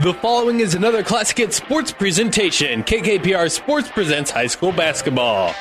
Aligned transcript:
The 0.00 0.14
following 0.14 0.60
is 0.60 0.74
another 0.74 1.02
Classic 1.02 1.36
Hit 1.36 1.52
Sports 1.52 1.92
presentation. 1.92 2.82
KKPR 2.82 3.50
Sports 3.50 3.90
presents 3.90 4.30
high 4.30 4.46
school 4.46 4.72
basketball. 4.72 5.52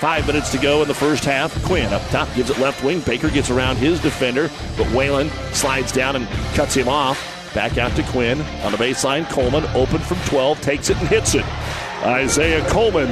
Five 0.00 0.26
minutes 0.26 0.50
to 0.50 0.58
go 0.58 0.82
in 0.82 0.88
the 0.88 0.94
first 0.94 1.24
half. 1.24 1.54
Quinn 1.62 1.92
up 1.92 2.02
top 2.08 2.26
gives 2.34 2.50
it 2.50 2.58
left 2.58 2.82
wing. 2.82 3.02
Baker 3.02 3.30
gets 3.30 3.50
around 3.50 3.76
his 3.76 4.00
defender, 4.00 4.50
but 4.76 4.88
Whalen 4.88 5.28
slides 5.52 5.92
down 5.92 6.16
and 6.16 6.26
cuts 6.56 6.74
him 6.74 6.88
off. 6.88 7.54
Back 7.54 7.78
out 7.78 7.94
to 7.94 8.02
Quinn 8.02 8.40
on 8.64 8.72
the 8.72 8.78
baseline. 8.78 9.30
Coleman 9.30 9.62
open 9.76 10.00
from 10.00 10.18
12, 10.26 10.60
takes 10.60 10.90
it 10.90 10.96
and 10.96 11.06
hits 11.06 11.36
it. 11.36 11.44
Isaiah 12.02 12.68
Coleman, 12.70 13.06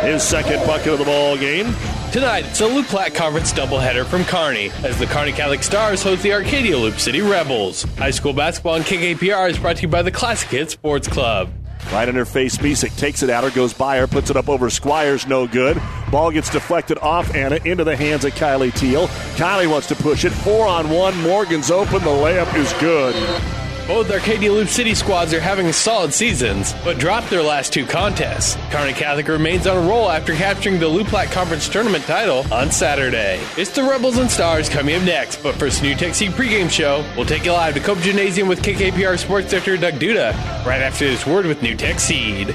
his 0.00 0.22
second 0.22 0.64
bucket 0.66 0.88
of 0.88 0.98
the 0.98 1.04
ball 1.04 1.36
game. 1.36 1.74
Tonight, 2.12 2.46
it's 2.46 2.60
a 2.60 2.66
Loup 2.66 2.86
Platte 2.86 3.14
Conference 3.14 3.52
doubleheader 3.52 4.06
from 4.06 4.24
Kearney 4.24 4.70
as 4.82 4.98
the 4.98 5.06
Kearney 5.06 5.32
Catholic 5.32 5.62
Stars 5.62 6.02
host 6.02 6.22
the 6.22 6.32
Arcadia 6.32 6.76
Loup 6.76 6.98
City 6.98 7.20
Rebels. 7.20 7.82
High 7.96 8.10
school 8.10 8.32
basketball 8.32 8.74
on 8.74 8.82
KKPR 8.82 9.50
is 9.50 9.58
brought 9.58 9.76
to 9.76 9.82
you 9.82 9.88
by 9.88 10.02
the 10.02 10.10
Classic 10.10 10.48
Hit 10.48 10.70
Sports 10.70 11.08
Club. 11.08 11.50
Right 11.92 12.08
in 12.08 12.14
her 12.16 12.26
face, 12.26 12.58
Misek 12.58 12.96
takes 12.98 13.22
it 13.22 13.30
at 13.30 13.44
her, 13.44 13.50
goes 13.50 13.72
by 13.72 13.96
her, 13.98 14.06
puts 14.06 14.30
it 14.30 14.36
up 14.36 14.48
over 14.48 14.68
Squires, 14.68 15.26
no 15.26 15.46
good. 15.46 15.80
Ball 16.10 16.30
gets 16.30 16.50
deflected 16.50 16.98
off 16.98 17.34
Anna 17.34 17.58
into 17.64 17.84
the 17.84 17.96
hands 17.96 18.24
of 18.24 18.32
Kylie 18.34 18.74
Teal. 18.74 19.08
Kylie 19.36 19.70
wants 19.70 19.86
to 19.88 19.94
push 19.94 20.24
it. 20.24 20.30
Four 20.30 20.66
on 20.66 20.90
one. 20.90 21.16
Morgan's 21.22 21.70
open. 21.70 22.00
The 22.00 22.10
layup 22.10 22.54
is 22.56 22.72
good. 22.74 23.14
Both 23.88 24.10
Arcadia 24.10 24.52
Loup 24.52 24.68
City 24.68 24.94
squads 24.94 25.32
are 25.32 25.40
having 25.40 25.72
solid 25.72 26.12
seasons, 26.12 26.74
but 26.84 26.98
dropped 26.98 27.30
their 27.30 27.42
last 27.42 27.72
two 27.72 27.86
contests. 27.86 28.54
Kearney 28.70 28.92
Catholic 28.92 29.28
remains 29.28 29.66
on 29.66 29.78
a 29.78 29.88
roll 29.88 30.10
after 30.10 30.34
capturing 30.34 30.78
the 30.78 30.86
Loup 30.86 31.06
Platte 31.06 31.30
Conference 31.30 31.70
Tournament 31.70 32.04
title 32.04 32.44
on 32.52 32.70
Saturday. 32.70 33.40
It's 33.56 33.70
the 33.70 33.82
Rebels 33.82 34.18
and 34.18 34.30
Stars 34.30 34.68
coming 34.68 34.94
up 34.94 35.04
next, 35.04 35.42
but 35.42 35.54
first, 35.54 35.82
NuTech 35.82 36.14
Seed 36.14 36.32
pregame 36.32 36.68
show. 36.70 37.02
We'll 37.16 37.24
take 37.24 37.46
you 37.46 37.52
live 37.52 37.72
to 37.74 37.80
Cope 37.80 38.00
Gymnasium 38.00 38.46
with 38.46 38.60
KKPR 38.60 39.18
Sports 39.18 39.48
Director 39.50 39.78
Doug 39.78 39.94
Duda 39.94 40.34
right 40.66 40.82
after 40.82 41.06
this 41.06 41.26
word 41.26 41.46
with 41.46 41.60
NuTech 41.62 41.98
Seed. 41.98 42.54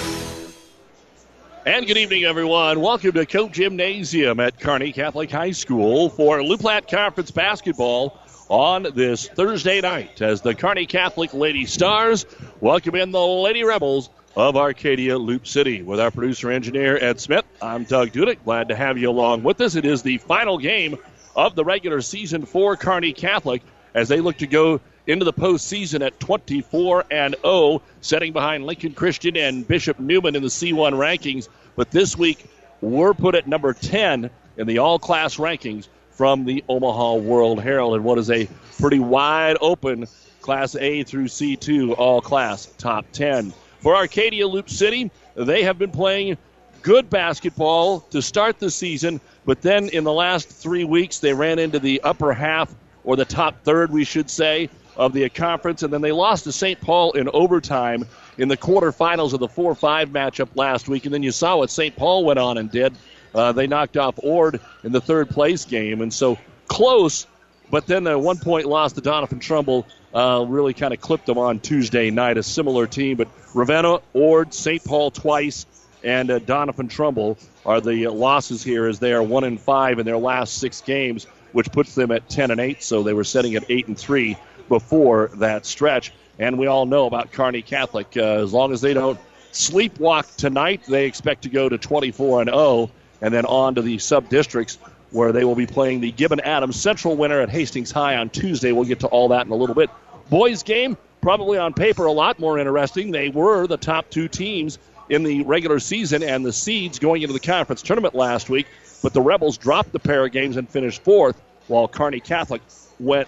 And 1.63 1.85
good 1.85 1.97
evening, 1.97 2.23
everyone. 2.23 2.81
Welcome 2.81 3.11
to 3.11 3.25
Cope 3.27 3.51
Gymnasium 3.51 4.39
at 4.39 4.59
Kearney 4.59 4.91
Catholic 4.91 5.29
High 5.29 5.51
School 5.51 6.09
for 6.09 6.43
Loup 6.43 6.59
Platte 6.59 6.89
Conference 6.89 7.29
basketball 7.29 8.17
on 8.49 8.87
this 8.95 9.27
Thursday 9.27 9.79
night 9.79 10.23
as 10.23 10.41
the 10.41 10.55
Kearney 10.55 10.87
Catholic 10.87 11.35
Lady 11.35 11.67
Stars 11.67 12.25
welcome 12.61 12.95
in 12.95 13.11
the 13.11 13.23
Lady 13.23 13.63
Rebels 13.63 14.09
of 14.35 14.57
Arcadia 14.57 15.19
Loup 15.19 15.45
City. 15.45 15.83
With 15.83 15.99
our 15.99 16.09
producer 16.09 16.49
engineer 16.49 16.97
Ed 16.99 17.19
Smith, 17.19 17.45
I'm 17.61 17.83
Doug 17.83 18.09
Dudick. 18.09 18.43
Glad 18.43 18.69
to 18.69 18.75
have 18.75 18.97
you 18.97 19.11
along 19.11 19.43
with 19.43 19.61
us. 19.61 19.75
It 19.75 19.85
is 19.85 20.01
the 20.01 20.17
final 20.17 20.57
game 20.57 20.97
of 21.35 21.53
the 21.53 21.63
regular 21.63 22.01
season 22.01 22.47
for 22.47 22.75
Kearney 22.75 23.13
Catholic 23.13 23.61
as 23.93 24.09
they 24.09 24.19
look 24.19 24.37
to 24.37 24.47
go 24.47 24.81
into 25.07 25.25
the 25.25 25.33
postseason 25.33 26.05
at 26.05 26.19
24 26.19 27.05
and 27.11 27.35
0, 27.41 27.81
setting 28.01 28.33
behind 28.33 28.65
Lincoln 28.65 28.93
Christian 28.93 29.37
and 29.37 29.67
Bishop 29.67 29.99
Neumann 29.99 30.35
in 30.35 30.41
the 30.41 30.49
C1 30.49 30.93
rankings. 30.93 31.47
But 31.75 31.91
this 31.91 32.17
week, 32.17 32.45
we're 32.81 33.13
put 33.13 33.35
at 33.35 33.47
number 33.47 33.73
10 33.73 34.29
in 34.57 34.67
the 34.67 34.79
all 34.79 34.99
class 34.99 35.37
rankings 35.37 35.87
from 36.11 36.45
the 36.45 36.63
Omaha 36.67 37.15
World 37.15 37.61
Herald 37.61 37.95
in 37.95 38.03
what 38.03 38.17
is 38.17 38.29
a 38.29 38.47
pretty 38.79 38.99
wide 38.99 39.57
open 39.61 40.07
Class 40.41 40.75
A 40.75 41.03
through 41.03 41.25
C2 41.25 41.95
all 41.97 42.21
class 42.21 42.67
top 42.77 43.05
10. 43.13 43.53
For 43.79 43.95
Arcadia 43.95 44.47
Loup 44.47 44.69
City, 44.69 45.11
they 45.35 45.63
have 45.63 45.77
been 45.77 45.91
playing 45.91 46.37
good 46.81 47.09
basketball 47.09 47.99
to 48.11 48.21
start 48.21 48.59
the 48.59 48.71
season, 48.71 49.21
but 49.45 49.61
then 49.61 49.89
in 49.89 50.03
the 50.03 50.11
last 50.11 50.49
three 50.49 50.83
weeks, 50.83 51.19
they 51.19 51.33
ran 51.33 51.59
into 51.59 51.79
the 51.79 52.01
upper 52.01 52.33
half 52.33 52.73
or 53.03 53.15
the 53.15 53.25
top 53.25 53.63
third, 53.63 53.91
we 53.91 54.03
should 54.03 54.29
say, 54.29 54.69
of 54.95 55.13
the 55.13 55.27
conference, 55.29 55.83
and 55.83 55.93
then 55.93 56.01
they 56.01 56.11
lost 56.11 56.43
to 56.45 56.51
St. 56.51 56.79
Paul 56.79 57.13
in 57.13 57.29
overtime 57.29 58.05
in 58.37 58.47
the 58.47 58.57
quarterfinals 58.57 59.33
of 59.33 59.39
the 59.39 59.47
4 59.47 59.75
5 59.75 60.09
matchup 60.09 60.49
last 60.55 60.87
week. 60.87 61.05
And 61.05 61.13
then 61.13 61.23
you 61.23 61.31
saw 61.31 61.57
what 61.57 61.69
St. 61.69 61.95
Paul 61.95 62.25
went 62.25 62.39
on 62.39 62.57
and 62.57 62.69
did. 62.71 62.93
Uh, 63.33 63.51
they 63.51 63.67
knocked 63.67 63.97
off 63.97 64.15
Ord 64.21 64.59
in 64.83 64.91
the 64.91 65.01
third 65.01 65.29
place 65.29 65.65
game. 65.65 66.01
And 66.01 66.13
so 66.13 66.37
close, 66.67 67.27
but 67.69 67.87
then 67.87 68.05
a 68.07 68.17
one 68.17 68.37
point 68.37 68.65
loss 68.65 68.93
to 68.93 69.01
Doniphan 69.01 69.39
Trumbull 69.39 69.87
uh, 70.13 70.45
really 70.47 70.73
kind 70.73 70.93
of 70.93 70.99
clipped 70.99 71.25
them 71.25 71.37
on 71.37 71.59
Tuesday 71.59 72.11
night. 72.11 72.37
A 72.37 72.43
similar 72.43 72.87
team, 72.87 73.17
but 73.17 73.29
Ravenna, 73.53 73.99
Ord, 74.13 74.53
St. 74.53 74.83
Paul 74.83 75.11
twice, 75.11 75.65
and 76.03 76.29
uh, 76.29 76.39
Doniphan 76.39 76.89
Trumbull 76.89 77.37
are 77.65 77.79
the 77.79 78.07
losses 78.07 78.63
here 78.63 78.87
as 78.87 78.99
they 78.99 79.13
are 79.13 79.23
1 79.23 79.43
and 79.43 79.59
5 79.59 79.99
in 79.99 80.05
their 80.05 80.17
last 80.17 80.57
six 80.57 80.81
games, 80.81 81.25
which 81.51 81.71
puts 81.71 81.95
them 81.95 82.11
at 82.11 82.27
10 82.27 82.51
and 82.51 82.59
8. 82.59 82.83
So 82.83 83.03
they 83.03 83.13
were 83.13 83.23
setting 83.23 83.55
at 83.55 83.63
8 83.69 83.87
and 83.87 83.97
3 83.97 84.37
before 84.71 85.29
that 85.35 85.65
stretch. 85.65 86.13
And 86.39 86.57
we 86.57 86.65
all 86.65 86.85
know 86.85 87.05
about 87.05 87.33
Kearney 87.33 87.61
Catholic. 87.61 88.15
Uh, 88.15 88.21
as 88.21 88.53
long 88.53 88.71
as 88.71 88.79
they 88.79 88.93
don't 88.93 89.19
sleepwalk 89.51 90.37
tonight, 90.37 90.83
they 90.87 91.05
expect 91.05 91.41
to 91.41 91.49
go 91.49 91.67
to 91.67 91.77
24 91.77 92.43
and 92.43 92.49
0, 92.49 92.89
and 93.19 93.33
then 93.33 93.45
on 93.45 93.75
to 93.75 93.81
the 93.81 93.99
sub 93.99 94.29
districts 94.29 94.77
where 95.11 95.33
they 95.33 95.43
will 95.43 95.55
be 95.55 95.67
playing 95.67 95.99
the 95.99 96.13
Gibbon 96.13 96.39
Adams 96.39 96.79
Central 96.79 97.17
winner 97.17 97.41
at 97.41 97.49
Hastings 97.49 97.91
High 97.91 98.15
on 98.15 98.29
Tuesday. 98.29 98.71
We'll 98.71 98.85
get 98.85 99.01
to 99.01 99.07
all 99.07 99.27
that 99.27 99.45
in 99.45 99.51
a 99.51 99.55
little 99.55 99.75
bit. 99.75 99.89
Boys 100.29 100.63
game, 100.63 100.95
probably 101.19 101.57
on 101.57 101.73
paper 101.73 102.05
a 102.05 102.13
lot 102.13 102.39
more 102.39 102.57
interesting. 102.57 103.11
They 103.11 103.27
were 103.27 103.67
the 103.67 103.75
top 103.75 104.09
two 104.09 104.29
teams 104.29 104.79
in 105.09 105.23
the 105.23 105.43
regular 105.43 105.79
season 105.79 106.23
and 106.23 106.45
the 106.45 106.53
seeds 106.53 106.97
going 106.97 107.23
into 107.23 107.33
the 107.33 107.41
conference 107.41 107.81
tournament 107.81 108.15
last 108.15 108.49
week, 108.49 108.67
but 109.03 109.11
the 109.11 109.21
Rebels 109.21 109.57
dropped 109.57 109.91
the 109.91 109.99
pair 109.99 110.25
of 110.25 110.31
games 110.31 110.55
and 110.55 110.69
finished 110.69 111.03
fourth, 111.03 111.41
while 111.67 111.89
Kearney 111.89 112.21
Catholic 112.21 112.61
went 113.01 113.27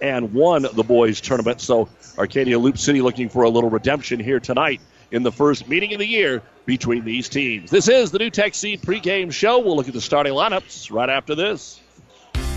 and 0.00 0.32
won 0.32 0.66
the 0.72 0.84
boys 0.84 1.20
tournament. 1.20 1.60
So 1.60 1.88
Arcadia 2.18 2.58
Loup 2.58 2.78
City 2.78 3.02
looking 3.02 3.28
for 3.28 3.42
a 3.42 3.48
little 3.50 3.70
redemption 3.70 4.20
here 4.20 4.40
tonight 4.40 4.80
in 5.10 5.22
the 5.22 5.32
first 5.32 5.68
meeting 5.68 5.92
of 5.92 5.98
the 5.98 6.06
year 6.06 6.42
between 6.66 7.04
these 7.04 7.28
teams. 7.28 7.70
This 7.70 7.88
is 7.88 8.10
the 8.10 8.18
NuTech 8.18 8.54
Seed 8.54 8.82
pregame 8.82 9.32
show. 9.32 9.58
We'll 9.58 9.76
look 9.76 9.88
at 9.88 9.94
the 9.94 10.00
starting 10.00 10.32
lineups 10.32 10.92
right 10.92 11.08
after 11.08 11.34
this. 11.34 11.80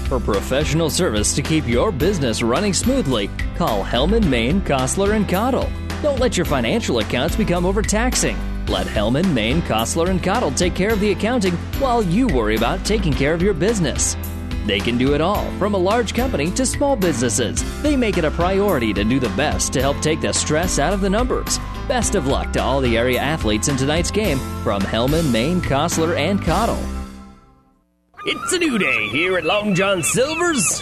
For 0.06 0.20
professional 0.20 0.90
service 0.90 1.34
to 1.36 1.42
keep 1.42 1.68
your 1.68 1.92
business 1.92 2.44
running 2.44 2.74
smoothly, 2.74 3.30
call 3.56 3.84
Hellman, 3.84 4.28
Maine, 4.28 4.62
Kostler, 4.62 5.16
and 5.16 5.28
Cottle. 5.28 5.72
Don't 6.04 6.20
let 6.20 6.38
your 6.38 6.46
financial 6.46 7.00
accounts 7.00 7.36
become 7.36 7.66
overtaxing. 7.66 8.38
Let 8.68 8.86
Hellman, 8.86 9.34
Maine, 9.34 9.62
Kostler, 9.64 10.10
and 10.10 10.22
Cottle 10.22 10.52
take 10.52 10.76
care 10.76 10.92
of 10.92 11.00
the 11.00 11.12
accounting 11.12 11.54
while 11.80 12.04
you 12.04 12.28
worry 12.28 12.56
about 12.56 12.86
taking 12.86 13.14
care 13.14 13.34
of 13.34 13.42
your 13.42 13.54
business. 13.54 14.16
They 14.66 14.80
can 14.80 14.98
do 14.98 15.14
it 15.14 15.22
all, 15.22 15.50
from 15.60 15.74
a 15.74 15.78
large 15.78 16.14
company 16.14 16.50
to 16.52 16.66
small 16.66 16.96
businesses. 16.96 17.64
They 17.82 17.96
make 17.96 18.18
it 18.18 18.26
a 18.26 18.32
priority 18.32 18.94
to 18.94 19.04
do 19.04 19.20
the 19.20 19.30
best 19.30 19.74
to 19.74 19.82
help 19.82 20.00
take 20.00 20.22
the 20.22 20.34
stress 20.34 20.80
out 20.80 20.94
of 20.94 21.02
the 21.02 21.10
numbers. 21.10 21.60
Best 21.88 22.16
of 22.16 22.28
luck 22.28 22.54
to 22.54 22.62
all 22.62 22.80
the 22.80 22.98
area 22.98 23.20
athletes 23.20 23.68
in 23.68 23.76
tonight's 23.76 24.12
game 24.12 24.40
from 24.64 24.82
Hellman, 24.82 25.32
Maine, 25.32 25.62
Kostler, 25.62 26.16
and 26.16 26.42
Cottle. 26.42 26.82
It's 28.26 28.54
a 28.54 28.58
new 28.58 28.78
day 28.78 29.10
here 29.10 29.38
at 29.38 29.44
Long 29.44 29.76
John 29.76 30.02
Silver's. 30.02 30.82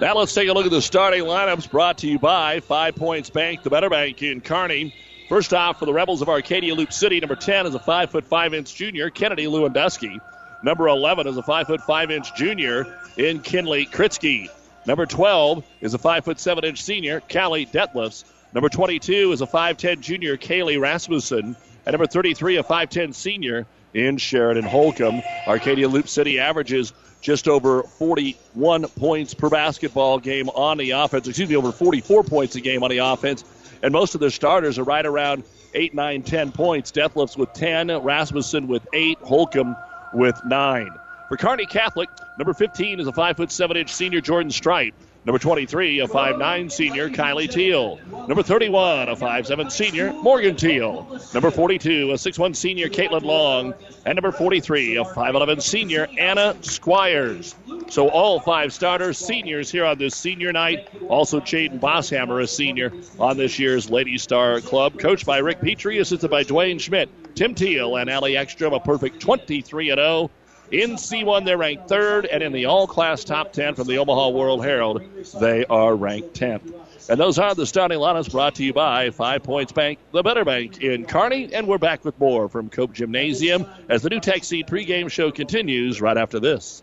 Now 0.00 0.16
let's 0.16 0.34
take 0.34 0.48
a 0.48 0.52
look 0.52 0.66
at 0.66 0.72
the 0.72 0.82
starting 0.82 1.22
lineups 1.22 1.70
brought 1.70 1.98
to 1.98 2.08
you 2.08 2.18
by 2.18 2.58
Five 2.58 2.96
Points 2.96 3.30
Bank, 3.30 3.62
the 3.62 3.70
Better 3.70 3.88
Bank 3.88 4.24
in 4.24 4.40
Kearney. 4.40 4.92
First 5.28 5.54
off, 5.54 5.78
for 5.78 5.86
the 5.86 5.92
Rebels 5.92 6.20
of 6.20 6.28
Arcadia 6.28 6.74
Loup 6.74 6.92
City, 6.92 7.20
number 7.20 7.36
10 7.36 7.66
is 7.66 7.76
a 7.76 7.78
5 7.78 8.10
foot 8.10 8.24
5 8.24 8.54
inch 8.54 8.74
junior, 8.74 9.08
Kennedy 9.10 9.44
Lewandowski. 9.46 10.20
Number 10.64 10.88
11 10.88 11.28
is 11.28 11.36
a 11.36 11.44
5 11.44 11.68
foot 11.68 11.80
5 11.80 12.10
inch 12.10 12.34
junior 12.34 12.98
in 13.16 13.40
Kinley 13.40 13.86
Kritzky. 13.86 14.48
Number 14.84 15.06
12 15.06 15.64
is 15.80 15.94
a 15.94 15.98
5 15.98 16.24
foot 16.24 16.40
7 16.40 16.64
inch 16.64 16.82
senior, 16.82 17.20
Callie 17.20 17.64
Detlefs. 17.64 18.24
Number 18.52 18.68
22 18.68 19.30
is 19.30 19.42
a 19.42 19.46
5'10 19.46 20.00
junior, 20.00 20.36
Kaylee 20.36 20.80
Rasmussen. 20.80 21.56
And 21.86 21.92
number 21.92 22.06
33, 22.06 22.56
a 22.56 22.64
5'10 22.64 23.14
senior 23.14 23.66
in 23.94 24.18
Sheridan 24.18 24.64
Holcomb. 24.64 25.22
Arcadia 25.46 25.88
Loup 25.88 26.08
City 26.08 26.38
averages 26.38 26.92
just 27.20 27.48
over 27.48 27.84
41 27.84 28.86
points 28.88 29.32
per 29.32 29.48
basketball 29.48 30.18
game 30.18 30.50
on 30.50 30.76
the 30.76 30.90
offense. 30.90 31.26
Excuse 31.26 31.48
me, 31.48 31.56
over 31.56 31.72
44 31.72 32.24
points 32.24 32.54
a 32.56 32.60
game 32.60 32.82
on 32.82 32.90
the 32.90 32.98
offense. 32.98 33.44
And 33.82 33.92
most 33.92 34.14
of 34.14 34.20
their 34.20 34.30
starters 34.30 34.78
are 34.78 34.84
right 34.84 35.04
around 35.04 35.44
8, 35.72 35.94
9, 35.94 36.22
10 36.22 36.52
points. 36.52 36.92
Detlefs 36.92 37.36
with 37.36 37.52
10, 37.54 37.90
Rasmussen 38.02 38.68
with 38.68 38.86
8, 38.92 39.18
Holcomb 39.22 39.76
with 40.12 40.38
9. 40.44 40.90
For 41.28 41.36
Kearney 41.36 41.66
Catholic, 41.66 42.10
number 42.38 42.52
15 42.52 43.00
is 43.00 43.06
a 43.06 43.12
5 43.12 43.36
foot 43.36 43.50
7 43.50 43.76
inch 43.76 43.92
senior 43.92 44.20
Jordan 44.20 44.50
Strite. 44.50 44.94
Number 45.26 45.38
23, 45.38 46.00
a 46.00 46.06
5'9 46.06 46.70
senior, 46.70 47.08
Kylie 47.08 47.50
Teal. 47.50 47.98
Number 48.28 48.42
31, 48.42 49.08
a 49.08 49.16
5'7 49.16 49.72
senior, 49.72 50.12
Morgan 50.12 50.54
Teal. 50.54 51.18
Number 51.32 51.50
42, 51.50 52.10
a 52.10 52.14
6'1 52.14 52.54
senior, 52.54 52.90
Caitlin 52.90 53.22
Long. 53.22 53.72
And 54.04 54.16
number 54.16 54.32
43, 54.32 54.96
a 54.96 55.04
5'11 55.04 55.62
senior, 55.62 56.08
Anna 56.18 56.54
Squires. 56.60 57.54
So 57.88 58.10
all 58.10 58.38
five 58.38 58.72
starters, 58.74 59.16
seniors 59.16 59.70
here 59.70 59.86
on 59.86 59.96
this 59.96 60.14
senior 60.14 60.52
night. 60.52 60.88
Also, 61.08 61.40
Jaden 61.40 61.80
Bosshammer, 61.80 62.42
a 62.42 62.46
senior 62.46 62.92
on 63.18 63.38
this 63.38 63.58
year's 63.58 63.88
Lady 63.88 64.18
Star 64.18 64.60
Club. 64.60 64.98
Coached 64.98 65.24
by 65.24 65.38
Rick 65.38 65.62
Petrie, 65.62 66.00
assisted 66.00 66.30
by 66.30 66.44
Dwayne 66.44 66.78
Schmidt, 66.78 67.08
Tim 67.34 67.54
Teal, 67.54 67.96
and 67.96 68.10
Allie 68.10 68.36
Ekstrom, 68.36 68.74
a 68.74 68.80
perfect 68.80 69.20
23 69.20 69.86
0. 69.86 70.30
In 70.70 70.92
C1, 70.92 71.44
they're 71.44 71.58
ranked 71.58 71.88
third, 71.88 72.26
and 72.26 72.42
in 72.42 72.52
the 72.52 72.64
all 72.66 72.86
class 72.86 73.22
top 73.22 73.52
10 73.52 73.74
from 73.74 73.86
the 73.86 73.98
Omaha 73.98 74.30
World 74.30 74.64
Herald, 74.64 75.02
they 75.40 75.64
are 75.66 75.94
ranked 75.94 76.34
10th. 76.34 76.72
And 77.08 77.20
those 77.20 77.38
are 77.38 77.54
the 77.54 77.66
starting 77.66 77.98
lineups 77.98 78.30
brought 78.30 78.54
to 78.54 78.64
you 78.64 78.72
by 78.72 79.10
Five 79.10 79.42
Points 79.42 79.72
Bank, 79.72 79.98
the 80.12 80.22
better 80.22 80.44
bank 80.44 80.82
in 80.82 81.04
Kearney. 81.04 81.52
And 81.52 81.66
we're 81.66 81.78
back 81.78 82.04
with 82.04 82.18
more 82.18 82.48
from 82.48 82.70
Cope 82.70 82.94
Gymnasium 82.94 83.66
as 83.90 84.02
the 84.02 84.08
NuTech 84.08 84.42
Seed 84.42 84.66
pregame 84.66 85.10
show 85.10 85.30
continues 85.30 86.00
right 86.00 86.16
after 86.16 86.40
this. 86.40 86.82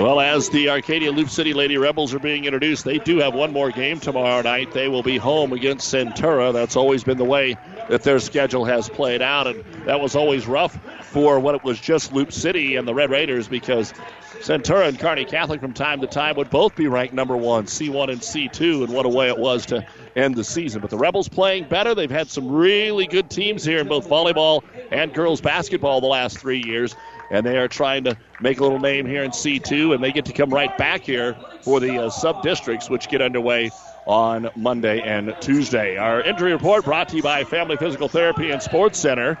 Well, 0.00 0.18
as 0.18 0.48
the 0.48 0.70
Arcadia 0.70 1.12
Loup 1.12 1.28
City 1.28 1.52
Lady 1.52 1.76
Rebels 1.76 2.14
are 2.14 2.18
being 2.18 2.46
introduced, 2.46 2.86
they 2.86 2.96
do 2.96 3.18
have 3.18 3.34
one 3.34 3.52
more 3.52 3.70
game 3.70 4.00
tomorrow 4.00 4.40
night. 4.40 4.72
They 4.72 4.88
will 4.88 5.02
be 5.02 5.18
home 5.18 5.52
against 5.52 5.92
Centura. 5.92 6.54
That's 6.54 6.74
always 6.74 7.04
been 7.04 7.18
the 7.18 7.26
way 7.26 7.58
that 7.90 8.02
their 8.02 8.18
schedule 8.18 8.64
has 8.64 8.88
played 8.88 9.20
out, 9.20 9.46
and 9.46 9.62
that 9.84 10.00
was 10.00 10.16
always 10.16 10.46
rough 10.46 10.78
for 11.02 11.38
when 11.38 11.54
it 11.54 11.62
was 11.62 11.78
just 11.78 12.14
Loup 12.14 12.32
City 12.32 12.76
and 12.76 12.88
the 12.88 12.94
Red 12.94 13.10
Raiders 13.10 13.46
because 13.46 13.92
Centura 14.38 14.88
and 14.88 14.98
Kearney 14.98 15.26
Catholic 15.26 15.60
from 15.60 15.74
time 15.74 16.00
to 16.00 16.06
time 16.06 16.34
would 16.36 16.48
both 16.48 16.74
be 16.74 16.86
ranked 16.86 17.12
number 17.12 17.36
one, 17.36 17.66
C1 17.66 18.10
and 18.10 18.22
C2, 18.22 18.84
and 18.84 18.94
what 18.94 19.04
a 19.04 19.10
way 19.10 19.28
it 19.28 19.36
was 19.36 19.66
to 19.66 19.86
end 20.16 20.34
the 20.34 20.44
season. 20.44 20.80
But 20.80 20.88
the 20.88 20.96
Rebels 20.96 21.28
playing 21.28 21.68
better. 21.68 21.94
They've 21.94 22.10
had 22.10 22.30
some 22.30 22.50
really 22.50 23.06
good 23.06 23.28
teams 23.28 23.64
here 23.64 23.80
in 23.80 23.86
both 23.86 24.08
volleyball 24.08 24.64
and 24.90 25.12
girls 25.12 25.42
basketball 25.42 26.00
the 26.00 26.06
last 26.06 26.38
three 26.38 26.62
years 26.64 26.96
and 27.30 27.46
they 27.46 27.56
are 27.56 27.68
trying 27.68 28.04
to 28.04 28.16
make 28.40 28.58
a 28.58 28.62
little 28.62 28.80
name 28.80 29.06
here 29.06 29.22
in 29.22 29.30
C2, 29.30 29.94
and 29.94 30.02
they 30.02 30.12
get 30.12 30.24
to 30.26 30.32
come 30.32 30.50
right 30.50 30.76
back 30.76 31.02
here 31.02 31.36
for 31.62 31.80
the 31.80 32.04
uh, 32.04 32.10
sub 32.10 32.42
districts, 32.42 32.90
which 32.90 33.08
get 33.08 33.22
underway 33.22 33.70
on 34.06 34.48
Monday 34.56 35.00
and 35.00 35.34
Tuesday. 35.40 35.96
Our 35.96 36.20
injury 36.22 36.52
report 36.52 36.84
brought 36.84 37.08
to 37.10 37.16
you 37.16 37.22
by 37.22 37.44
Family 37.44 37.76
Physical 37.76 38.08
Therapy 38.08 38.50
and 38.50 38.62
Sports 38.62 38.98
Center, 38.98 39.38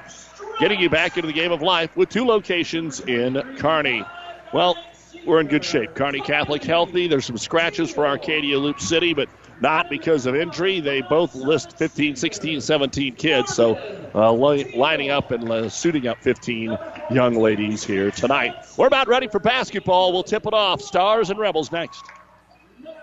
getting 0.60 0.80
you 0.80 0.88
back 0.88 1.16
into 1.16 1.26
the 1.26 1.32
game 1.32 1.52
of 1.52 1.62
life 1.62 1.96
with 1.96 2.08
two 2.08 2.24
locations 2.24 3.00
in 3.00 3.56
Kearney. 3.58 4.04
Well, 4.52 4.76
we're 5.26 5.40
in 5.40 5.48
good 5.48 5.64
shape. 5.64 5.94
Kearney 5.94 6.20
Catholic 6.20 6.62
healthy. 6.62 7.08
There's 7.08 7.26
some 7.26 7.38
scratches 7.38 7.90
for 7.90 8.06
Arcadia 8.06 8.58
Loup 8.58 8.80
City, 8.80 9.14
but 9.14 9.28
not 9.60 9.88
because 9.88 10.26
of 10.26 10.34
injury. 10.34 10.80
They 10.80 11.02
both 11.02 11.34
list 11.34 11.76
15, 11.78 12.16
16, 12.16 12.60
17 12.60 13.14
kids, 13.16 13.54
so 13.54 13.78
uh, 14.14 14.32
li- 14.32 14.66
lining 14.72 15.10
up 15.10 15.30
and 15.30 15.50
uh, 15.50 15.68
suiting 15.68 16.06
up 16.06 16.22
15 16.22 16.78
young 17.08 17.34
ladies 17.34 17.84
here 17.84 18.10
tonight. 18.10 18.54
We're 18.76 18.86
about 18.86 19.08
ready 19.08 19.28
for 19.28 19.40
basketball. 19.40 20.12
We'll 20.12 20.24
tip 20.24 20.46
it 20.46 20.54
off. 20.54 20.80
Stars 20.80 21.30
and 21.30 21.38
Rebels 21.38 21.70
next. 21.72 22.12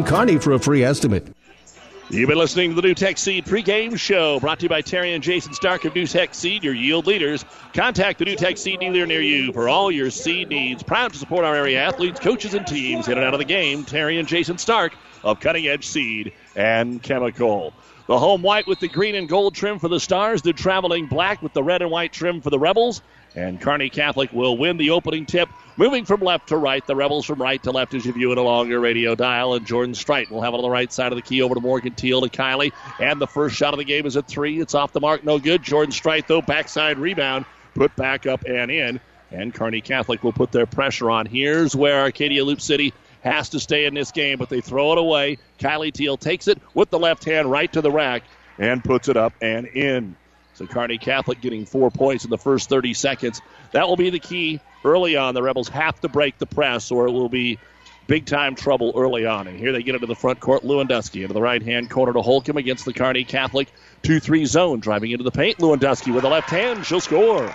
Kearney 0.00 0.38
for 0.38 0.52
a 0.52 0.58
free 0.58 0.82
estimate. 0.82 1.26
You've 2.08 2.28
been 2.28 2.38
listening 2.38 2.74
to 2.74 2.80
the 2.80 2.88
NuTech 2.88 3.18
Seed 3.18 3.44
pregame 3.44 3.98
show 3.98 4.40
brought 4.40 4.58
to 4.60 4.64
you 4.64 4.68
by 4.70 4.80
Terry 4.80 5.12
and 5.12 5.22
Jason 5.22 5.52
Stark 5.52 5.84
of 5.84 5.92
NuTech 5.92 6.34
Seed, 6.34 6.64
your 6.64 6.72
yield 6.72 7.06
leaders. 7.06 7.44
Contact 7.74 8.18
the 8.18 8.24
NuTech 8.24 8.56
Seed 8.56 8.80
dealer 8.80 9.06
near 9.06 9.20
you 9.20 9.52
for 9.52 9.68
all 9.68 9.90
your 9.90 10.08
seed 10.08 10.48
needs. 10.48 10.82
Proud 10.82 11.12
to 11.12 11.18
support 11.18 11.44
our 11.44 11.54
area 11.54 11.78
athletes, 11.78 12.20
coaches, 12.20 12.54
and 12.54 12.66
teams 12.66 13.08
in 13.08 13.18
and 13.18 13.24
out 13.24 13.34
of 13.34 13.38
the 13.38 13.44
game. 13.44 13.84
Terry 13.84 14.18
and 14.18 14.26
Jason 14.26 14.56
Stark 14.56 14.94
of 15.22 15.40
Cutting 15.40 15.66
Edge 15.66 15.86
Seed 15.86 16.32
and 16.56 17.02
Chemical. 17.02 17.74
The 18.08 18.18
home 18.18 18.42
white 18.42 18.66
with 18.66 18.80
the 18.80 18.88
green 18.88 19.14
and 19.14 19.28
gold 19.28 19.54
trim 19.54 19.78
for 19.78 19.88
the 19.88 20.00
Stars, 20.00 20.42
the 20.42 20.52
traveling 20.52 21.06
black 21.06 21.42
with 21.42 21.52
the 21.52 21.62
red 21.62 21.82
and 21.82 21.90
white 21.90 22.12
trim 22.12 22.40
for 22.40 22.50
the 22.50 22.58
Rebels. 22.58 23.02
And 23.34 23.60
Kearney 23.60 23.88
Catholic 23.88 24.32
will 24.32 24.56
win 24.56 24.76
the 24.76 24.90
opening 24.90 25.26
tip 25.26 25.48
Moving 25.78 26.04
from 26.04 26.20
left 26.20 26.48
to 26.48 26.58
right, 26.58 26.86
the 26.86 26.94
Rebels 26.94 27.24
from 27.24 27.40
right 27.40 27.62
to 27.62 27.70
left 27.70 27.94
as 27.94 28.04
you 28.04 28.12
view 28.12 28.30
it 28.30 28.36
along 28.36 28.68
your 28.68 28.80
radio 28.80 29.14
dial. 29.14 29.54
And 29.54 29.66
Jordan 29.66 29.94
Strite 29.94 30.30
will 30.30 30.42
have 30.42 30.52
it 30.52 30.58
on 30.58 30.62
the 30.62 30.70
right 30.70 30.92
side 30.92 31.12
of 31.12 31.16
the 31.16 31.22
key 31.22 31.40
over 31.40 31.54
to 31.54 31.60
Morgan 31.62 31.94
Teal 31.94 32.20
to 32.20 32.28
Kylie. 32.28 32.72
And 33.00 33.18
the 33.18 33.26
first 33.26 33.56
shot 33.56 33.72
of 33.72 33.78
the 33.78 33.84
game 33.84 34.04
is 34.04 34.16
a 34.16 34.22
three. 34.22 34.60
It's 34.60 34.74
off 34.74 34.92
the 34.92 35.00
mark, 35.00 35.24
no 35.24 35.38
good. 35.38 35.62
Jordan 35.62 35.92
Strite, 35.92 36.28
though, 36.28 36.42
backside 36.42 36.98
rebound, 36.98 37.46
put 37.74 37.94
back 37.96 38.26
up 38.26 38.44
and 38.46 38.70
in. 38.70 39.00
And 39.30 39.54
Kearney 39.54 39.80
Catholic 39.80 40.22
will 40.22 40.34
put 40.34 40.52
their 40.52 40.66
pressure 40.66 41.10
on. 41.10 41.24
Here's 41.24 41.74
where 41.74 42.00
Arcadia 42.02 42.44
Loup 42.44 42.60
City 42.60 42.92
has 43.22 43.48
to 43.50 43.60
stay 43.60 43.86
in 43.86 43.94
this 43.94 44.10
game, 44.10 44.36
but 44.36 44.50
they 44.50 44.60
throw 44.60 44.92
it 44.92 44.98
away. 44.98 45.38
Kylie 45.58 45.92
Teal 45.92 46.18
takes 46.18 46.48
it 46.48 46.60
with 46.74 46.90
the 46.90 46.98
left 46.98 47.24
hand 47.24 47.50
right 47.50 47.72
to 47.72 47.80
the 47.80 47.90
rack 47.90 48.24
and 48.58 48.84
puts 48.84 49.08
it 49.08 49.16
up 49.16 49.32
and 49.40 49.66
in. 49.68 50.16
So 50.54 50.66
Kearney 50.66 50.98
Catholic 50.98 51.40
getting 51.40 51.64
four 51.64 51.90
points 51.90 52.24
in 52.24 52.30
the 52.30 52.38
first 52.38 52.68
30 52.68 52.94
seconds. 52.94 53.40
That 53.72 53.88
will 53.88 53.96
be 53.96 54.10
the 54.10 54.18
key 54.18 54.60
early 54.84 55.16
on. 55.16 55.34
The 55.34 55.42
Rebels 55.42 55.68
have 55.68 56.00
to 56.02 56.08
break 56.08 56.38
the 56.38 56.46
press, 56.46 56.90
or 56.90 57.06
it 57.06 57.12
will 57.12 57.28
be 57.28 57.58
big 58.06 58.26
time 58.26 58.54
trouble 58.54 58.92
early 58.94 59.24
on. 59.24 59.46
And 59.46 59.58
here 59.58 59.72
they 59.72 59.82
get 59.82 59.94
into 59.94 60.06
the 60.06 60.14
front 60.14 60.40
court. 60.40 60.62
Lewandowski 60.62 61.22
into 61.22 61.34
the 61.34 61.40
right 61.40 61.62
hand 61.62 61.90
corner 61.90 62.12
to 62.12 62.22
Holcomb 62.22 62.56
against 62.56 62.84
the 62.84 62.92
Kearney 62.92 63.24
Catholic 63.24 63.68
2 64.02 64.20
3 64.20 64.44
zone. 64.44 64.80
Driving 64.80 65.12
into 65.12 65.24
the 65.24 65.30
paint. 65.30 65.58
Lewandowski 65.58 66.12
with 66.12 66.22
the 66.22 66.28
left 66.28 66.50
hand. 66.50 66.84
She'll 66.84 67.00
score. 67.00 67.54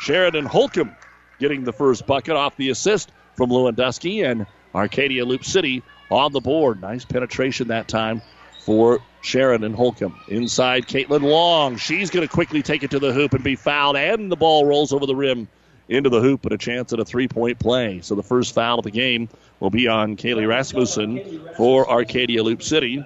Sheridan 0.00 0.44
Holcomb 0.44 0.94
getting 1.38 1.64
the 1.64 1.72
first 1.72 2.06
bucket 2.06 2.36
off 2.36 2.56
the 2.56 2.70
assist 2.70 3.10
from 3.34 3.50
Lewandowski. 3.50 4.28
And 4.28 4.46
Arcadia 4.74 5.24
Loup 5.24 5.44
City 5.44 5.82
on 6.10 6.32
the 6.32 6.40
board. 6.40 6.82
Nice 6.82 7.04
penetration 7.04 7.68
that 7.68 7.88
time 7.88 8.20
for 8.66 8.98
Sheridan 9.20 9.74
Holcomb. 9.74 10.18
Inside, 10.26 10.88
Caitlin 10.88 11.22
Long. 11.22 11.76
She's 11.76 12.10
going 12.10 12.26
to 12.26 12.32
quickly 12.32 12.62
take 12.62 12.82
it 12.82 12.90
to 12.90 12.98
the 12.98 13.12
hoop 13.12 13.32
and 13.32 13.44
be 13.44 13.54
fouled, 13.54 13.96
and 13.96 14.30
the 14.30 14.34
ball 14.34 14.66
rolls 14.66 14.92
over 14.92 15.06
the 15.06 15.14
rim 15.14 15.46
into 15.88 16.10
the 16.10 16.20
hoop, 16.20 16.42
but 16.42 16.52
a 16.52 16.58
chance 16.58 16.92
at 16.92 16.98
a 16.98 17.04
three 17.04 17.28
point 17.28 17.60
play. 17.60 18.00
So 18.02 18.16
the 18.16 18.24
first 18.24 18.54
foul 18.54 18.80
of 18.80 18.84
the 18.84 18.90
game 18.90 19.28
will 19.60 19.70
be 19.70 19.86
on 19.86 20.16
Kaylee 20.16 20.48
Rasmussen 20.48 21.48
for 21.56 21.88
Arcadia 21.88 22.42
Loup 22.42 22.60
City. 22.60 23.04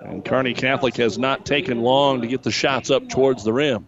And 0.00 0.24
Kearney 0.24 0.54
Catholic 0.54 0.96
has 0.96 1.18
not 1.18 1.44
taken 1.44 1.82
long 1.82 2.22
to 2.22 2.26
get 2.26 2.42
the 2.42 2.50
shots 2.50 2.90
up 2.90 3.06
towards 3.10 3.44
the 3.44 3.52
rim. 3.52 3.86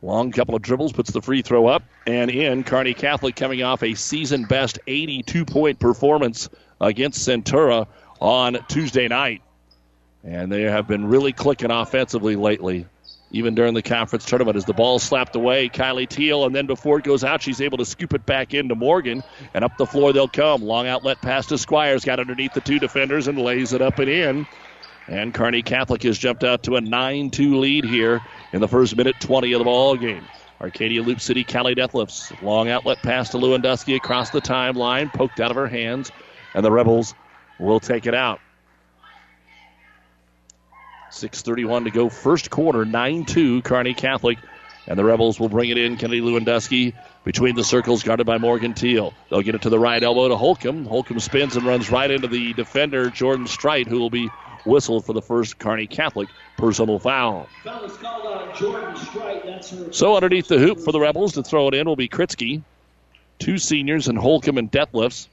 Long 0.00 0.32
couple 0.32 0.54
of 0.54 0.62
dribbles, 0.62 0.94
puts 0.94 1.10
the 1.10 1.20
free 1.20 1.42
throw 1.42 1.66
up 1.66 1.82
and 2.06 2.30
in. 2.30 2.64
Kearney 2.64 2.94
Catholic 2.94 3.36
coming 3.36 3.62
off 3.62 3.82
a 3.82 3.92
season 3.92 4.44
best 4.44 4.78
82 4.86 5.44
point 5.44 5.78
performance 5.78 6.48
against 6.80 7.28
Centura 7.28 7.88
on 8.20 8.58
Tuesday 8.68 9.08
night. 9.08 9.42
And 10.24 10.50
they 10.50 10.62
have 10.62 10.88
been 10.88 11.06
really 11.06 11.32
clicking 11.32 11.70
offensively 11.70 12.34
lately, 12.34 12.86
even 13.30 13.54
during 13.54 13.74
the 13.74 13.82
conference 13.82 14.24
tournament. 14.24 14.56
As 14.56 14.64
the 14.64 14.72
ball 14.72 14.98
slapped 14.98 15.36
away, 15.36 15.68
Kylie 15.68 16.08
Teal, 16.08 16.44
and 16.46 16.54
then 16.54 16.66
before 16.66 16.98
it 16.98 17.04
goes 17.04 17.22
out, 17.22 17.42
she's 17.42 17.60
able 17.60 17.78
to 17.78 17.84
scoop 17.84 18.12
it 18.12 18.26
back 18.26 18.52
into 18.52 18.74
Morgan. 18.74 19.22
And 19.54 19.64
up 19.64 19.76
the 19.78 19.86
floor 19.86 20.12
they'll 20.12 20.26
come. 20.26 20.62
Long 20.62 20.88
outlet 20.88 21.20
pass 21.22 21.46
to 21.46 21.58
Squires, 21.58 22.04
got 22.04 22.18
underneath 22.18 22.54
the 22.54 22.60
two 22.60 22.78
defenders 22.78 23.28
and 23.28 23.38
lays 23.38 23.72
it 23.72 23.82
up 23.82 23.98
and 24.00 24.08
in. 24.08 24.46
And 25.08 25.32
Kearney 25.32 25.62
Catholic 25.62 26.02
has 26.02 26.18
jumped 26.18 26.42
out 26.42 26.64
to 26.64 26.76
a 26.76 26.80
9 26.80 27.30
2 27.30 27.58
lead 27.58 27.84
here 27.84 28.20
in 28.52 28.60
the 28.60 28.68
first 28.68 28.96
minute 28.96 29.14
20 29.20 29.52
of 29.52 29.60
the 29.60 29.64
ball 29.64 29.96
game. 29.96 30.24
Arcadia 30.60 31.02
Loup 31.02 31.20
City, 31.20 31.44
Callie 31.44 31.74
Detlefs. 31.74 32.42
Long 32.42 32.68
outlet 32.68 32.98
pass 33.02 33.30
to 33.30 33.36
Lewandowski 33.36 33.94
across 33.94 34.30
the 34.30 34.40
timeline, 34.40 35.12
poked 35.12 35.38
out 35.38 35.50
of 35.50 35.56
her 35.56 35.68
hands, 35.68 36.10
and 36.54 36.64
the 36.64 36.72
Rebels 36.72 37.14
will 37.58 37.80
take 37.80 38.06
it 38.06 38.14
out. 38.14 38.40
6.31 41.10 41.84
to 41.84 41.90
go, 41.90 42.08
first 42.08 42.50
quarter, 42.50 42.84
9 42.84 43.24
2, 43.24 43.62
Kearney 43.62 43.94
Catholic. 43.94 44.38
And 44.88 44.98
the 44.98 45.04
Rebels 45.04 45.40
will 45.40 45.48
bring 45.48 45.70
it 45.70 45.78
in. 45.78 45.96
Kennedy 45.96 46.20
Lewandowski 46.20 46.92
between 47.26 47.56
the 47.56 47.64
circles, 47.64 48.04
guarded 48.04 48.24
by 48.24 48.38
Morgan 48.38 48.72
Teal. 48.72 49.12
They'll 49.28 49.42
get 49.42 49.56
it 49.56 49.62
to 49.62 49.68
the 49.68 49.80
right 49.80 50.00
elbow 50.00 50.28
to 50.28 50.36
Holcomb. 50.36 50.86
Holcomb 50.86 51.18
spins 51.18 51.56
and 51.56 51.66
runs 51.66 51.90
right 51.90 52.08
into 52.08 52.28
the 52.28 52.52
defender, 52.52 53.10
Jordan 53.10 53.48
Strite, 53.48 53.88
who 53.88 53.98
will 53.98 54.10
be 54.10 54.30
whistled 54.64 55.04
for 55.04 55.12
the 55.12 55.20
first 55.20 55.58
Kearney 55.58 55.88
Catholic 55.88 56.28
personal 56.56 57.00
foul. 57.00 57.48
So 59.90 60.14
underneath 60.14 60.46
the 60.46 60.58
hoop 60.58 60.78
for 60.78 60.92
the 60.92 61.00
Rebels 61.00 61.32
to 61.32 61.42
throw 61.42 61.66
it 61.66 61.74
in 61.74 61.86
will 61.88 61.96
be 61.96 62.08
Kritzky. 62.08 62.62
Two 63.40 63.58
seniors 63.58 64.06
and 64.06 64.16
Holcomb 64.16 64.56
and 64.56 64.70
Detlefs 64.70 65.26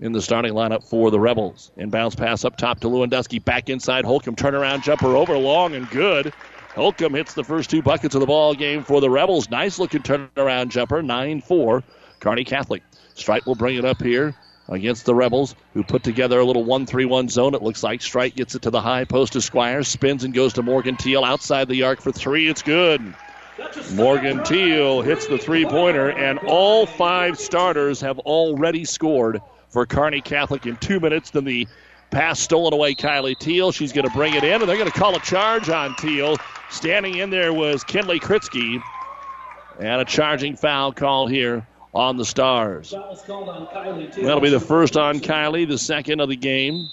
in 0.00 0.12
the 0.12 0.22
starting 0.22 0.52
lineup 0.52 0.84
for 0.84 1.10
the 1.10 1.20
Rebels. 1.20 1.70
Inbounds 1.78 2.16
pass 2.16 2.44
up 2.44 2.56
top 2.56 2.80
to 2.80 2.88
Lewandowski. 2.88 3.44
Back 3.44 3.70
inside. 3.70 4.04
Holcomb 4.04 4.36
turnaround 4.36 4.82
jumper 4.82 5.16
over 5.16 5.36
long 5.36 5.74
and 5.74 5.88
good. 5.90 6.32
Holcomb 6.74 7.14
hits 7.14 7.34
the 7.34 7.44
first 7.44 7.70
two 7.70 7.82
buckets 7.82 8.14
of 8.14 8.20
the 8.20 8.26
ball 8.26 8.54
game 8.54 8.82
for 8.82 9.00
the 9.00 9.08
Rebels. 9.08 9.48
Nice 9.48 9.78
looking 9.78 10.02
turnaround 10.02 10.68
jumper. 10.68 11.02
9 11.02 11.40
4. 11.40 11.82
Kearney 12.20 12.44
Catholic. 12.44 12.82
Strite 13.14 13.46
will 13.46 13.54
bring 13.54 13.76
it 13.76 13.84
up 13.84 14.02
here 14.02 14.34
against 14.68 15.04
the 15.04 15.14
Rebels, 15.14 15.54
who 15.74 15.84
put 15.84 16.02
together 16.02 16.40
a 16.40 16.44
little 16.44 16.64
1 16.64 16.86
3 16.86 17.04
1 17.04 17.28
zone. 17.28 17.54
It 17.54 17.62
looks 17.62 17.82
like 17.82 18.02
Strite 18.02 18.34
gets 18.34 18.54
it 18.54 18.62
to 18.62 18.70
the 18.70 18.80
high 18.80 19.04
post 19.04 19.34
to 19.34 19.40
Squires, 19.40 19.88
spins 19.88 20.24
and 20.24 20.34
goes 20.34 20.54
to 20.54 20.62
Morgan 20.62 20.96
Teal 20.96 21.24
outside 21.24 21.68
the 21.68 21.84
arc 21.84 22.00
for 22.00 22.10
three. 22.10 22.48
It's 22.48 22.62
good. 22.62 23.14
Morgan 23.92 24.42
Teal 24.42 25.02
hits 25.02 25.28
the 25.28 25.38
three 25.38 25.64
pointer, 25.64 26.10
and 26.10 26.40
all 26.40 26.86
five 26.86 27.38
starters 27.38 28.00
have 28.00 28.18
already 28.20 28.84
scored 28.84 29.40
for 29.74 29.84
Kearney 29.84 30.22
Catholic 30.22 30.64
in 30.66 30.76
two 30.76 31.00
minutes. 31.00 31.30
Then 31.30 31.44
the 31.44 31.66
pass 32.10 32.40
stolen 32.40 32.72
away, 32.72 32.94
Kylie 32.94 33.36
Teal. 33.36 33.72
She's 33.72 33.92
going 33.92 34.08
to 34.08 34.14
bring 34.14 34.34
it 34.34 34.44
in, 34.44 34.62
and 34.62 34.68
they're 34.68 34.78
going 34.78 34.90
to 34.90 34.98
call 34.98 35.14
a 35.16 35.20
charge 35.20 35.68
on 35.68 35.94
Teal. 35.96 36.36
Standing 36.70 37.16
in 37.18 37.28
there 37.28 37.52
was 37.52 37.84
Kinley 37.84 38.20
Kritzky. 38.20 38.80
And 39.80 40.00
a 40.00 40.04
charging 40.04 40.56
foul 40.56 40.92
call 40.92 41.26
here 41.26 41.66
on 41.92 42.16
the 42.16 42.24
Stars. 42.24 42.90
That'll 42.90 44.40
be 44.40 44.50
the 44.50 44.60
first 44.60 44.96
on 44.96 45.18
Kylie, 45.18 45.68
the 45.68 45.78
second 45.78 46.20
of 46.20 46.28
the 46.28 46.36
game. 46.36 46.88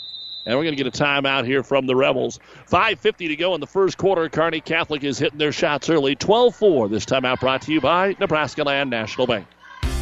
And 0.47 0.57
we're 0.57 0.63
going 0.63 0.75
to 0.75 0.83
get 0.83 0.87
a 0.87 1.03
timeout 1.03 1.45
here 1.45 1.61
from 1.61 1.85
the 1.85 1.95
Rebels. 1.95 2.39
5.50 2.67 3.27
to 3.27 3.35
go 3.35 3.53
in 3.53 3.61
the 3.61 3.67
first 3.67 3.99
quarter. 3.99 4.27
Kearney 4.27 4.59
Catholic 4.59 5.03
is 5.03 5.19
hitting 5.19 5.37
their 5.37 5.51
shots 5.51 5.87
early. 5.87 6.15
12 6.15 6.55
4. 6.55 6.89
This 6.89 7.05
timeout 7.05 7.39
brought 7.39 7.61
to 7.63 7.71
you 7.71 7.79
by 7.79 8.15
Nebraska 8.19 8.63
Land 8.63 8.89
National 8.89 9.27
Bank. 9.27 9.45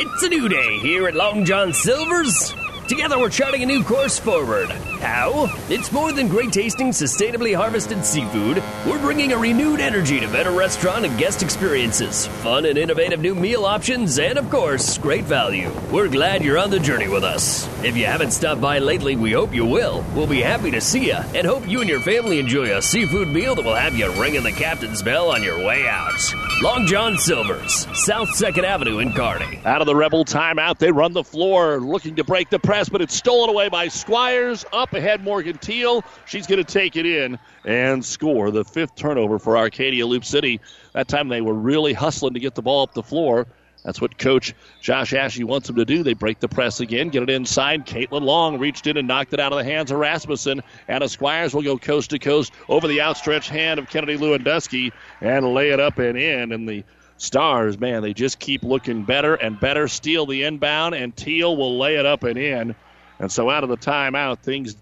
It's 0.00 0.22
a 0.22 0.28
new 0.28 0.48
day 0.48 0.78
here 0.78 1.08
at 1.08 1.16
Long 1.16 1.44
John 1.44 1.72
Silver's. 1.72 2.54
Together 2.88 3.18
we're 3.18 3.28
charting 3.28 3.62
a 3.62 3.66
new 3.66 3.84
course 3.84 4.18
forward. 4.18 4.70
How? 4.70 5.54
It's 5.68 5.92
more 5.92 6.10
than 6.10 6.26
great 6.26 6.52
tasting, 6.52 6.88
sustainably 6.88 7.54
harvested 7.54 8.02
seafood. 8.02 8.62
We're 8.86 8.98
bringing 8.98 9.32
a 9.32 9.36
renewed 9.36 9.80
energy 9.80 10.18
to 10.20 10.26
better 10.28 10.52
restaurant 10.52 11.04
and 11.04 11.18
guest 11.18 11.42
experiences, 11.42 12.26
fun 12.26 12.64
and 12.64 12.78
innovative 12.78 13.20
new 13.20 13.34
meal 13.34 13.66
options, 13.66 14.18
and 14.18 14.38
of 14.38 14.48
course, 14.48 14.96
great 14.96 15.24
value. 15.24 15.70
We're 15.92 16.08
glad 16.08 16.42
you're 16.42 16.56
on 16.56 16.70
the 16.70 16.80
journey 16.80 17.08
with 17.08 17.24
us. 17.24 17.68
If 17.84 17.94
you 17.94 18.06
haven't 18.06 18.30
stopped 18.30 18.62
by 18.62 18.78
lately, 18.78 19.16
we 19.16 19.32
hope 19.32 19.54
you 19.54 19.66
will. 19.66 20.02
We'll 20.14 20.26
be 20.26 20.40
happy 20.40 20.70
to 20.70 20.80
see 20.80 21.08
you 21.08 21.18
and 21.34 21.46
hope 21.46 21.68
you 21.68 21.80
and 21.80 21.90
your 21.90 22.00
family 22.00 22.40
enjoy 22.40 22.74
a 22.74 22.80
seafood 22.80 23.28
meal 23.28 23.54
that 23.54 23.66
will 23.66 23.74
have 23.74 23.94
you 23.96 24.10
ringing 24.20 24.44
the 24.44 24.52
captain's 24.52 25.02
bell 25.02 25.30
on 25.30 25.42
your 25.42 25.58
way 25.58 25.86
out. 25.86 26.18
Long 26.62 26.86
John 26.86 27.18
Silver's, 27.18 27.86
South 27.92 28.30
2nd 28.30 28.64
Avenue 28.64 28.98
in 28.98 29.12
Kearney. 29.12 29.60
Out 29.66 29.82
of 29.82 29.86
the 29.86 29.94
Rebel 29.94 30.24
timeout, 30.24 30.78
they 30.78 30.90
run 30.90 31.12
the 31.12 31.22
floor 31.22 31.78
looking 31.80 32.16
to 32.16 32.24
break 32.24 32.48
the 32.48 32.58
press, 32.58 32.77
but 32.86 33.00
it's 33.00 33.14
stolen 33.14 33.50
away 33.50 33.68
by 33.68 33.88
Squires. 33.88 34.64
Up 34.72 34.92
ahead, 34.92 35.24
Morgan 35.24 35.58
Teal. 35.58 36.04
She's 36.26 36.46
going 36.46 36.62
to 36.62 36.72
take 36.72 36.94
it 36.94 37.06
in 37.06 37.38
and 37.64 38.04
score 38.04 38.52
the 38.52 38.64
fifth 38.64 38.94
turnover 38.94 39.40
for 39.40 39.56
Arcadia 39.56 40.06
Loup 40.06 40.24
City. 40.24 40.60
That 40.92 41.08
time 41.08 41.28
they 41.28 41.40
were 41.40 41.54
really 41.54 41.92
hustling 41.92 42.34
to 42.34 42.40
get 42.40 42.54
the 42.54 42.62
ball 42.62 42.82
up 42.82 42.94
the 42.94 43.02
floor. 43.02 43.48
That's 43.84 44.00
what 44.00 44.18
Coach 44.18 44.54
Josh 44.80 45.12
Ashe 45.12 45.40
wants 45.40 45.66
them 45.66 45.76
to 45.76 45.84
do. 45.84 46.02
They 46.02 46.12
break 46.12 46.40
the 46.40 46.48
press 46.48 46.78
again, 46.80 47.08
get 47.08 47.22
it 47.22 47.30
inside. 47.30 47.86
Caitlin 47.86 48.22
Long 48.22 48.58
reached 48.58 48.86
in 48.86 48.96
and 48.96 49.08
knocked 49.08 49.32
it 49.32 49.40
out 49.40 49.52
of 49.52 49.58
the 49.58 49.64
hands 49.64 49.90
of 49.90 49.98
Rasmussen. 49.98 50.62
Anna 50.88 51.08
Squires 51.08 51.54
will 51.54 51.62
go 51.62 51.78
coast 51.78 52.10
to 52.10 52.18
coast 52.18 52.52
over 52.68 52.86
the 52.86 53.00
outstretched 53.00 53.50
hand 53.50 53.80
of 53.80 53.88
Kennedy 53.88 54.16
Lewandowski 54.16 54.92
and 55.20 55.54
lay 55.54 55.70
it 55.70 55.80
up 55.80 55.98
and 55.98 56.18
in. 56.18 56.52
And 56.52 56.68
the 56.68 56.84
Stars, 57.18 57.78
man, 57.78 58.02
they 58.02 58.14
just 58.14 58.38
keep 58.38 58.62
looking 58.62 59.02
better 59.02 59.34
and 59.34 59.58
better. 59.58 59.88
Steal 59.88 60.24
the 60.24 60.44
inbound, 60.44 60.94
and 60.94 61.14
Teal 61.14 61.56
will 61.56 61.76
lay 61.76 61.96
it 61.96 62.06
up 62.06 62.22
and 62.22 62.38
in. 62.38 62.76
And 63.18 63.30
so 63.30 63.50
out 63.50 63.64
of 63.64 63.70
the 63.70 63.76
timeout, 63.76 64.38
things 64.38 64.76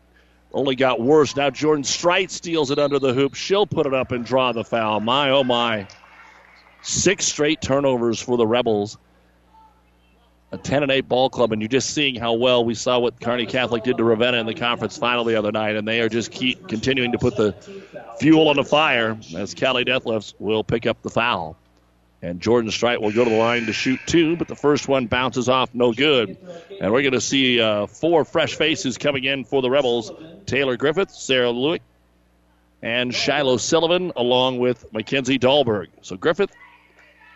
only 0.53 0.77
got 0.77 1.01
worse. 1.01 1.35
Now 1.35 1.49
Jordan 1.49 1.83
Strite 1.83 2.31
steals 2.31 2.71
it 2.71 2.79
under 2.79 2.99
the 2.99 3.15
hoop. 3.15 3.35
She'll 3.35 3.67
put 3.67 3.87
it 3.87 3.95
up 3.95 4.13
and 4.13 4.25
draw 4.25 4.53
the 4.53 4.65
foul. 4.65 5.01
My, 5.01 5.31
oh, 5.31 5.45
my. 5.45 5.89
Six 6.83 7.25
straight 7.25 7.63
turnovers 7.63 8.21
for 8.21 8.37
the 8.37 8.47
Rebels. 8.47 8.99
A 10.53 10.59
10 10.59 10.85
and 10.85 10.93
8 10.93 11.09
ball 11.09 11.29
club, 11.29 11.53
and 11.53 11.61
you're 11.61 11.69
just 11.69 11.91
seeing 11.91 12.15
how 12.15 12.35
well 12.35 12.65
we 12.65 12.75
saw 12.75 12.99
what 12.99 13.21
Kearney 13.21 13.47
Catholic 13.47 13.83
did 13.83 13.97
to 13.97 14.05
Ravenna 14.05 14.37
in 14.37 14.47
the 14.47 14.55
conference 14.55 14.97
final 14.97 15.25
the 15.25 15.35
other 15.35 15.51
night, 15.51 15.75
and 15.75 15.89
they 15.89 16.01
are 16.01 16.09
just 16.09 16.31
keep 16.31 16.69
continuing 16.69 17.13
to 17.13 17.19
put 17.19 17.35
the 17.37 17.53
fuel 18.21 18.49
on 18.49 18.57
the 18.57 18.65
fire 18.65 19.19
as 19.35 19.55
Callie 19.55 19.85
Detlefs 19.85 20.35
will 20.39 20.63
pick 20.63 20.87
up 20.87 21.03
the 21.03 21.11
foul. 21.11 21.57
And 22.23 22.41
Jordan 22.41 22.71
Strite 22.71 23.01
will 23.01 23.13
go 23.13 23.25
to 23.25 23.31
the 23.31 23.37
line 23.37 23.67
to 23.67 23.73
shoot 23.73 24.01
two, 24.07 24.37
but 24.37 24.49
the 24.49 24.57
first 24.57 24.89
one 24.89 25.07
bounces 25.07 25.49
off, 25.49 25.75
no 25.75 25.93
good. 25.93 26.37
And 26.81 26.93
we're 26.93 27.03
going 27.03 27.13
to 27.13 27.21
see 27.21 27.61
uh, 27.61 27.87
four 27.87 28.25
fresh 28.25 28.55
faces 28.55 28.97
coming 28.97 29.25
in 29.25 29.45
for 29.45 29.61
the 29.61 29.71
Rebels 29.71 30.11
Taylor 30.47 30.77
Griffith, 30.77 31.11
Sarah 31.11 31.53
Lewick, 31.53 31.81
and 32.83 33.15
Shiloh 33.15 33.59
Sullivan, 33.59 34.13
along 34.17 34.59
with 34.59 34.93
Mackenzie 34.93 35.39
Dahlberg. 35.39 35.89
So 36.01 36.17
Griffith, 36.17 36.51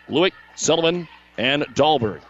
Lewick, 0.09 0.33
Sullivan, 0.55 1.07
and 1.37 1.63
Dahlberg 1.75 2.21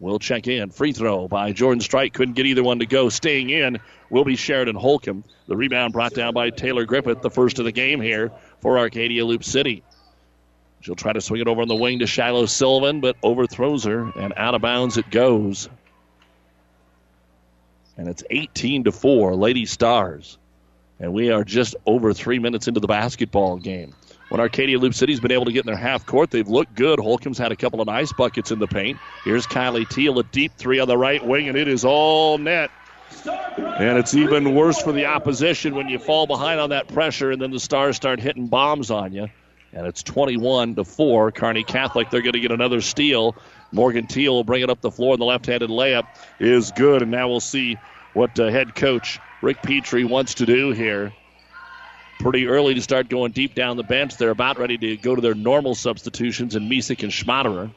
will 0.00 0.18
check 0.18 0.48
in. 0.48 0.70
Free 0.70 0.92
throw 0.92 1.28
by 1.28 1.52
Jordan 1.52 1.80
Strite. 1.80 2.12
Couldn't 2.12 2.34
get 2.34 2.46
either 2.46 2.64
one 2.64 2.80
to 2.80 2.86
go. 2.86 3.08
Staying 3.08 3.50
in 3.50 3.78
will 4.10 4.24
be 4.24 4.36
Sheridan 4.36 4.74
Holcomb. 4.74 5.24
The 5.46 5.56
rebound 5.56 5.92
brought 5.92 6.14
down 6.14 6.34
by 6.34 6.50
Taylor 6.50 6.84
Griffith, 6.84 7.22
the 7.22 7.30
first 7.30 7.58
of 7.58 7.64
the 7.64 7.72
game 7.72 8.00
here 8.00 8.32
for 8.60 8.78
Arcadia 8.78 9.24
Loup 9.24 9.44
City. 9.44 9.82
She'll 10.82 10.96
try 10.96 11.12
to 11.12 11.20
swing 11.20 11.40
it 11.40 11.48
over 11.48 11.62
on 11.62 11.68
the 11.68 11.76
wing 11.76 12.00
to 12.00 12.06
Shiloh 12.08 12.46
Sullivan, 12.46 13.00
but 13.00 13.16
overthrows 13.22 13.84
her, 13.84 14.12
and 14.16 14.34
out 14.36 14.56
of 14.56 14.62
bounds 14.62 14.96
it 14.96 15.08
goes. 15.10 15.68
And 17.96 18.08
it's 18.08 18.24
18 18.30 18.84
to 18.84 18.92
4, 18.92 19.36
Lady 19.36 19.64
Stars. 19.64 20.38
And 20.98 21.12
we 21.12 21.30
are 21.30 21.44
just 21.44 21.76
over 21.86 22.12
three 22.12 22.40
minutes 22.40 22.66
into 22.66 22.80
the 22.80 22.88
basketball 22.88 23.58
game. 23.58 23.94
When 24.28 24.40
Arcadia 24.40 24.78
Loup 24.78 24.94
City's 24.94 25.20
been 25.20 25.30
able 25.30 25.44
to 25.44 25.52
get 25.52 25.60
in 25.60 25.66
their 25.66 25.76
half 25.76 26.04
court, 26.04 26.30
they've 26.30 26.48
looked 26.48 26.74
good. 26.74 26.98
Holcomb's 26.98 27.38
had 27.38 27.52
a 27.52 27.56
couple 27.56 27.80
of 27.80 27.86
nice 27.86 28.12
buckets 28.12 28.50
in 28.50 28.58
the 28.58 28.66
paint. 28.66 28.98
Here's 29.24 29.46
Kylie 29.46 29.88
Teal, 29.88 30.18
a 30.18 30.24
deep 30.24 30.52
three 30.56 30.80
on 30.80 30.88
the 30.88 30.98
right 30.98 31.24
wing, 31.24 31.48
and 31.48 31.56
it 31.56 31.68
is 31.68 31.84
all 31.84 32.38
net. 32.38 32.70
And 33.24 33.98
it's 33.98 34.14
even 34.14 34.54
worse 34.54 34.80
for 34.80 34.90
the 34.90 35.06
opposition 35.06 35.76
when 35.76 35.88
you 35.88 35.98
fall 35.98 36.26
behind 36.26 36.58
on 36.58 36.70
that 36.70 36.88
pressure 36.88 37.30
and 37.30 37.40
then 37.40 37.50
the 37.50 37.60
Stars 37.60 37.94
start 37.94 38.18
hitting 38.18 38.46
bombs 38.48 38.90
on 38.90 39.12
you. 39.12 39.28
And 39.72 39.86
it's 39.86 40.02
21 40.02 40.74
to 40.76 40.84
4. 40.84 41.32
Kearney 41.32 41.64
Catholic, 41.64 42.10
they're 42.10 42.22
going 42.22 42.34
to 42.34 42.40
get 42.40 42.52
another 42.52 42.80
steal. 42.80 43.36
Morgan 43.72 44.06
Teal 44.06 44.34
will 44.34 44.44
bring 44.44 44.62
it 44.62 44.68
up 44.68 44.80
the 44.80 44.90
floor, 44.90 45.14
and 45.14 45.20
the 45.20 45.26
left 45.26 45.46
handed 45.46 45.70
layup 45.70 46.06
is 46.38 46.72
good. 46.72 47.02
And 47.02 47.10
now 47.10 47.28
we'll 47.28 47.40
see 47.40 47.78
what 48.12 48.38
uh, 48.38 48.50
head 48.50 48.74
coach 48.74 49.18
Rick 49.40 49.62
Petrie 49.62 50.04
wants 50.04 50.34
to 50.34 50.46
do 50.46 50.72
here. 50.72 51.12
Pretty 52.20 52.46
early 52.46 52.74
to 52.74 52.82
start 52.82 53.08
going 53.08 53.32
deep 53.32 53.54
down 53.54 53.76
the 53.76 53.82
bench. 53.82 54.16
They're 54.16 54.30
about 54.30 54.58
ready 54.58 54.76
to 54.78 54.96
go 54.96 55.14
to 55.14 55.20
their 55.20 55.34
normal 55.34 55.74
substitutions 55.74 56.54
in 56.54 56.68
Misek 56.68 57.02
and 57.02 57.10
Schmaderer. 57.10 57.72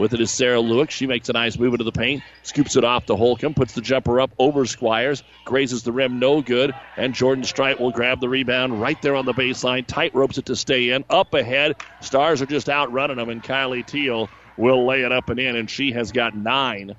With 0.00 0.14
it 0.14 0.20
is 0.22 0.30
Sarah 0.30 0.62
Lewick. 0.62 0.90
She 0.90 1.06
makes 1.06 1.28
a 1.28 1.34
nice 1.34 1.58
move 1.58 1.74
into 1.74 1.84
the 1.84 1.92
paint, 1.92 2.22
scoops 2.42 2.74
it 2.74 2.84
off 2.84 3.04
to 3.06 3.16
Holcomb, 3.16 3.52
puts 3.52 3.74
the 3.74 3.82
jumper 3.82 4.18
up 4.18 4.30
over 4.38 4.64
Squires, 4.64 5.22
grazes 5.44 5.82
the 5.82 5.92
rim, 5.92 6.18
no 6.18 6.40
good, 6.40 6.72
and 6.96 7.12
Jordan 7.12 7.44
Strite 7.44 7.78
will 7.78 7.90
grab 7.90 8.18
the 8.18 8.28
rebound 8.30 8.80
right 8.80 9.00
there 9.02 9.14
on 9.14 9.26
the 9.26 9.34
baseline, 9.34 9.86
tight 9.86 10.14
ropes 10.14 10.38
it 10.38 10.46
to 10.46 10.56
stay 10.56 10.88
in. 10.88 11.04
Up 11.10 11.34
ahead, 11.34 11.76
Stars 12.00 12.40
are 12.40 12.46
just 12.46 12.70
outrunning 12.70 13.18
them, 13.18 13.28
and 13.28 13.42
Kylie 13.42 13.86
Teal 13.86 14.30
will 14.56 14.86
lay 14.86 15.02
it 15.02 15.12
up 15.12 15.28
and 15.28 15.38
in, 15.38 15.54
and 15.54 15.68
she 15.68 15.92
has 15.92 16.12
got 16.12 16.34
nine. 16.34 16.96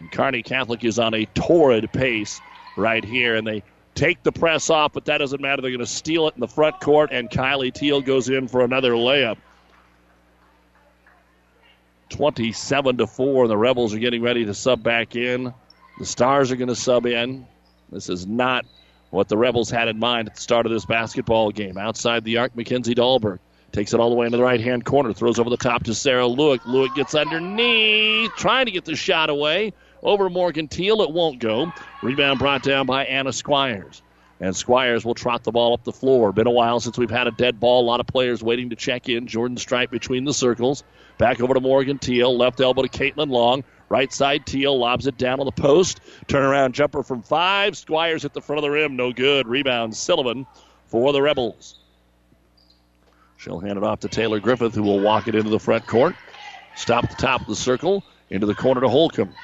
And 0.00 0.10
Kearney 0.10 0.42
Catholic 0.42 0.82
is 0.82 0.98
on 0.98 1.12
a 1.12 1.26
torrid 1.34 1.92
pace 1.92 2.40
right 2.74 3.04
here, 3.04 3.36
and 3.36 3.46
they 3.46 3.62
take 3.94 4.22
the 4.22 4.32
press 4.32 4.70
off, 4.70 4.94
but 4.94 5.04
that 5.04 5.18
doesn't 5.18 5.42
matter. 5.42 5.60
They're 5.60 5.72
going 5.72 5.80
to 5.80 5.86
steal 5.86 6.26
it 6.28 6.36
in 6.36 6.40
the 6.40 6.48
front 6.48 6.80
court, 6.80 7.10
and 7.12 7.28
Kylie 7.28 7.74
Teal 7.74 8.00
goes 8.00 8.30
in 8.30 8.48
for 8.48 8.62
another 8.62 8.92
layup. 8.92 9.36
27 12.10 12.98
to 12.98 13.06
4. 13.06 13.44
and 13.44 13.50
The 13.50 13.56
Rebels 13.56 13.94
are 13.94 13.98
getting 13.98 14.22
ready 14.22 14.44
to 14.44 14.54
sub 14.54 14.82
back 14.82 15.16
in. 15.16 15.54
The 15.98 16.06
Stars 16.06 16.50
are 16.50 16.56
going 16.56 16.68
to 16.68 16.76
sub 16.76 17.06
in. 17.06 17.46
This 17.90 18.08
is 18.08 18.26
not 18.26 18.66
what 19.10 19.28
the 19.28 19.36
Rebels 19.36 19.70
had 19.70 19.88
in 19.88 19.98
mind 19.98 20.28
at 20.28 20.34
the 20.34 20.40
start 20.40 20.66
of 20.66 20.72
this 20.72 20.84
basketball 20.84 21.50
game. 21.50 21.76
Outside 21.76 22.24
the 22.24 22.38
arc, 22.38 22.54
Mackenzie 22.54 22.94
Dahlberg 22.94 23.38
takes 23.72 23.94
it 23.94 24.00
all 24.00 24.10
the 24.10 24.16
way 24.16 24.26
into 24.26 24.38
the 24.38 24.44
right 24.44 24.60
hand 24.60 24.84
corner, 24.84 25.12
throws 25.12 25.38
over 25.38 25.50
the 25.50 25.56
top 25.56 25.84
to 25.84 25.94
Sarah 25.94 26.24
Lewick. 26.24 26.60
Lewick 26.60 26.94
gets 26.94 27.14
underneath, 27.14 28.30
trying 28.36 28.66
to 28.66 28.72
get 28.72 28.84
the 28.84 28.96
shot 28.96 29.30
away. 29.30 29.72
Over 30.02 30.30
Morgan 30.30 30.66
Teal, 30.66 31.02
it 31.02 31.10
won't 31.10 31.40
go. 31.40 31.72
Rebound 32.02 32.38
brought 32.38 32.62
down 32.62 32.86
by 32.86 33.04
Anna 33.04 33.32
Squires. 33.32 34.02
And 34.40 34.56
Squires 34.56 35.04
will 35.04 35.14
trot 35.14 35.44
the 35.44 35.52
ball 35.52 35.74
up 35.74 35.84
the 35.84 35.92
floor. 35.92 36.32
Been 36.32 36.46
a 36.46 36.50
while 36.50 36.80
since 36.80 36.96
we've 36.96 37.10
had 37.10 37.26
a 37.26 37.30
dead 37.30 37.60
ball. 37.60 37.82
A 37.82 37.86
lot 37.86 38.00
of 38.00 38.06
players 38.06 38.42
waiting 38.42 38.70
to 38.70 38.76
check 38.76 39.10
in. 39.10 39.26
Jordan 39.26 39.58
Strite 39.58 39.90
between 39.90 40.24
the 40.24 40.32
circles. 40.32 40.82
Back 41.18 41.40
over 41.40 41.52
to 41.52 41.60
Morgan 41.60 41.98
Teal. 41.98 42.34
Left 42.34 42.58
elbow 42.58 42.82
to 42.82 42.88
Caitlin 42.88 43.28
Long. 43.28 43.64
Right 43.90 44.10
side, 44.10 44.46
Teal 44.46 44.78
lobs 44.78 45.06
it 45.06 45.18
down 45.18 45.40
on 45.40 45.46
the 45.46 45.52
post. 45.52 46.00
Turnaround 46.26 46.72
jumper 46.72 47.02
from 47.02 47.22
five. 47.22 47.76
Squires 47.76 48.24
at 48.24 48.32
the 48.32 48.40
front 48.40 48.58
of 48.58 48.62
the 48.62 48.70
rim. 48.70 48.96
No 48.96 49.12
good. 49.12 49.46
Rebound, 49.46 49.94
Sullivan 49.94 50.46
for 50.86 51.12
the 51.12 51.20
Rebels. 51.20 51.78
She'll 53.36 53.60
hand 53.60 53.76
it 53.76 53.84
off 53.84 54.00
to 54.00 54.08
Taylor 54.08 54.40
Griffith, 54.40 54.74
who 54.74 54.82
will 54.82 55.00
walk 55.00 55.28
it 55.28 55.34
into 55.34 55.50
the 55.50 55.58
front 55.58 55.86
court. 55.86 56.14
Stop 56.76 57.04
at 57.04 57.10
the 57.10 57.16
top 57.16 57.42
of 57.42 57.46
the 57.46 57.56
circle. 57.56 58.04
Into 58.30 58.46
the 58.46 58.54
corner 58.54 58.80
to 58.80 58.88
Holcomb. 58.88 59.34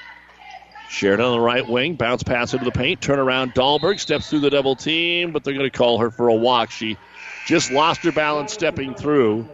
Sheridan 0.88 1.26
on 1.26 1.32
the 1.32 1.40
right 1.40 1.66
wing. 1.68 1.94
Bounce 1.94 2.22
pass 2.22 2.52
into 2.52 2.64
the 2.64 2.72
paint. 2.72 3.00
Turn 3.00 3.18
around. 3.18 3.54
Dahlberg 3.54 4.00
steps 4.00 4.30
through 4.30 4.40
the 4.40 4.50
double 4.50 4.76
team, 4.76 5.32
but 5.32 5.44
they're 5.44 5.54
going 5.54 5.70
to 5.70 5.76
call 5.76 5.98
her 5.98 6.10
for 6.10 6.28
a 6.28 6.34
walk. 6.34 6.70
She 6.70 6.96
just 7.46 7.70
lost 7.70 8.02
her 8.04 8.12
balance 8.12 8.52
stepping 8.52 8.94
through. 8.94 9.48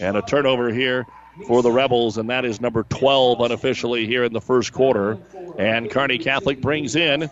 And 0.00 0.16
a 0.16 0.22
turnover 0.22 0.72
here 0.72 1.06
for 1.46 1.62
the 1.62 1.70
Rebels, 1.70 2.18
and 2.18 2.30
that 2.30 2.44
is 2.44 2.60
number 2.60 2.82
12 2.84 3.40
unofficially 3.40 4.06
here 4.06 4.24
in 4.24 4.32
the 4.32 4.40
first 4.40 4.72
quarter. 4.72 5.18
And 5.58 5.90
Kearney 5.90 6.18
Catholic 6.18 6.60
brings 6.60 6.96
in 6.96 7.30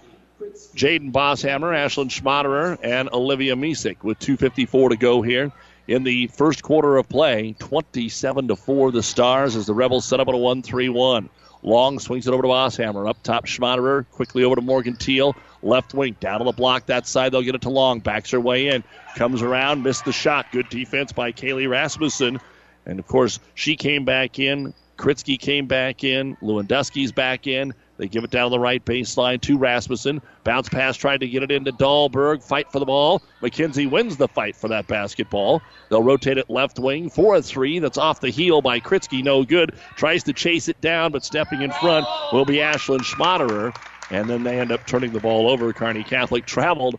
Jaden 0.75 1.13
Bosshammer, 1.13 1.73
Ashlyn 1.73 2.09
Schmaderer, 2.09 2.79
and 2.83 3.09
Olivia 3.13 3.57
Misek 3.57 4.03
with 4.03 4.19
2.54 4.19 4.91
to 4.91 4.97
go 4.97 5.23
here 5.23 5.53
in 5.89 6.05
the 6.05 6.29
first 6.29 6.63
quarter 6.63 6.97
of 6.97 7.09
play. 7.09 7.55
27 7.59 8.49
to 8.49 8.57
4 8.57 8.93
the 8.93 9.03
Stars 9.03 9.57
as 9.57 9.67
the 9.67 9.75
Rebels 9.75 10.05
set 10.05 10.21
up 10.21 10.29
at 10.29 10.35
a 10.35 10.39
1 10.39 10.63
3 10.63 10.89
1. 10.89 11.29
Long 11.63 11.99
swings 11.99 12.27
it 12.27 12.35
over 12.35 12.43
to 12.43 12.49
Bosshammer. 12.49 13.09
Up 13.09 13.23
top, 13.23 13.47
Schmaderer. 13.47 14.05
Quickly 14.11 14.45
over 14.45 14.57
to 14.57 14.63
Morgan 14.63 14.97
Teal. 14.97 15.37
Left 15.63 15.95
wing. 15.95 16.17
Down 16.19 16.41
on 16.41 16.47
the 16.47 16.53
block 16.53 16.87
that 16.87 17.07
side. 17.07 17.33
They'll 17.33 17.43
get 17.43 17.55
it 17.55 17.63
to 17.63 17.71
Long. 17.71 18.01
Backs 18.01 18.31
her 18.31 18.41
way 18.41 18.69
in. 18.69 18.83
Comes 19.17 19.43
around. 19.43 19.83
Missed 19.83 20.05
the 20.05 20.13
shot. 20.13 20.47
Good 20.51 20.69
defense 20.69 21.13
by 21.13 21.33
Kaylee 21.33 21.69
Rasmussen. 21.69 22.41
And 22.85 22.99
of 22.99 23.07
course, 23.07 23.39
she 23.55 23.77
came 23.77 24.05
back 24.05 24.39
in. 24.39 24.75
Kritzky 24.97 25.39
came 25.39 25.67
back 25.67 26.03
in. 26.03 26.37
Lewandowski's 26.37 27.13
back 27.13 27.47
in. 27.47 27.75
They 27.99 28.09
give 28.09 28.25
it 28.25 28.31
down 28.31 28.51
the 28.51 28.59
right 28.59 28.85
baseline 28.85 29.41
to 29.43 29.59
Rasmussen. 29.59 30.23
Bounce 30.45 30.69
pass, 30.69 30.97
tried 30.97 31.21
to 31.21 31.29
get 31.29 31.43
it 31.43 31.51
into 31.51 31.73
Dahlberg. 31.73 32.43
Fight 32.43 32.73
for 32.73 32.79
the 32.79 32.87
ball. 32.87 33.23
McKenzie 33.41 33.91
wins 33.91 34.17
the 34.17 34.29
fight 34.29 34.57
for 34.57 34.69
that 34.69 34.87
basketball. 34.87 35.63
They'll 35.89 36.03
rotate 36.03 36.39
it 36.39 36.49
left 36.49 36.79
wing 36.79 37.11
for 37.11 37.37
a 37.37 37.43
three. 37.43 37.79
That's 37.79 37.99
off 37.99 38.21
the 38.21 38.31
heel 38.31 38.63
by 38.63 38.81
Kritzky. 38.81 39.23
No 39.23 39.45
good. 39.45 39.75
Tries 39.97 40.23
to 40.25 40.33
chase 40.33 40.69
it 40.69 40.81
down, 40.81 41.13
but 41.13 41.25
stepping 41.25 41.63
in 41.63 41.71
front 41.71 42.07
will 42.33 42.45
be 42.45 42.57
Ashlyn 42.57 43.01
Schmaderer. 43.01 43.77
And 44.11 44.29
then 44.29 44.43
they 44.43 44.59
end 44.59 44.73
up 44.73 44.87
turning 44.87 45.13
the 45.13 45.21
ball 45.21 45.49
over. 45.49 45.73
Kearney 45.73 46.03
Catholic 46.03 46.47
traveled. 46.47 46.99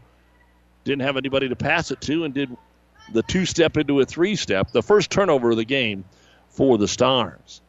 Didn't 0.83 1.01
have 1.01 1.17
anybody 1.17 1.49
to 1.49 1.55
pass 1.55 1.91
it 1.91 2.01
to 2.01 2.23
and 2.23 2.33
did 2.33 2.55
the 3.11 3.23
two 3.23 3.45
step 3.45 3.77
into 3.77 3.99
a 3.99 4.05
three 4.05 4.35
step. 4.35 4.71
The 4.71 4.83
first 4.83 5.09
turnover 5.09 5.51
of 5.51 5.57
the 5.57 5.65
game 5.65 6.05
for 6.49 6.77
the 6.77 6.87
Stars. 6.87 7.61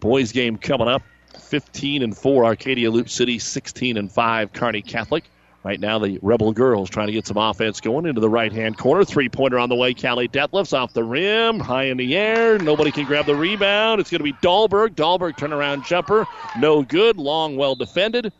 Boys 0.00 0.32
game 0.32 0.58
coming 0.58 0.88
up. 0.88 1.02
15 1.40 2.02
and 2.02 2.16
4 2.16 2.44
Arcadia 2.44 2.90
Loup 2.90 3.08
City, 3.08 3.38
16 3.38 3.96
and 3.96 4.10
5 4.10 4.52
Kearney 4.52 4.82
Catholic. 4.82 5.24
Right 5.66 5.80
now, 5.80 5.98
the 5.98 6.20
Rebel 6.22 6.52
girls 6.52 6.88
trying 6.88 7.08
to 7.08 7.12
get 7.12 7.26
some 7.26 7.36
offense 7.36 7.80
going 7.80 8.06
into 8.06 8.20
the 8.20 8.28
right 8.28 8.52
hand 8.52 8.78
corner. 8.78 9.04
Three 9.04 9.28
pointer 9.28 9.58
on 9.58 9.68
the 9.68 9.74
way. 9.74 9.94
Callie 9.94 10.28
Detlefs 10.28 10.72
off 10.72 10.92
the 10.92 11.02
rim, 11.02 11.58
high 11.58 11.86
in 11.86 11.96
the 11.96 12.16
air. 12.16 12.56
Nobody 12.56 12.92
can 12.92 13.04
grab 13.04 13.26
the 13.26 13.34
rebound. 13.34 14.00
It's 14.00 14.08
going 14.08 14.20
to 14.20 14.24
be 14.24 14.32
Dahlberg. 14.34 14.90
Dahlberg 14.90 15.36
turnaround 15.36 15.84
jumper. 15.84 16.24
No 16.56 16.84
good. 16.84 17.16
Long, 17.16 17.56
well 17.56 17.74
defended. 17.74 18.32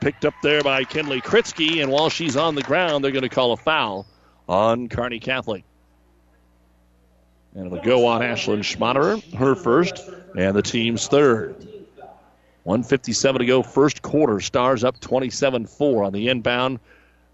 Picked 0.00 0.24
up 0.24 0.34
there 0.42 0.64
by 0.64 0.82
Kinley 0.82 1.20
Kritzky. 1.20 1.80
And 1.80 1.92
while 1.92 2.10
she's 2.10 2.36
on 2.36 2.56
the 2.56 2.62
ground, 2.62 3.04
they're 3.04 3.12
going 3.12 3.22
to 3.22 3.28
call 3.28 3.52
a 3.52 3.56
foul 3.56 4.04
on 4.48 4.88
Kearney 4.88 5.20
Catholic. 5.20 5.62
And 7.54 7.66
it'll 7.66 7.84
go 7.84 8.06
on 8.06 8.20
Ashlyn 8.20 8.64
Schmaderer, 8.64 9.22
her 9.34 9.54
first, 9.54 10.00
and 10.36 10.56
the 10.56 10.62
team's 10.62 11.06
third. 11.06 11.67
157 12.68 13.38
to 13.38 13.46
go, 13.46 13.62
first 13.62 14.02
quarter. 14.02 14.40
Stars 14.40 14.84
up 14.84 15.00
27 15.00 15.64
4 15.64 16.04
on 16.04 16.12
the 16.12 16.28
inbound. 16.28 16.78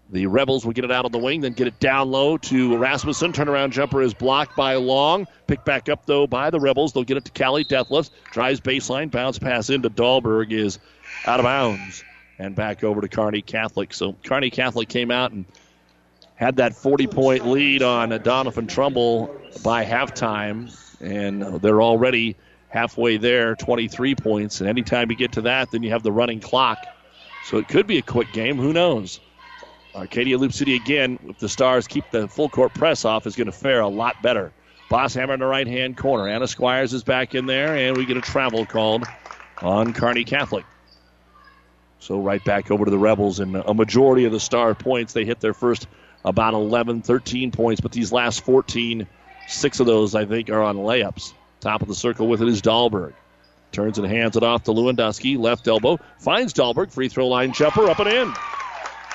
The 0.09 0.27
Rebels 0.27 0.65
will 0.65 0.71
get 0.71 0.85
it 0.85 0.91
out 0.91 1.03
of 1.03 1.11
the 1.11 1.17
wing, 1.17 1.41
then 1.41 1.51
get 1.51 1.67
it 1.67 1.77
down 1.81 2.09
low 2.09 2.37
to 2.37 2.77
Rasmussen. 2.77 3.33
Turnaround 3.33 3.71
jumper 3.71 4.01
is 4.01 4.13
blocked 4.13 4.55
by 4.55 4.75
Long. 4.75 5.27
Picked 5.47 5.65
back 5.65 5.89
up, 5.89 6.05
though, 6.05 6.25
by 6.25 6.49
the 6.49 6.59
Rebels. 6.61 6.93
They'll 6.93 7.03
get 7.03 7.17
it 7.17 7.25
to 7.25 7.43
Callie 7.43 7.65
Detlefs. 7.65 8.11
Drives 8.31 8.61
baseline. 8.61 9.11
Bounce 9.11 9.37
pass 9.37 9.69
into 9.69 9.89
Dahlberg 9.89 10.53
is 10.53 10.79
out 11.25 11.41
of 11.41 11.43
bounds. 11.43 12.05
And 12.39 12.55
back 12.55 12.85
over 12.85 13.01
to 13.01 13.09
Kearney 13.09 13.41
Catholic. 13.41 13.93
So 13.93 14.15
Kearney 14.23 14.49
Catholic 14.49 14.87
came 14.87 15.11
out 15.11 15.33
and 15.33 15.43
had 16.35 16.55
that 16.57 16.75
40 16.75 17.07
point 17.07 17.45
lead 17.45 17.83
on 17.83 18.11
Doniphan 18.11 18.69
Trumbull 18.69 19.35
by 19.65 19.83
halftime. 19.83 20.73
And 21.01 21.59
they're 21.61 21.81
already 21.81 22.37
halfway 22.75 23.15
there, 23.15 23.55
23 23.55 24.15
points. 24.15 24.59
And 24.59 24.69
anytime 24.69 25.09
you 25.09 25.15
get 25.15 25.31
to 25.33 25.41
that, 25.43 25.71
then 25.71 25.81
you 25.81 25.91
have 25.91 26.03
the 26.03 26.11
running 26.11 26.41
clock. 26.41 26.85
So 27.45 27.57
it 27.57 27.69
could 27.69 27.87
be 27.87 27.97
a 27.97 28.01
quick 28.01 28.33
game. 28.33 28.57
Who 28.57 28.73
knows? 28.73 29.21
Uh, 29.93 29.99
Arcadia 29.99 30.37
Loup 30.37 30.51
City 30.51 30.75
again, 30.75 31.17
if 31.29 31.39
the 31.39 31.47
Stars 31.47 31.87
keep 31.87 32.03
the 32.11 32.27
full 32.27 32.49
court 32.49 32.73
press 32.73 33.05
off, 33.05 33.25
is 33.25 33.35
going 33.37 33.45
to 33.45 33.53
fare 33.53 33.79
a 33.79 33.87
lot 33.87 34.21
better. 34.21 34.51
Bosshammer 34.89 35.33
in 35.33 35.39
the 35.39 35.45
right 35.45 35.67
hand 35.67 35.95
corner. 35.95 36.27
Anna 36.27 36.47
Squires 36.47 36.93
is 36.93 37.03
back 37.03 37.33
in 37.33 37.45
there, 37.45 37.75
and 37.77 37.95
we 37.95 38.05
get 38.05 38.17
a 38.17 38.21
travel 38.21 38.65
called 38.65 39.05
on 39.61 39.93
Kearney 39.93 40.25
Catholic. 40.25 40.65
So 41.99 42.19
right 42.19 42.43
back 42.43 42.71
over 42.71 42.83
to 42.83 42.91
the 42.91 42.99
Rebels, 42.99 43.39
and 43.39 43.55
a 43.55 43.73
majority 43.73 44.25
of 44.25 44.33
the 44.33 44.39
Star 44.39 44.75
points, 44.75 45.13
they 45.13 45.23
hit 45.23 45.39
their 45.39 45.53
first 45.53 45.87
about 46.25 46.53
11, 46.53 47.03
13 47.03 47.51
points, 47.51 47.79
but 47.79 47.93
these 47.93 48.11
last 48.11 48.43
14, 48.43 49.07
six 49.47 49.79
of 49.79 49.85
those, 49.85 50.13
I 50.13 50.25
think, 50.25 50.49
are 50.49 50.61
on 50.61 50.75
layups. 50.75 51.33
Top 51.65 51.81
of 51.81 51.87
the 51.87 51.95
circle 51.95 52.27
with 52.27 52.43
it 52.43 52.47
is 52.47 52.61
Dahlberg. 52.61 53.13
Turns 53.71 53.97
and 53.97 54.05
hands 54.05 54.37
it 54.37 54.43
off 54.43 54.65
to 54.65 54.71
Lewandowski. 54.71 55.35
Left 55.35 55.67
elbow. 55.67 55.97
Finds 56.19 56.53
Dahlberg. 56.53 56.91
Free 56.91 57.09
throw 57.09 57.27
line 57.27 57.53
jumper 57.53 57.89
up 57.89 57.97
and 57.97 58.07
in. 58.07 58.31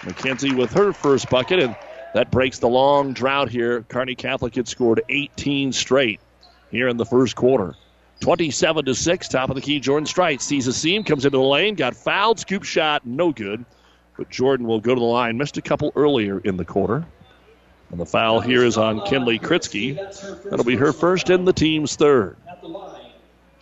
McKenzie 0.00 0.56
with 0.56 0.72
her 0.72 0.92
first 0.92 1.30
bucket, 1.30 1.60
and 1.60 1.76
that 2.12 2.32
breaks 2.32 2.58
the 2.58 2.66
long 2.66 3.12
drought 3.12 3.50
here. 3.50 3.82
Kearney 3.82 4.16
Catholic 4.16 4.56
had 4.56 4.66
scored 4.66 5.00
18 5.08 5.70
straight 5.72 6.18
here 6.72 6.88
in 6.88 6.96
the 6.96 7.06
first 7.06 7.36
quarter. 7.36 7.76
27 8.18 8.84
to 8.84 8.96
6, 8.96 9.28
top 9.28 9.50
of 9.50 9.54
the 9.54 9.62
key. 9.62 9.78
Jordan 9.78 10.06
Strite 10.06 10.42
sees 10.42 10.66
a 10.66 10.72
seam, 10.72 11.04
comes 11.04 11.24
into 11.24 11.38
the 11.38 11.44
lane, 11.44 11.76
got 11.76 11.94
fouled, 11.94 12.40
scoop 12.40 12.64
shot, 12.64 13.06
no 13.06 13.30
good. 13.30 13.64
but 14.16 14.28
Jordan 14.28 14.66
will 14.66 14.80
go 14.80 14.92
to 14.92 15.00
the 15.00 15.06
line. 15.06 15.38
Missed 15.38 15.56
a 15.56 15.62
couple 15.62 15.92
earlier 15.94 16.40
in 16.40 16.56
the 16.56 16.64
quarter. 16.64 17.06
And 17.90 17.98
the 17.98 18.06
foul 18.06 18.40
here 18.40 18.64
is 18.64 18.76
on 18.76 19.04
Kinley 19.06 19.38
Kritzky. 19.38 19.96
That'll 20.44 20.64
be 20.64 20.76
her 20.76 20.92
first 20.92 21.28
and 21.30 21.46
the 21.46 21.52
team's 21.52 21.96
third. 21.96 22.36
And 22.46 22.62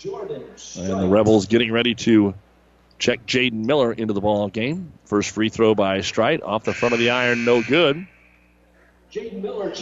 the 0.01 1.09
Rebels 1.09 1.47
getting 1.47 1.73
ready 1.73 1.95
to 1.97 2.35
check 2.99 3.25
Jaden 3.27 3.65
Miller 3.65 3.93
into 3.93 4.13
the 4.13 4.21
ball 4.21 4.49
game. 4.49 4.93
First 5.07 5.31
free 5.31 5.49
throw 5.49 5.75
by 5.75 6.03
Strite 6.03 6.43
off 6.43 6.65
the 6.65 6.75
front 6.75 6.93
of 6.93 6.99
the 6.99 7.11
iron, 7.11 7.45
no 7.45 7.63
good. 7.63 8.07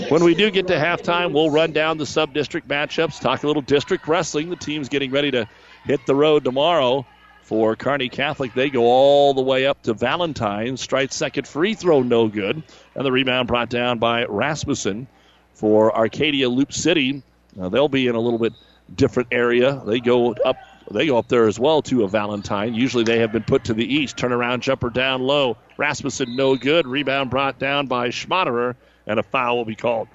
When 0.08 0.22
we 0.22 0.36
do 0.36 0.52
get 0.52 0.68
to 0.68 0.74
halftime, 0.74 1.32
we'll 1.32 1.50
run 1.50 1.72
down 1.72 1.98
the 1.98 2.06
sub 2.06 2.32
district 2.32 2.68
matchups, 2.68 3.20
talk 3.20 3.42
a 3.42 3.46
little 3.48 3.62
district 3.62 4.06
wrestling. 4.06 4.50
The 4.50 4.56
team's 4.56 4.88
getting 4.88 5.10
ready 5.10 5.32
to 5.32 5.48
hit 5.84 6.06
the 6.06 6.14
road 6.14 6.44
tomorrow 6.44 7.04
for 7.46 7.76
Kearney 7.76 8.08
Catholic. 8.08 8.54
They 8.54 8.70
go 8.70 8.82
all 8.82 9.32
the 9.32 9.42
way 9.42 9.66
up 9.66 9.80
to 9.84 9.94
Valentine. 9.94 10.76
Strite's 10.76 11.14
second 11.14 11.46
free 11.46 11.74
throw, 11.74 12.02
no 12.02 12.26
good. 12.26 12.60
And 12.94 13.06
the 13.06 13.12
rebound 13.12 13.46
brought 13.46 13.70
down 13.70 14.00
by 14.00 14.24
Rasmussen 14.24 15.06
for 15.54 15.96
Arcadia 15.96 16.48
Loup 16.48 16.72
City. 16.72 17.22
Now 17.54 17.68
they'll 17.68 17.88
be 17.88 18.08
in 18.08 18.16
a 18.16 18.20
little 18.20 18.40
bit 18.40 18.52
different 18.92 19.28
area. 19.30 19.80
They 19.86 20.00
go 20.00 20.32
up 20.32 20.56
they 20.90 21.06
go 21.06 21.18
up 21.18 21.28
there 21.28 21.46
as 21.46 21.58
well 21.58 21.82
to 21.82 22.02
a 22.02 22.08
Valentine. 22.08 22.74
Usually 22.74 23.04
they 23.04 23.20
have 23.20 23.32
been 23.32 23.44
put 23.44 23.64
to 23.64 23.74
the 23.74 23.84
east. 23.84 24.16
Turnaround 24.16 24.60
jumper 24.60 24.90
down 24.90 25.22
low. 25.22 25.56
Rasmussen 25.76 26.34
no 26.36 26.56
good. 26.56 26.86
Rebound 26.86 27.30
brought 27.30 27.58
down 27.58 27.86
by 27.86 28.08
Schmaderer, 28.08 28.74
and 29.06 29.18
a 29.18 29.24
foul 29.24 29.56
will 29.56 29.64
be 29.64 29.74
called 29.74 30.08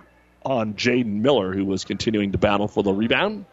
on 0.46 0.74
Jaden 0.74 1.22
Miller, 1.22 1.54
who 1.54 1.66
was 1.66 1.86
continuing 1.86 2.32
to 2.34 2.38
battle 2.38 2.68
for 2.68 2.84
the 2.84 2.94
rebound. 2.94 3.46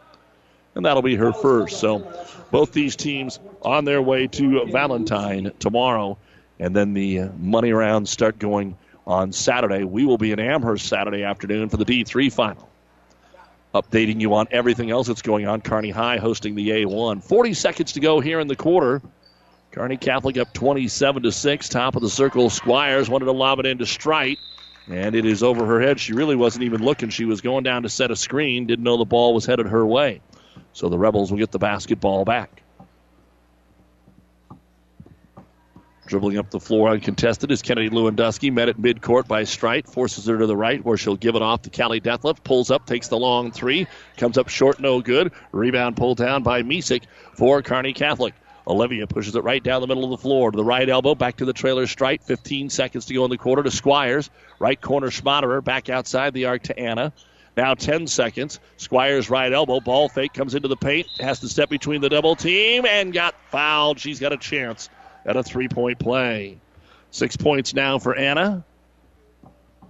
And 0.79 0.87
that'll 0.87 1.03
be 1.03 1.17
her 1.17 1.33
first. 1.33 1.81
So 1.81 2.09
both 2.53 2.73
these 2.73 2.95
teams 2.95 3.41
on 3.63 3.85
their 3.85 4.01
way 4.01 4.29
to 4.29 4.65
Valentine 4.67 5.51
tomorrow. 5.59 6.17
And 6.61 6.75
then 6.75 6.95
the 6.95 7.31
money 7.37 7.73
rounds 7.73 8.11
start 8.11 8.39
going 8.39 8.79
on 9.05 9.33
Saturday. 9.33 9.83
We 9.83 10.05
will 10.05 10.19
be 10.19 10.31
in 10.31 10.39
Amherst 10.39 10.87
Saturday 10.87 11.25
afternoon 11.25 11.69
for 11.69 11.79
the 11.79 11.85
D3 11.85 12.33
final 12.33 12.69
updating 13.75 14.21
you 14.21 14.33
on 14.35 14.47
everything 14.53 14.93
else 14.93 15.09
that's 15.09 15.21
going 15.21 15.49
on. 15.49 15.63
Kearney 15.63 15.91
High 15.91 16.19
hosting 16.19 16.55
the 16.55 16.69
A1. 16.71 17.25
40 17.25 17.55
seconds 17.55 17.93
to 17.95 18.01
go 18.01 18.21
here 18.21 18.39
in 18.39 18.47
the 18.47 18.55
quarter. 18.55 19.03
Kearney 19.73 19.97
Catholic 19.97 20.39
up 20.39 20.53
27 20.53 21.25
to 21.25 21.33
6. 21.33 21.69
Top 21.69 21.97
of 21.97 22.03
the 22.03 22.09
circle, 22.09 22.51
Squires 22.51 23.11
wanted 23.11 23.25
to 23.25 23.33
lob 23.33 23.59
it 23.59 23.67
into 23.67 23.85
Strite, 23.85 24.39
and 24.87 25.17
it 25.17 25.27
is 25.27 25.43
over 25.43 25.67
her 25.67 25.81
head. 25.81 25.99
She 25.99 26.13
really 26.13 26.37
wasn't 26.37 26.63
even 26.63 26.85
looking. 26.85 27.11
She 27.11 27.25
was 27.25 27.41
going 27.41 27.65
down 27.65 27.83
to 27.83 27.89
set 27.89 28.13
a 28.13 28.17
screen, 28.17 28.69
didn't 28.69 28.85
know 28.85 28.97
the 28.97 29.05
ball 29.05 29.35
was 29.35 29.45
headed 29.45 29.67
her 29.67 29.85
way. 29.85 30.21
So 30.73 30.89
the 30.89 30.99
Rebels 30.99 31.31
will 31.31 31.39
get 31.39 31.51
the 31.51 31.59
basketball 31.59 32.25
back. 32.25 32.63
Dribbling 36.09 36.39
up 36.39 36.51
the 36.51 36.59
floor 36.59 36.89
uncontested 36.89 37.51
is 37.51 37.61
Kennedy 37.61 37.91
Lewandowski. 37.91 38.51
Met 38.51 38.71
at 38.71 38.79
midcourt 38.79 39.29
by 39.29 39.45
Strite. 39.45 39.87
Forces 39.87 40.25
her 40.27 40.39
to 40.39 40.47
the 40.47 40.57
right 40.57 40.83
where 40.83 40.97
she'll 40.97 41.17
give 41.17 41.37
it 41.37 41.43
off 41.43 41.63
to 41.63 41.71
Callie 41.71 42.01
Detlefs. 42.01 42.43
Pulls 42.43 42.71
up, 42.71 42.87
takes 42.87 43.09
the 43.09 43.19
long 43.19 43.53
three. 43.53 43.87
Comes 44.17 44.39
up 44.39 44.49
short, 44.49 44.81
no 44.81 45.03
good. 45.03 45.33
Rebound 45.53 45.99
pulled 45.99 46.17
down 46.17 46.43
by 46.43 46.63
Misek 46.63 47.03
for 47.35 47.61
Kearney 47.61 47.93
Catholic. 47.93 48.33
Olivia 48.67 49.07
pushes 49.07 49.37
it 49.37 49.45
right 49.45 49.63
down 49.63 49.83
the 49.83 49.87
middle 49.87 50.05
of 50.05 50.11
the 50.11 50.19
floor 50.19 50.51
to 50.51 50.57
the 50.57 50.65
right 50.65 50.89
elbow, 50.89 51.15
back 51.15 51.37
to 51.39 51.45
the 51.45 51.53
trailer 51.53 51.87
Strite. 51.87 52.23
15 52.23 52.71
seconds 52.71 53.05
to 53.07 53.15
go 53.15 53.25
in 53.25 53.31
the 53.31 53.37
quarter 53.37 53.63
to 53.63 53.71
Squires. 53.71 54.31
Right 54.59 54.81
corner 54.81 55.09
Schmaderer, 55.09 55.63
back 55.63 55.91
outside 55.91 56.33
the 56.33 56.47
arc 56.47 56.63
to 56.65 56.79
Anna. 56.79 57.13
Now 57.59 57.75
10 57.75 58.07
seconds. 58.07 58.61
Squires 58.77 59.29
right 59.29 59.53
elbow. 59.53 59.81
Ball 59.81 60.09
fake 60.09 60.33
comes 60.33 60.55
into 60.55 60.69
the 60.69 60.77
paint. 60.77 61.09
Has 61.19 61.41
to 61.41 61.49
step 61.49 61.69
between 61.69 62.01
the 62.01 62.09
double 62.09 62.37
team 62.37 62.87
and 62.87 63.13
got 63.13 63.35
fouled. 63.51 63.99
She's 63.99 64.21
got 64.21 64.33
a 64.33 64.37
chance 64.37 64.89
at 65.27 65.37
a 65.37 65.43
three 65.43 65.67
point 65.67 65.99
play. 65.99 66.59
Six 67.11 67.37
points 67.37 67.75
now 67.75 67.99
for 67.99 68.15
Anna. 68.15 68.65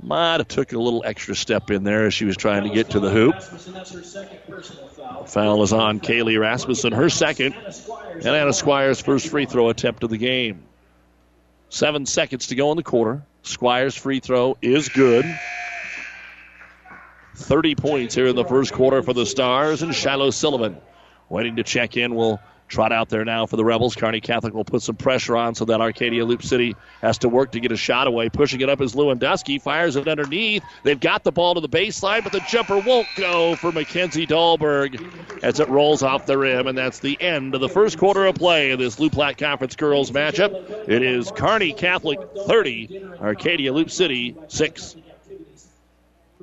Might 0.03 0.39
have 0.39 0.49
took 0.49 0.73
a 0.73 0.79
little 0.79 1.03
extra 1.05 1.35
step 1.37 1.71
in 1.71 1.85
there 1.85 2.07
as 2.07 2.15
she 2.15 2.25
was 2.25 2.39
trying 2.39 2.63
to 2.63 2.71
get 2.71 2.89
to 2.91 3.01
the 3.01 3.11
hoop. 3.11 3.35
Foul 5.29 5.63
is 5.63 5.75
on 5.75 6.01
Kaylee 6.01 6.41
Rasmussen, 6.41 6.95
her 6.95 7.11
second, 7.11 7.55
and 8.15 8.27
Anna 8.29 8.55
Squires' 8.55 9.03
first 9.03 9.29
free 9.29 9.45
throw 9.45 9.69
attempt 9.69 10.03
of 10.05 10.09
the 10.09 10.17
game. 10.17 10.63
Seven 11.69 12.07
seconds 12.07 12.47
to 12.47 12.55
go 12.55 12.71
in 12.71 12.79
the 12.79 12.83
quarter. 12.83 13.25
Squires' 13.43 13.95
free 13.95 14.21
throw 14.21 14.57
is 14.63 14.89
good. 14.89 15.27
30 17.39 17.75
points 17.75 18.15
here 18.15 18.27
in 18.27 18.37
the 18.37 18.45
first 18.45 18.73
quarter 18.73 19.03
for 19.03 19.13
the 19.13 19.27
Stars, 19.27 19.83
and 19.83 19.95
Shiloh 19.95 20.31
Sullivan 20.31 20.77
waiting 21.29 21.57
to 21.57 21.63
check 21.63 21.97
in 21.97 22.15
will 22.15 22.41
Trot 22.69 22.93
out 22.93 23.09
there 23.09 23.25
now 23.25 23.47
for 23.47 23.57
the 23.57 23.65
Rebels. 23.65 23.97
Kearney 23.97 24.21
Catholic 24.21 24.53
will 24.53 24.65
put 24.65 24.83
some 24.83 24.97
pressure 24.97 25.37
on 25.37 25.55
so 25.55 25.65
that 25.65 25.81
Arcadia 25.81 26.25
Loup 26.25 26.43
City 26.43 26.77
has 27.01 27.17
to 27.19 27.29
work 27.29 27.53
to 27.53 27.61
get 27.61 27.73
a 27.73 27.77
shot 27.77 28.07
away. 28.07 28.29
Pushing 28.29 28.61
it 28.61 28.69
up 28.69 28.83
is 28.83 28.95
Lewandowski. 28.95 29.61
Fires 29.61 29.97
it 29.97 30.07
underneath. 30.07 30.63
They've 30.83 31.01
got 31.01 31.25
the 31.25 31.33
ball 31.33 31.55
to 31.55 31.61
the 31.61 31.69
baseline, 31.69 32.23
but 32.23 32.33
the 32.33 32.41
jumper 32.41 32.79
won't 32.79 33.09
go 33.17 33.57
for 33.57 33.73
Mackenzie 33.73 34.27
Dahlberg 34.27 35.03
as 35.43 35.61
it 35.61 35.69
rolls 35.71 36.03
off 36.03 36.27
the 36.27 36.37
rim. 36.37 36.67
And 36.67 36.77
that's 36.77 36.99
the 36.99 37.21
end 37.23 37.55
of 37.55 37.63
the 37.63 37.71
first 37.71 37.97
quarter 37.97 38.27
of 38.27 38.35
play 38.35 38.71
of 38.73 38.79
this 38.79 39.01
Loup 39.01 39.13
Platte 39.13 39.39
Conference 39.39 39.75
girls 39.75 40.11
matchup. 40.11 40.53
It 40.89 41.03
is 41.03 41.31
Kearney 41.31 41.73
Catholic 41.73 42.21
30, 42.47 43.13
Arcadia 43.19 43.73
Loup 43.73 43.91
City 43.91 44.37
6. 44.49 44.97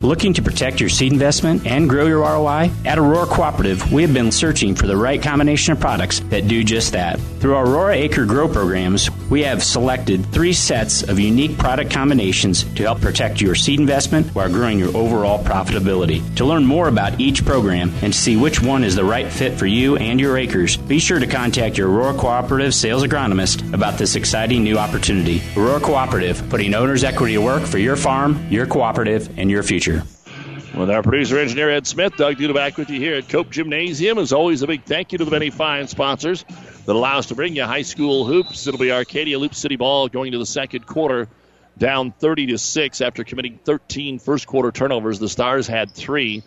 Looking 0.00 0.34
to 0.34 0.42
protect 0.42 0.80
your 0.80 0.90
seed 0.90 1.12
investment 1.12 1.66
and 1.66 1.88
grow 1.88 2.04
your 2.04 2.18
ROI? 2.18 2.70
At 2.84 2.98
Aurora 2.98 3.24
Cooperative, 3.24 3.90
we 3.90 4.02
have 4.02 4.12
been 4.12 4.30
searching 4.32 4.74
for 4.74 4.86
the 4.86 4.96
right 4.98 5.22
combination 5.22 5.72
of 5.72 5.80
products 5.80 6.20
that 6.28 6.46
do 6.46 6.62
just 6.62 6.92
that. 6.92 7.18
Through 7.40 7.54
our 7.54 7.64
Aurora 7.66 7.94
Acre 7.94 8.26
Grow 8.26 8.46
programs, 8.46 9.10
we 9.30 9.42
have 9.44 9.64
selected 9.64 10.26
three 10.26 10.52
sets 10.52 11.02
of 11.04 11.18
unique 11.18 11.56
product 11.56 11.90
combinations 11.90 12.64
to 12.74 12.82
help 12.82 13.00
protect 13.00 13.40
your 13.40 13.54
seed 13.54 13.80
investment 13.80 14.26
while 14.34 14.50
growing 14.50 14.78
your 14.78 14.94
overall 14.94 15.42
profitability. 15.42 16.22
To 16.36 16.44
learn 16.44 16.66
more 16.66 16.88
about 16.88 17.18
each 17.18 17.42
program 17.42 17.90
and 18.02 18.12
to 18.12 18.18
see 18.18 18.36
which 18.36 18.60
one 18.60 18.84
is 18.84 18.96
the 18.96 19.04
right 19.04 19.32
fit 19.32 19.58
for 19.58 19.66
you 19.66 19.96
and 19.96 20.20
your 20.20 20.36
acres, 20.36 20.76
be 20.76 20.98
sure 20.98 21.18
to 21.18 21.26
contact 21.26 21.78
your 21.78 21.88
Aurora 21.88 22.12
Cooperative 22.12 22.74
sales 22.74 23.04
agronomist 23.04 23.72
about 23.72 23.96
this 23.96 24.16
exciting 24.16 24.64
new 24.64 24.76
opportunity. 24.76 25.40
Aurora 25.56 25.80
Cooperative, 25.80 26.46
putting 26.50 26.74
owner's 26.74 27.04
equity 27.04 27.34
to 27.34 27.40
work 27.40 27.62
for 27.62 27.78
your 27.78 27.96
farm, 27.96 28.46
your 28.50 28.66
cooperative, 28.66 29.30
and 29.38 29.50
your 29.50 29.62
future. 29.62 29.93
With 30.76 30.90
our 30.90 31.04
producer 31.04 31.38
engineer 31.38 31.70
Ed 31.70 31.86
Smith, 31.86 32.16
Doug 32.16 32.34
Duda 32.34 32.52
back 32.52 32.76
with 32.76 32.90
you 32.90 32.98
here 32.98 33.14
at 33.14 33.28
Cope 33.28 33.48
Gymnasium. 33.48 34.18
As 34.18 34.32
always, 34.32 34.62
a 34.62 34.66
big 34.66 34.82
thank 34.82 35.12
you 35.12 35.18
to 35.18 35.24
the 35.24 35.30
many 35.30 35.50
fine 35.50 35.86
sponsors 35.86 36.44
that 36.84 36.96
allow 36.96 37.18
us 37.18 37.26
to 37.26 37.36
bring 37.36 37.54
you 37.54 37.62
high 37.62 37.82
school 37.82 38.24
hoops. 38.24 38.66
It'll 38.66 38.80
be 38.80 38.90
Arcadia 38.90 39.38
Loup 39.38 39.54
City 39.54 39.76
ball 39.76 40.08
going 40.08 40.32
to 40.32 40.38
the 40.38 40.46
second 40.46 40.84
quarter, 40.84 41.28
down 41.78 42.10
30 42.10 42.48
to 42.48 42.58
six 42.58 43.00
after 43.00 43.22
committing 43.22 43.60
13 43.62 44.18
first 44.18 44.48
quarter 44.48 44.72
turnovers. 44.72 45.20
The 45.20 45.28
Stars 45.28 45.68
had 45.68 45.92
three. 45.92 46.42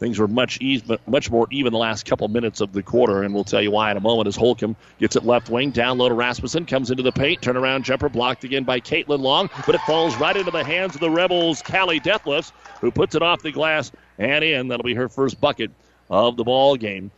Things 0.00 0.18
were 0.18 0.26
much 0.26 0.58
even, 0.62 0.96
much 1.06 1.30
more 1.30 1.46
even 1.50 1.74
the 1.74 1.78
last 1.78 2.06
couple 2.06 2.26
minutes 2.28 2.62
of 2.62 2.72
the 2.72 2.82
quarter, 2.82 3.22
and 3.22 3.34
we'll 3.34 3.44
tell 3.44 3.60
you 3.60 3.70
why 3.70 3.90
in 3.90 3.98
a 3.98 4.00
moment 4.00 4.28
as 4.28 4.34
Holcomb 4.34 4.74
gets 4.98 5.14
it 5.14 5.26
left 5.26 5.50
wing. 5.50 5.72
Down 5.72 5.98
low 5.98 6.08
to 6.08 6.14
Rasmussen, 6.14 6.64
comes 6.64 6.90
into 6.90 7.02
the 7.02 7.12
paint, 7.12 7.42
turnaround 7.42 7.82
jumper 7.82 8.08
blocked 8.08 8.42
again 8.42 8.64
by 8.64 8.80
Caitlin 8.80 9.20
Long, 9.20 9.50
but 9.66 9.74
it 9.74 9.80
falls 9.82 10.16
right 10.16 10.34
into 10.34 10.50
the 10.50 10.64
hands 10.64 10.94
of 10.94 11.02
the 11.02 11.10
Rebels, 11.10 11.60
Callie 11.60 12.00
Detlefs, 12.00 12.50
who 12.80 12.90
puts 12.90 13.14
it 13.14 13.20
off 13.20 13.42
the 13.42 13.52
glass 13.52 13.92
and 14.18 14.42
in. 14.42 14.68
That'll 14.68 14.84
be 14.84 14.94
her 14.94 15.10
first 15.10 15.38
bucket 15.38 15.70
of 16.08 16.38
the 16.38 16.44
ball 16.44 16.76
game. 16.76 17.10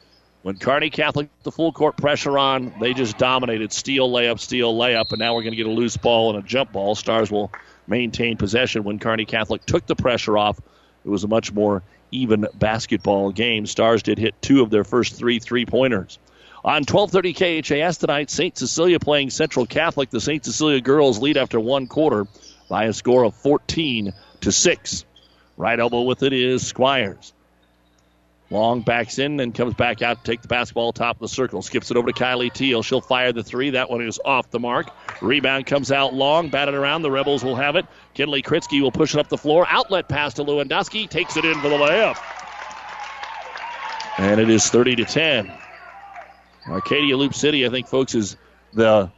When 0.43 0.57
Kearney 0.57 0.91
Catholic 0.91 1.29
the 1.45 1.53
full 1.53 1.71
court 1.71 1.97
pressure 1.97 2.37
on, 2.37 2.75
they 2.81 2.95
just 2.95 3.17
dominated. 3.17 3.73
Steal 3.73 4.11
layup, 4.11 4.41
steal 4.41 4.75
layup, 4.77 5.13
and 5.13 5.21
now 5.21 5.37
we're 5.37 5.43
going 5.43 5.53
to 5.53 5.57
get 5.57 5.69
a 5.69 5.71
loose 5.71 5.97
ball 5.97 6.35
and 6.35 6.45
a 6.45 6.49
jump 6.49 6.73
ball. 6.73 6.97
Stars 6.97 7.31
will 7.31 7.53
maintain 7.87 8.37
possession 8.37 8.83
when 8.83 8.99
Kearney 8.99 9.25
Catholic 9.25 9.65
took 9.67 9.87
the 9.87 9.95
pressure 9.95 10.37
off. 10.37 10.59
It 11.05 11.09
was 11.09 11.23
a 11.23 11.29
much 11.29 11.53
more 11.53 11.85
even 12.13 12.47
basketball 12.55 13.33
game. 13.33 13.67
Stars 13.67 14.03
did 14.03 14.19
hit 14.19 14.41
two 14.41 14.63
of 14.63 14.71
their 14.71 14.85
first 14.85 15.17
three 15.17 15.39
three 15.39 15.67
pointers. 15.67 16.19
On 16.65 16.85
12:30 16.85 17.35
KHAS 17.65 17.99
tonight, 17.99 18.31
St. 18.31 18.57
Cecilia 18.57 19.01
playing 19.01 19.31
Central 19.31 19.67
Catholic. 19.67 20.11
The 20.11 20.21
St. 20.21 20.45
Cecilia 20.45 20.81
girls 20.81 21.21
lead 21.21 21.37
after 21.37 21.59
one 21.59 21.89
quarter 21.89 22.29
by 22.69 22.85
a 22.85 22.93
score 22.93 23.25
of 23.25 23.35
14 23.35 24.13
to 24.43 24.53
six. 24.53 25.05
Right 25.57 25.79
elbow 25.79 26.03
with 26.03 26.23
it 26.23 26.33
is 26.33 26.65
Squires. 26.65 27.33
Long 28.53 28.83
backs 28.83 29.19
in 29.19 29.41
and 29.41 29.55
comes 29.55 29.73
back 29.75 30.03
out 30.03 30.19
to 30.23 30.31
take 30.31 30.43
the 30.43 30.49
basketball 30.49 30.93
top 30.93 31.17
of 31.17 31.21
the 31.21 31.29
circle. 31.29 31.63
Skips 31.63 31.91
it 31.91 31.97
over 31.97 32.13
to 32.13 32.13
Kylie 32.13 32.53
Teal. 32.53 32.83
She'll 32.83 33.01
fire 33.01 33.33
the 33.33 33.43
three. 33.43 33.71
That 33.71 33.89
one 33.89 34.03
is 34.03 34.21
off 34.23 34.51
the 34.51 34.61
mark. 34.61 34.91
Rebound 35.23 35.65
comes 35.65 35.91
out 35.91 36.13
long, 36.13 36.51
batted 36.51 36.75
around. 36.75 37.01
The 37.01 37.11
Rebels 37.11 37.43
will 37.43 37.57
have 37.57 37.77
it. 37.77 37.87
Kinley 38.15 38.43
Kritzky 38.43 38.81
will 38.81 38.93
push 38.93 39.15
it 39.15 39.21
up 39.21 39.29
the 39.29 39.39
floor. 39.39 39.67
Outlet 39.69 40.09
pass 40.09 40.35
to 40.35 40.45
Lewandowski. 40.45 41.09
Takes 41.09 41.37
it 41.37 41.45
in 41.45 41.55
for 41.61 41.69
the 41.69 41.77
layup. 41.77 42.17
And 44.19 44.41
it 44.41 44.51
is 44.51 44.69
30 44.69 44.97
to 44.97 45.05
10. 45.05 45.53
Arcadia 46.69 47.17
Loup 47.17 47.35
City, 47.35 47.67
I 47.67 47.71
think, 47.71 47.89
folks, 47.89 48.15
is 48.15 48.37
the 48.73 49.11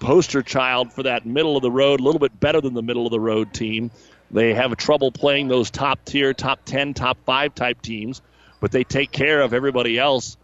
poster 0.00 0.42
child 0.42 0.92
for 0.92 1.04
that 1.04 1.26
middle 1.26 1.56
of 1.56 1.62
the 1.62 1.70
road, 1.70 2.00
a 2.00 2.02
little 2.02 2.20
bit 2.20 2.38
better 2.38 2.60
than 2.60 2.74
the 2.74 2.82
middle 2.82 3.06
of 3.06 3.10
the 3.10 3.20
road 3.20 3.52
team. 3.52 3.90
They 4.30 4.54
have 4.54 4.76
trouble 4.76 5.10
playing 5.12 5.48
those 5.48 5.70
top 5.70 6.04
tier, 6.04 6.34
top 6.34 6.60
10, 6.64 6.94
top 6.94 7.18
5 7.24 7.54
type 7.54 7.82
teams 7.82 8.22
but 8.62 8.70
they 8.70 8.84
take 8.84 9.10
care 9.10 9.42
of 9.42 9.52
everybody 9.52 9.98
else. 9.98 10.38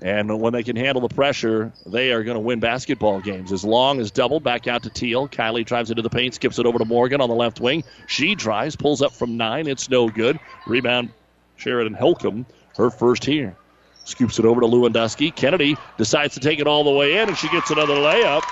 And 0.00 0.40
when 0.40 0.52
they 0.52 0.62
can 0.62 0.76
handle 0.76 1.06
the 1.06 1.12
pressure, 1.12 1.72
they 1.84 2.12
are 2.12 2.22
going 2.22 2.36
to 2.36 2.40
win 2.40 2.60
basketball 2.60 3.20
games. 3.20 3.50
As 3.50 3.64
long 3.64 4.00
as 4.00 4.12
double 4.12 4.38
back 4.38 4.68
out 4.68 4.84
to 4.84 4.90
Teal. 4.90 5.28
Kylie 5.28 5.64
drives 5.64 5.90
into 5.90 6.02
the 6.02 6.10
paint, 6.10 6.34
skips 6.34 6.58
it 6.60 6.66
over 6.66 6.78
to 6.78 6.84
Morgan 6.84 7.20
on 7.20 7.28
the 7.28 7.34
left 7.34 7.60
wing. 7.60 7.82
She 8.06 8.36
drives, 8.36 8.76
pulls 8.76 9.02
up 9.02 9.12
from 9.12 9.36
nine. 9.36 9.66
It's 9.66 9.90
no 9.90 10.08
good. 10.08 10.38
Rebound, 10.66 11.10
Sheridan 11.56 11.94
Holcomb, 11.94 12.46
her 12.76 12.90
first 12.90 13.24
here. 13.24 13.56
Scoops 14.04 14.38
it 14.38 14.44
over 14.44 14.60
to 14.60 14.66
Lewandowski. 14.68 15.34
Kennedy 15.34 15.76
decides 15.96 16.34
to 16.34 16.40
take 16.40 16.60
it 16.60 16.68
all 16.68 16.84
the 16.84 16.92
way 16.92 17.18
in, 17.18 17.28
and 17.28 17.36
she 17.36 17.48
gets 17.48 17.70
another 17.70 17.94
layup. 17.94 18.42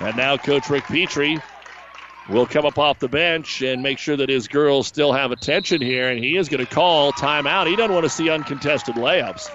And 0.00 0.16
now 0.16 0.36
Coach 0.36 0.68
Rick 0.68 0.84
Petrie 0.84 1.38
will 2.28 2.46
come 2.46 2.66
up 2.66 2.78
off 2.78 2.98
the 2.98 3.08
bench 3.08 3.62
and 3.62 3.82
make 3.82 3.98
sure 3.98 4.16
that 4.16 4.28
his 4.28 4.48
girls 4.48 4.88
still 4.88 5.12
have 5.12 5.30
attention 5.30 5.80
here, 5.80 6.10
and 6.10 6.22
he 6.22 6.36
is 6.36 6.48
going 6.48 6.64
to 6.64 6.70
call 6.70 7.12
timeout. 7.12 7.68
He 7.68 7.76
doesn't 7.76 7.94
want 7.94 8.04
to 8.04 8.10
see 8.10 8.28
uncontested 8.28 8.96
layups. 8.96 9.48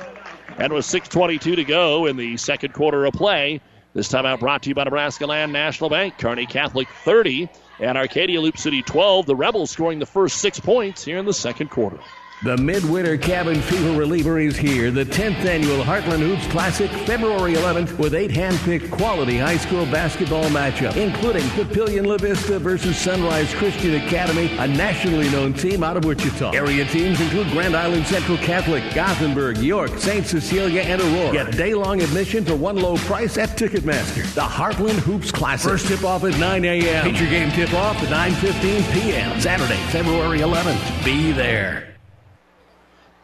And 0.57 0.71
with 0.71 0.85
6.22 0.85 1.55
to 1.57 1.65
go 1.65 2.05
in 2.05 2.15
the 2.15 2.37
second 2.37 2.73
quarter 2.73 3.05
of 3.05 3.13
play, 3.13 3.59
this 3.93 4.07
timeout 4.07 4.39
brought 4.39 4.63
to 4.63 4.69
you 4.69 4.75
by 4.75 4.85
Nebraska 4.85 5.25
Land 5.25 5.51
National 5.51 5.89
Bank. 5.89 6.17
Kearney 6.17 6.45
Catholic 6.45 6.87
30 6.87 7.49
and 7.79 7.97
Arcadia 7.97 8.39
Loup 8.39 8.57
City 8.57 8.81
12. 8.81 9.25
The 9.25 9.35
Rebels 9.35 9.71
scoring 9.71 9.99
the 9.99 10.05
first 10.05 10.37
six 10.37 10.59
points 10.59 11.03
here 11.03 11.17
in 11.17 11.25
the 11.25 11.33
second 11.33 11.69
quarter. 11.69 11.99
The 12.45 12.57
Midwinter 12.57 13.17
Cabin 13.17 13.59
Fever 13.59 13.97
Reliever 13.97 14.37
is 14.37 14.55
here. 14.55 14.91
The 14.91 15.03
10th 15.03 15.43
annual 15.45 15.83
Heartland 15.83 16.19
Hoops 16.19 16.45
Classic, 16.51 16.91
February 16.91 17.55
11th, 17.55 17.97
with 17.97 18.13
eight 18.13 18.29
hand-picked 18.29 18.91
quality 18.91 19.39
high 19.39 19.57
school 19.57 19.83
basketball 19.87 20.43
matchups, 20.49 20.95
including 20.95 21.41
Papillion 21.57 22.05
La 22.05 22.17
Vista 22.17 22.59
versus 22.59 22.99
Sunrise 22.99 23.51
Christian 23.55 23.95
Academy, 23.95 24.55
a 24.59 24.67
nationally 24.67 25.27
known 25.31 25.53
team 25.53 25.83
out 25.83 25.97
of 25.97 26.05
Wichita. 26.05 26.51
Area 26.51 26.85
teams 26.85 27.19
include 27.19 27.49
Grand 27.49 27.75
Island 27.75 28.05
Central 28.05 28.37
Catholic, 28.37 28.83
Gothenburg, 28.93 29.57
York, 29.57 29.97
St. 29.97 30.23
Cecilia, 30.23 30.83
and 30.83 31.01
Aurora. 31.01 31.31
Get 31.31 31.57
day-long 31.57 32.03
admission 32.03 32.45
for 32.45 32.55
one 32.55 32.75
low 32.75 32.97
price 32.97 33.39
at 33.39 33.57
Ticketmaster. 33.57 34.21
The 34.35 34.41
Heartland 34.41 34.99
Hoops 34.99 35.31
Classic. 35.31 35.71
First 35.71 35.87
tip-off 35.87 36.23
at 36.23 36.37
9 36.39 36.63
a.m. 36.63 37.05
Feature 37.05 37.25
game 37.25 37.49
tip-off 37.49 37.97
at 38.03 38.09
9.15 38.33 38.93
p.m. 38.93 39.41
Saturday, 39.41 39.81
February 39.87 40.41
11th. 40.41 41.03
Be 41.03 41.31
there. 41.31 41.94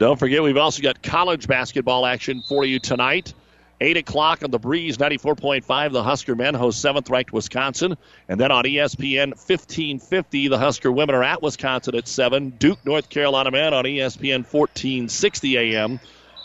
Don't 0.01 0.17
forget, 0.17 0.41
we've 0.41 0.57
also 0.57 0.81
got 0.81 1.03
college 1.03 1.47
basketball 1.47 2.07
action 2.07 2.41
for 2.41 2.65
you 2.65 2.79
tonight. 2.79 3.35
8 3.81 3.97
o'clock 3.97 4.43
on 4.43 4.49
the 4.49 4.57
Breeze 4.57 4.97
94.5. 4.97 5.91
The 5.91 6.01
Husker 6.01 6.35
men 6.35 6.55
host 6.55 6.83
7th 6.83 7.07
ranked 7.11 7.31
Wisconsin. 7.31 7.95
And 8.27 8.39
then 8.39 8.51
on 8.51 8.63
ESPN 8.63 9.27
1550, 9.27 10.47
the 10.47 10.57
Husker 10.57 10.91
women 10.91 11.13
are 11.13 11.21
at 11.21 11.43
Wisconsin 11.43 11.93
at 11.93 12.07
7. 12.07 12.49
Duke, 12.49 12.83
North 12.83 13.09
Carolina 13.09 13.51
men 13.51 13.75
on 13.75 13.83
ESPN 13.83 14.43
1460 14.51 15.75
a.m. 15.75 15.99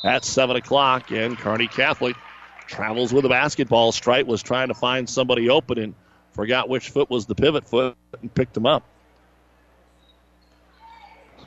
at 0.04 0.22
7 0.22 0.56
o'clock. 0.56 1.10
And 1.10 1.38
Kearney 1.38 1.68
Catholic 1.68 2.14
travels 2.66 3.10
with 3.10 3.24
a 3.24 3.30
basketball. 3.30 3.90
Strite 3.90 4.26
was 4.26 4.42
trying 4.42 4.68
to 4.68 4.74
find 4.74 5.08
somebody 5.08 5.48
open 5.48 5.78
and 5.78 5.94
forgot 6.32 6.68
which 6.68 6.90
foot 6.90 7.08
was 7.08 7.24
the 7.24 7.34
pivot 7.34 7.66
foot 7.66 7.96
and 8.20 8.34
picked 8.34 8.54
him 8.54 8.66
up 8.66 8.86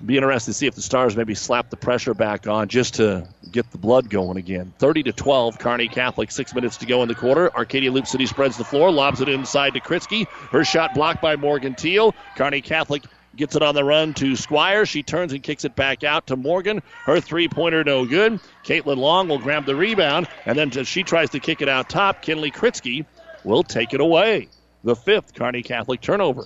be 0.05 0.17
interested 0.17 0.51
to 0.51 0.57
see 0.57 0.67
if 0.67 0.75
the 0.75 0.81
Stars 0.81 1.15
maybe 1.15 1.35
slap 1.35 1.69
the 1.69 1.77
pressure 1.77 2.13
back 2.13 2.47
on 2.47 2.67
just 2.67 2.95
to 2.95 3.27
get 3.51 3.69
the 3.71 3.77
blood 3.77 4.09
going 4.09 4.37
again. 4.37 4.73
30 4.79 5.03
to 5.03 5.11
12, 5.11 5.59
Kearney 5.59 5.87
Catholic, 5.87 6.31
six 6.31 6.53
minutes 6.53 6.77
to 6.77 6.85
go 6.85 7.01
in 7.01 7.07
the 7.07 7.15
quarter. 7.15 7.53
Arcadia 7.55 7.91
Loup 7.91 8.07
City 8.07 8.25
spreads 8.25 8.57
the 8.57 8.63
floor, 8.63 8.91
lobs 8.91 9.21
it 9.21 9.29
inside 9.29 9.73
to 9.73 9.79
Kritzky. 9.79 10.27
Her 10.51 10.63
shot 10.63 10.93
blocked 10.93 11.21
by 11.21 11.35
Morgan 11.35 11.75
Teal. 11.75 12.13
Kearney 12.35 12.61
Catholic 12.61 13.03
gets 13.35 13.55
it 13.55 13.61
on 13.61 13.75
the 13.75 13.83
run 13.83 14.13
to 14.15 14.35
Squire. 14.35 14.85
She 14.85 15.03
turns 15.03 15.33
and 15.33 15.41
kicks 15.41 15.65
it 15.65 15.75
back 15.75 16.03
out 16.03 16.27
to 16.27 16.35
Morgan. 16.35 16.81
Her 17.05 17.19
three 17.19 17.47
pointer 17.47 17.83
no 17.83 18.05
good. 18.05 18.39
Caitlin 18.63 18.97
Long 18.97 19.27
will 19.27 19.39
grab 19.39 19.65
the 19.65 19.75
rebound, 19.75 20.27
and 20.45 20.57
then 20.57 20.77
as 20.77 20.87
she 20.87 21.03
tries 21.03 21.29
to 21.31 21.39
kick 21.39 21.61
it 21.61 21.69
out 21.69 21.89
top, 21.89 22.21
Kinley 22.21 22.51
Kritzky 22.51 23.05
will 23.43 23.63
take 23.63 23.93
it 23.93 24.01
away. 24.01 24.49
The 24.83 24.95
fifth 24.95 25.33
Kearney 25.33 25.63
Catholic 25.63 26.01
turnover. 26.01 26.45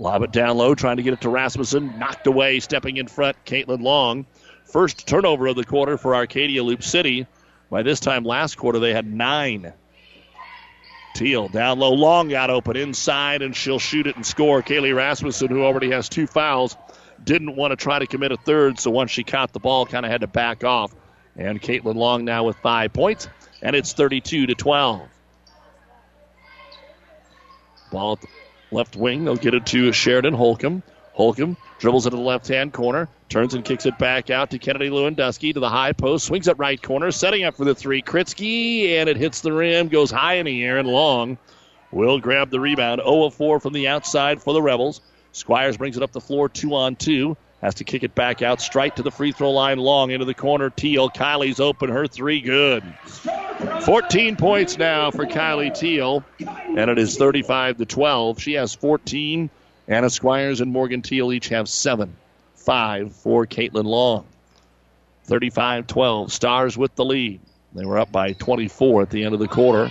Lob 0.00 0.22
it 0.22 0.32
down 0.32 0.56
low, 0.56 0.74
trying 0.74 0.96
to 0.96 1.02
get 1.02 1.12
it 1.12 1.20
to 1.20 1.28
Rasmussen. 1.28 1.98
Knocked 1.98 2.26
away, 2.26 2.60
stepping 2.60 2.96
in 2.96 3.06
front, 3.06 3.36
Caitlin 3.44 3.82
Long. 3.82 4.24
First 4.64 5.06
turnover 5.06 5.48
of 5.48 5.56
the 5.56 5.64
quarter 5.64 5.98
for 5.98 6.14
Arcadia 6.14 6.64
Loup 6.64 6.82
City. 6.82 7.26
By 7.68 7.82
this 7.82 8.00
time 8.00 8.24
last 8.24 8.56
quarter, 8.56 8.78
they 8.78 8.94
had 8.94 9.06
nine. 9.06 9.74
Teal 11.14 11.48
down 11.48 11.80
low, 11.80 11.92
long 11.92 12.30
got 12.30 12.48
open 12.48 12.78
inside, 12.78 13.42
and 13.42 13.54
she'll 13.54 13.78
shoot 13.78 14.06
it 14.06 14.16
and 14.16 14.24
score. 14.24 14.62
Kaylee 14.62 14.96
Rasmussen, 14.96 15.48
who 15.48 15.64
already 15.64 15.90
has 15.90 16.08
two 16.08 16.26
fouls, 16.26 16.78
didn't 17.22 17.54
want 17.54 17.72
to 17.72 17.76
try 17.76 17.98
to 17.98 18.06
commit 18.06 18.32
a 18.32 18.38
third, 18.38 18.80
so 18.80 18.90
once 18.90 19.10
she 19.10 19.22
caught 19.22 19.52
the 19.52 19.60
ball, 19.60 19.84
kind 19.84 20.06
of 20.06 20.10
had 20.10 20.22
to 20.22 20.26
back 20.26 20.64
off. 20.64 20.94
And 21.36 21.60
Caitlin 21.60 21.96
Long 21.96 22.24
now 22.24 22.44
with 22.44 22.56
five 22.56 22.94
points, 22.94 23.28
and 23.60 23.76
it's 23.76 23.92
32 23.92 24.46
to 24.46 24.54
12. 24.54 25.02
Ball 27.92 28.18
left 28.70 28.96
wing. 28.96 29.24
They'll 29.24 29.36
get 29.36 29.54
it 29.54 29.66
to 29.66 29.92
Sheridan 29.92 30.34
Holcomb. 30.34 30.82
Holcomb 31.12 31.56
dribbles 31.78 32.06
into 32.06 32.16
the 32.16 32.22
left 32.22 32.48
hand 32.48 32.72
corner, 32.72 33.08
turns 33.28 33.54
and 33.54 33.64
kicks 33.64 33.84
it 33.84 33.98
back 33.98 34.30
out 34.30 34.50
to 34.50 34.58
Kennedy 34.58 34.90
Lewandowski 34.90 35.52
to 35.54 35.60
the 35.60 35.68
high 35.68 35.92
post, 35.92 36.26
swings 36.26 36.48
at 36.48 36.58
right 36.58 36.80
corner, 36.80 37.10
setting 37.10 37.44
up 37.44 37.56
for 37.56 37.64
the 37.64 37.74
three. 37.74 38.00
Kritzky, 38.02 38.90
and 38.90 39.08
it 39.08 39.16
hits 39.16 39.40
the 39.40 39.52
rim, 39.52 39.88
goes 39.88 40.10
high 40.10 40.34
in 40.34 40.46
the 40.46 40.62
air 40.62 40.78
and 40.78 40.88
long. 40.88 41.36
Will 41.90 42.20
grab 42.20 42.50
the 42.50 42.60
rebound. 42.60 43.00
0 43.04 43.24
of 43.24 43.34
4 43.34 43.60
from 43.60 43.72
the 43.72 43.88
outside 43.88 44.40
for 44.40 44.54
the 44.54 44.62
Rebels. 44.62 45.00
Squires 45.32 45.76
brings 45.76 45.96
it 45.96 46.02
up 46.02 46.12
the 46.12 46.20
floor, 46.20 46.48
two 46.48 46.74
on 46.74 46.96
two. 46.96 47.36
Has 47.62 47.74
to 47.74 47.84
kick 47.84 48.02
it 48.04 48.14
back 48.14 48.40
out, 48.40 48.62
straight 48.62 48.96
to 48.96 49.02
the 49.02 49.10
free 49.10 49.32
throw 49.32 49.50
line, 49.50 49.78
long 49.78 50.10
into 50.10 50.24
the 50.24 50.34
corner. 50.34 50.70
Teal. 50.70 51.10
Kylie's 51.10 51.60
open, 51.60 51.90
her 51.90 52.06
three 52.06 52.40
good. 52.40 52.82
14 53.82 54.36
points 54.36 54.78
now 54.78 55.10
for 55.10 55.26
Kylie 55.26 55.74
Teal, 55.74 56.24
and 56.38 56.90
it 56.90 56.98
is 56.98 57.18
35 57.18 57.76
to 57.76 57.84
12. 57.84 58.40
She 58.40 58.54
has 58.54 58.74
14. 58.74 59.50
Anna 59.88 60.08
Squires 60.08 60.62
and 60.62 60.72
Morgan 60.72 61.02
Teal 61.02 61.32
each 61.32 61.48
have 61.48 61.68
seven. 61.68 62.16
Five 62.54 63.14
for 63.14 63.46
Caitlin 63.46 63.84
Long. 63.84 64.24
35 65.24 65.86
12. 65.86 66.32
Stars 66.32 66.78
with 66.78 66.94
the 66.94 67.04
lead. 67.04 67.40
They 67.74 67.84
were 67.84 67.98
up 67.98 68.10
by 68.10 68.32
24 68.32 69.02
at 69.02 69.10
the 69.10 69.24
end 69.24 69.34
of 69.34 69.40
the 69.40 69.48
quarter. 69.48 69.90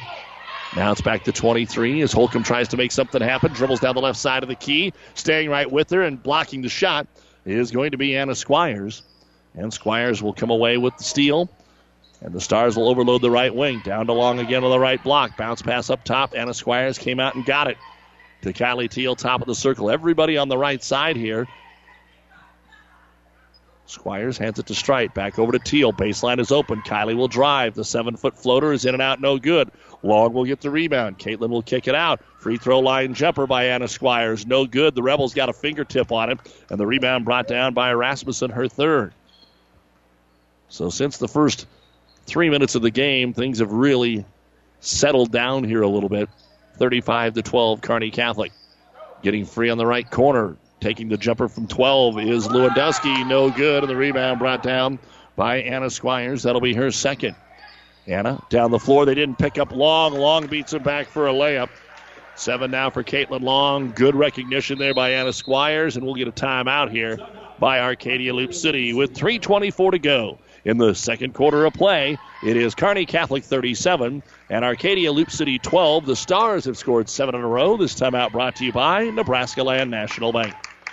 Now 0.76 0.92
it's 0.92 1.02
back 1.02 1.24
to 1.26 1.32
23 1.32 2.02
as 2.02 2.12
Holcomb 2.12 2.44
tries 2.44 2.70
to 2.70 2.78
make 2.78 2.92
something 2.92 3.22
happen. 3.22 3.54
Dribbles 3.54 3.80
down 3.80 3.96
the 3.96 4.02
left 4.02 4.20
side 4.20 4.44
of 4.44 4.50
the 4.50 4.56
key, 4.56 4.94
staying 5.14 5.50
right 5.50 5.72
with 5.72 5.90
her 5.92 6.02
and 6.02 6.22
blocking 6.22 6.62
the 6.62 6.70
shot 6.70 7.08
is 7.58 7.72
going 7.72 7.92
to 7.92 7.98
be 7.98 8.16
Anna 8.16 8.36
Squires. 8.36 9.04
And 9.56 9.74
Squires 9.74 10.22
will 10.22 10.34
come 10.34 10.50
away 10.50 10.78
with 10.78 10.96
the 10.98 11.04
steal. 11.04 11.50
And 12.22 12.34
the 12.34 12.42
Stars 12.42 12.76
will 12.76 12.90
overload 12.90 13.22
the 13.22 13.32
right 13.32 13.54
wing. 13.54 13.82
Down 13.84 14.08
to 14.08 14.14
Long 14.14 14.40
again 14.40 14.64
on 14.64 14.72
the 14.72 14.80
right 14.80 15.02
block. 15.04 15.38
Bounce 15.38 15.62
pass 15.62 15.90
up 15.90 16.04
top. 16.04 16.34
Anna 16.36 16.54
Squires 16.54 16.98
came 16.98 17.20
out 17.20 17.36
and 17.36 17.46
got 17.46 17.68
it. 17.68 17.78
To 18.44 18.54
Kylie 18.54 18.90
Teal, 18.90 19.16
top 19.16 19.42
of 19.42 19.48
the 19.48 19.56
circle. 19.56 19.90
Everybody 19.90 20.38
on 20.38 20.48
the 20.48 20.58
right 20.58 20.82
side 20.82 21.18
here. 21.18 21.48
Squires 23.86 24.38
hands 24.38 24.60
it 24.60 24.68
to 24.68 24.76
Strite. 24.76 25.14
Back 25.14 25.40
over 25.40 25.52
to 25.52 25.60
Teal. 25.60 25.92
Baseline 25.92 26.40
is 26.40 26.52
open. 26.52 26.82
Kylie 26.82 27.16
will 27.16 27.28
drive. 27.28 27.74
The 27.74 27.84
seven 27.84 28.16
foot 28.16 28.38
floater 28.38 28.72
is 28.72 28.86
in 28.86 28.94
and 28.94 29.02
out, 29.02 29.20
no 29.20 29.38
good. 29.40 29.72
Long 30.02 30.34
will 30.34 30.46
get 30.46 30.62
the 30.62 30.70
rebound. 30.70 31.20
Caitlin 31.20 31.50
will 31.50 31.62
kick 31.62 31.88
it 31.88 31.96
out. 31.96 32.22
Free 32.38 32.58
throw 32.58 32.80
line 32.80 33.14
jumper 33.14 33.46
by 33.46 33.66
Anna 33.66 33.88
Squires. 33.88 34.46
No 34.46 34.66
good. 34.66 34.96
The 34.96 35.04
Rebels 35.04 35.34
got 35.34 35.50
a 35.50 35.54
fingertip 35.54 36.12
on 36.12 36.30
it. 36.30 36.40
And 36.70 36.80
the 36.80 36.88
rebound 36.88 37.26
brought 37.26 37.48
down 37.48 37.74
by 37.74 37.92
Rasmussen, 37.92 38.52
her 38.52 38.68
third. 38.68 39.14
So 40.70 40.90
since 40.90 41.18
the 41.18 41.28
first 41.28 41.68
three 42.26 42.50
minutes 42.50 42.76
of 42.76 42.82
the 42.82 42.92
game, 42.92 43.34
things 43.34 43.60
have 43.60 43.72
really 43.72 44.24
settled 44.80 45.32
down 45.32 45.64
here 45.66 45.82
a 45.82 45.88
little 45.88 46.10
bit. 46.10 46.30
35 46.78 47.34
to 47.34 47.42
12, 47.42 47.82
Kearney 47.82 48.12
Catholic. 48.12 48.54
Getting 49.22 49.44
free 49.44 49.70
on 49.70 49.78
the 49.78 49.86
right 49.86 50.10
corner. 50.10 50.56
Taking 50.80 51.10
the 51.10 51.18
jumper 51.18 51.50
from 51.50 51.68
12 51.68 52.20
is 52.20 52.48
Lewandowski. 52.48 53.28
No 53.28 53.50
good. 53.50 53.84
And 53.84 53.90
the 53.90 53.98
rebound 53.98 54.40
brought 54.40 54.64
down 54.64 54.98
by 55.36 55.58
Anna 55.58 55.90
Squires. 55.90 56.44
That'll 56.44 56.62
be 56.62 56.74
her 56.74 56.90
second. 56.90 57.36
Anna 58.10 58.42
down 58.50 58.72
the 58.72 58.80
floor. 58.80 59.06
They 59.06 59.16
didn't 59.16 59.38
pick 59.38 59.58
up 59.58 59.72
Long. 59.72 60.14
Long 60.14 60.48
beats 60.48 60.74
him 60.74 60.84
back 60.84 61.08
for 61.08 61.28
a 61.28 61.34
layup. 61.34 61.70
Seven 62.36 62.72
now 62.72 62.90
for 62.90 63.04
Caitlin 63.04 63.42
Long. 63.42 63.92
Good 63.92 64.16
recognition 64.16 64.80
there 64.80 64.94
by 64.94 65.12
Anna 65.12 65.34
Squires, 65.34 65.96
and 65.98 66.06
we'll 66.06 66.16
get 66.16 66.28
a 66.28 66.32
timeout 66.32 66.90
here 66.90 67.20
by 67.60 67.82
Arcadia 67.82 68.34
Loup 68.34 68.54
City 68.54 68.94
with 68.94 69.14
3.24 69.14 69.92
to 69.92 70.00
go. 70.00 70.40
In 70.66 70.78
the 70.78 70.94
second 70.94 71.34
quarter 71.34 71.66
of 71.66 71.74
play, 71.74 72.18
it 72.44 72.58
is 72.58 72.76
Kearney 72.76 73.06
Catholic 73.06 73.44
37 73.44 74.24
and 74.50 74.66
Arcadia 74.66 75.12
Loup 75.12 75.32
City 75.32 75.60
12. 75.60 76.06
The 76.06 76.16
Stars 76.16 76.66
have 76.66 76.78
scored 76.78 77.10
seven 77.10 77.36
in 77.36 77.42
a 77.42 77.48
row. 77.48 77.78
This 77.78 77.96
time 77.96 78.16
out 78.16 78.32
brought 78.32 78.56
to 78.58 78.66
you 78.66 78.72
by 78.72 79.10
Nebraska 79.10 79.64
Land 79.64 79.92
National 79.92 80.32
Bank. 80.32 80.54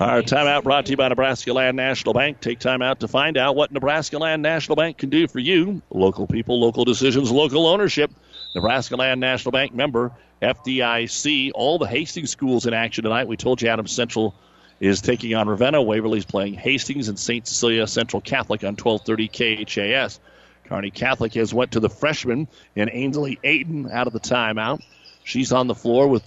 Our 0.00 0.22
timeout 0.22 0.64
brought 0.64 0.86
to 0.86 0.90
you 0.90 0.96
by 0.96 1.06
Nebraska 1.06 1.52
Land 1.52 1.76
National 1.76 2.14
Bank. 2.14 2.40
Take 2.40 2.58
time 2.58 2.82
out 2.82 2.98
to 2.98 3.08
find 3.08 3.38
out 3.38 3.54
what 3.54 3.70
Nebraska 3.70 4.18
Land 4.18 4.42
National 4.42 4.74
Bank 4.74 4.98
can 4.98 5.08
do 5.08 5.28
for 5.28 5.38
you. 5.38 5.82
Local 5.88 6.26
people, 6.26 6.58
local 6.58 6.84
decisions, 6.84 7.30
local 7.30 7.68
ownership. 7.68 8.10
Nebraska 8.56 8.96
Land 8.96 9.20
National 9.20 9.52
Bank 9.52 9.72
member, 9.72 10.10
FDIC. 10.42 11.52
All 11.54 11.78
the 11.78 11.86
Hastings 11.86 12.30
schools 12.30 12.66
in 12.66 12.74
action 12.74 13.04
tonight. 13.04 13.28
We 13.28 13.36
told 13.36 13.62
you 13.62 13.68
Adams 13.68 13.92
Central 13.92 14.34
is 14.80 15.00
taking 15.00 15.36
on 15.36 15.48
Ravenna. 15.48 15.80
Waverly's 15.80 16.24
playing 16.24 16.54
Hastings 16.54 17.08
and 17.08 17.16
St. 17.16 17.46
Cecilia 17.46 17.86
Central 17.86 18.20
Catholic 18.20 18.64
on 18.64 18.74
1230 18.74 19.64
KHAS. 19.64 20.18
Kearney 20.64 20.90
Catholic 20.90 21.34
has 21.34 21.54
went 21.54 21.70
to 21.70 21.78
the 21.78 21.88
freshman 21.88 22.48
in 22.74 22.90
Ainsley 22.90 23.38
Aiden 23.44 23.88
out 23.92 24.08
of 24.08 24.12
the 24.12 24.18
timeout. 24.18 24.82
She's 25.22 25.52
on 25.52 25.68
the 25.68 25.74
floor 25.76 26.08
with 26.08 26.24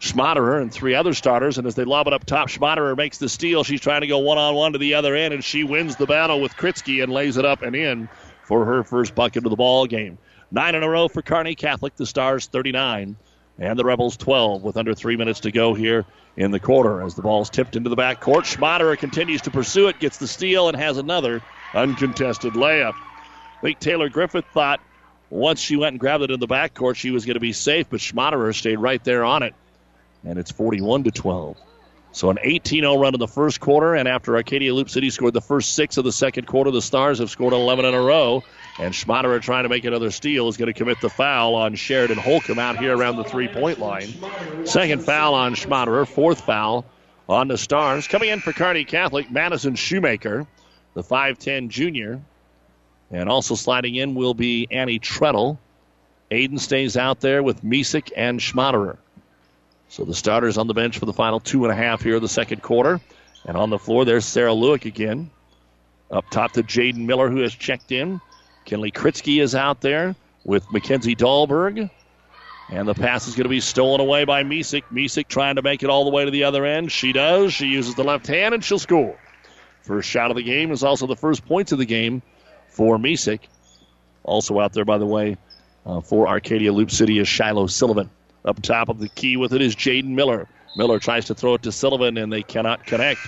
Schmaderer 0.00 0.60
and 0.60 0.72
three 0.72 0.94
other 0.94 1.14
starters. 1.14 1.58
And 1.58 1.66
as 1.66 1.74
they 1.74 1.84
lob 1.84 2.06
it 2.06 2.12
up 2.12 2.24
top, 2.24 2.48
Schmaderer 2.48 2.96
makes 2.96 3.18
the 3.18 3.28
steal. 3.28 3.64
She's 3.64 3.80
trying 3.80 4.02
to 4.02 4.06
go 4.06 4.18
one 4.18 4.38
on 4.38 4.54
one 4.54 4.72
to 4.72 4.78
the 4.78 4.94
other 4.94 5.14
end, 5.14 5.32
and 5.32 5.42
she 5.42 5.64
wins 5.64 5.96
the 5.96 6.06
battle 6.06 6.40
with 6.40 6.52
Kritzky 6.52 7.02
and 7.02 7.12
lays 7.12 7.36
it 7.36 7.44
up 7.44 7.62
and 7.62 7.74
in 7.74 8.08
for 8.44 8.64
her 8.64 8.84
first 8.84 9.14
bucket 9.14 9.44
of 9.44 9.50
the 9.50 9.56
ball 9.56 9.86
game. 9.86 10.18
Nine 10.50 10.74
in 10.74 10.82
a 10.82 10.88
row 10.88 11.08
for 11.08 11.22
Kearney 11.22 11.54
Catholic. 11.54 11.96
The 11.96 12.06
Stars 12.06 12.46
39 12.46 13.16
and 13.58 13.78
the 13.78 13.84
Rebels 13.84 14.16
12 14.18 14.62
with 14.62 14.76
under 14.76 14.94
three 14.94 15.16
minutes 15.16 15.40
to 15.40 15.50
go 15.50 15.74
here 15.74 16.04
in 16.36 16.50
the 16.50 16.60
quarter. 16.60 17.02
As 17.02 17.14
the 17.14 17.22
ball's 17.22 17.50
tipped 17.50 17.74
into 17.74 17.88
the 17.88 17.96
back 17.96 18.20
court, 18.20 18.44
Schmaderer 18.44 18.98
continues 18.98 19.42
to 19.42 19.50
pursue 19.50 19.88
it, 19.88 19.98
gets 19.98 20.18
the 20.18 20.28
steal, 20.28 20.68
and 20.68 20.76
has 20.76 20.98
another 20.98 21.42
uncontested 21.74 22.52
layup. 22.52 22.92
I 22.92 23.60
think 23.62 23.80
Taylor 23.80 24.10
Griffith 24.10 24.44
thought 24.52 24.80
once 25.30 25.58
she 25.58 25.76
went 25.76 25.94
and 25.94 26.00
grabbed 26.00 26.22
it 26.22 26.30
in 26.30 26.38
the 26.38 26.46
backcourt, 26.46 26.96
she 26.96 27.10
was 27.10 27.24
going 27.24 27.34
to 27.34 27.40
be 27.40 27.52
safe, 27.52 27.88
but 27.90 27.98
Schmaderer 27.98 28.54
stayed 28.54 28.78
right 28.78 29.02
there 29.02 29.24
on 29.24 29.42
it 29.42 29.54
and 30.24 30.38
it's 30.38 30.50
41 30.50 31.04
to 31.04 31.10
12. 31.10 31.56
So 32.12 32.30
an 32.30 32.38
18-0 32.42 32.98
run 32.98 33.12
in 33.12 33.20
the 33.20 33.28
first 33.28 33.60
quarter, 33.60 33.94
and 33.94 34.08
after 34.08 34.36
Arcadia 34.36 34.72
Loup 34.74 34.88
City 34.88 35.10
scored 35.10 35.34
the 35.34 35.42
first 35.42 35.74
six 35.74 35.98
of 35.98 36.04
the 36.04 36.12
second 36.12 36.46
quarter, 36.46 36.70
the 36.70 36.80
Stars 36.80 37.18
have 37.18 37.28
scored 37.28 37.52
11 37.52 37.84
in 37.84 37.92
a 37.92 38.00
row. 38.00 38.42
And 38.78 38.94
Schmaderer 38.94 39.42
trying 39.42 39.64
to 39.64 39.68
make 39.68 39.84
another 39.84 40.10
steal 40.10 40.48
is 40.48 40.56
going 40.56 40.72
to 40.72 40.78
commit 40.78 40.98
the 41.02 41.10
foul 41.10 41.54
on 41.54 41.74
Sheridan 41.74 42.16
Holcomb 42.16 42.58
out 42.58 42.78
here 42.78 42.96
around 42.96 43.16
the 43.16 43.24
three-point 43.24 43.78
line. 43.78 44.14
Second 44.64 45.04
foul 45.04 45.34
on 45.34 45.54
Schmaderer, 45.54 46.08
fourth 46.08 46.40
foul 46.40 46.86
on 47.28 47.48
the 47.48 47.58
Stars. 47.58 48.08
Coming 48.08 48.30
in 48.30 48.40
for 48.40 48.54
Kearney 48.54 48.86
Catholic, 48.86 49.30
Madison 49.30 49.74
Shoemaker, 49.74 50.46
the 50.94 51.02
5'10 51.02 51.68
junior. 51.68 52.22
And 53.10 53.28
also 53.28 53.56
sliding 53.56 53.94
in 53.94 54.14
will 54.14 54.32
be 54.34 54.68
Annie 54.70 55.00
Treadle. 55.00 55.58
Aiden 56.30 56.58
stays 56.58 56.96
out 56.96 57.20
there 57.20 57.42
with 57.42 57.62
Misek 57.62 58.10
and 58.16 58.40
Schmaderer. 58.40 58.96
So 59.88 60.04
the 60.04 60.14
starters 60.14 60.58
on 60.58 60.66
the 60.66 60.74
bench 60.74 60.98
for 60.98 61.06
the 61.06 61.12
final 61.12 61.40
two 61.40 61.64
and 61.64 61.72
a 61.72 61.76
half 61.76 62.02
here 62.02 62.16
of 62.16 62.22
the 62.22 62.28
second 62.28 62.62
quarter. 62.62 63.00
And 63.44 63.56
on 63.56 63.70
the 63.70 63.78
floor, 63.78 64.04
there's 64.04 64.24
Sarah 64.24 64.50
Lewick 64.50 64.84
again. 64.84 65.30
Up 66.10 66.28
top 66.30 66.52
to 66.52 66.62
Jaden 66.62 67.06
Miller, 67.06 67.30
who 67.30 67.40
has 67.40 67.54
checked 67.54 67.92
in. 67.92 68.20
Kinley 68.64 68.90
Kritzky 68.90 69.40
is 69.40 69.54
out 69.54 69.80
there 69.80 70.14
with 70.44 70.70
Mackenzie 70.72 71.14
Dahlberg. 71.14 71.90
And 72.68 72.88
the 72.88 72.94
pass 72.94 73.28
is 73.28 73.36
going 73.36 73.44
to 73.44 73.48
be 73.48 73.60
stolen 73.60 74.00
away 74.00 74.24
by 74.24 74.42
Misek. 74.42 74.82
Misek 74.92 75.28
trying 75.28 75.54
to 75.56 75.62
make 75.62 75.84
it 75.84 75.90
all 75.90 76.04
the 76.04 76.10
way 76.10 76.24
to 76.24 76.30
the 76.32 76.44
other 76.44 76.64
end. 76.64 76.90
She 76.90 77.12
does. 77.12 77.52
She 77.52 77.66
uses 77.66 77.94
the 77.94 78.02
left 78.02 78.26
hand 78.26 78.54
and 78.54 78.64
she'll 78.64 78.80
score. 78.80 79.16
First 79.82 80.08
shot 80.08 80.30
of 80.32 80.36
the 80.36 80.42
game 80.42 80.72
is 80.72 80.82
also 80.82 81.06
the 81.06 81.14
first 81.14 81.46
points 81.46 81.70
of 81.70 81.78
the 81.78 81.86
game 81.86 82.22
for 82.68 82.98
Misek. 82.98 83.40
Also 84.24 84.58
out 84.58 84.72
there, 84.72 84.84
by 84.84 84.98
the 84.98 85.06
way, 85.06 85.36
uh, 85.84 86.00
for 86.00 86.26
Arcadia 86.26 86.72
Loup 86.72 86.90
City 86.90 87.20
is 87.20 87.28
Shiloh 87.28 87.68
Sullivan. 87.68 88.10
Up 88.46 88.62
top 88.62 88.88
of 88.88 89.00
the 89.00 89.08
key 89.08 89.36
with 89.36 89.52
it 89.52 89.60
is 89.60 89.74
Jaden 89.74 90.10
Miller. 90.10 90.48
Miller 90.76 91.00
tries 91.00 91.24
to 91.26 91.34
throw 91.34 91.54
it 91.54 91.62
to 91.62 91.72
Sullivan, 91.72 92.16
and 92.16 92.32
they 92.32 92.42
cannot 92.42 92.86
connect. 92.86 93.20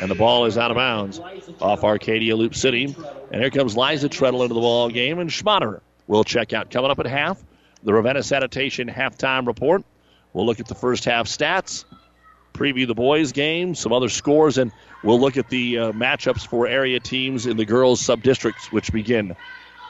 And 0.00 0.10
the 0.10 0.14
ball 0.14 0.46
is 0.46 0.56
out 0.56 0.70
of 0.70 0.76
bounds 0.76 1.20
off 1.60 1.84
Arcadia 1.84 2.34
Loup 2.34 2.54
City. 2.54 2.96
And 3.30 3.40
here 3.42 3.50
comes 3.50 3.76
Liza 3.76 4.08
Treadle 4.08 4.42
into 4.42 4.54
the 4.54 4.60
ball 4.60 4.88
game, 4.88 5.18
and 5.18 5.28
Schmaderer 5.28 5.80
will 6.06 6.24
check 6.24 6.52
out. 6.52 6.70
Coming 6.70 6.90
up 6.90 6.98
at 6.98 7.06
half, 7.06 7.42
the 7.82 7.92
Ravenna 7.92 8.22
Sanitation 8.22 8.88
halftime 8.88 9.46
report. 9.46 9.84
We'll 10.32 10.46
look 10.46 10.60
at 10.60 10.66
the 10.66 10.74
first 10.74 11.04
half 11.04 11.26
stats, 11.26 11.84
preview 12.54 12.86
the 12.86 12.94
boys' 12.94 13.32
game, 13.32 13.74
some 13.74 13.92
other 13.92 14.08
scores, 14.08 14.58
and 14.58 14.72
we'll 15.02 15.20
look 15.20 15.36
at 15.36 15.48
the 15.48 15.78
uh, 15.78 15.92
matchups 15.92 16.46
for 16.46 16.66
area 16.66 17.00
teams 17.00 17.46
in 17.46 17.56
the 17.56 17.64
girls' 17.64 18.00
sub 18.00 18.22
districts, 18.22 18.72
which 18.72 18.92
begin 18.92 19.36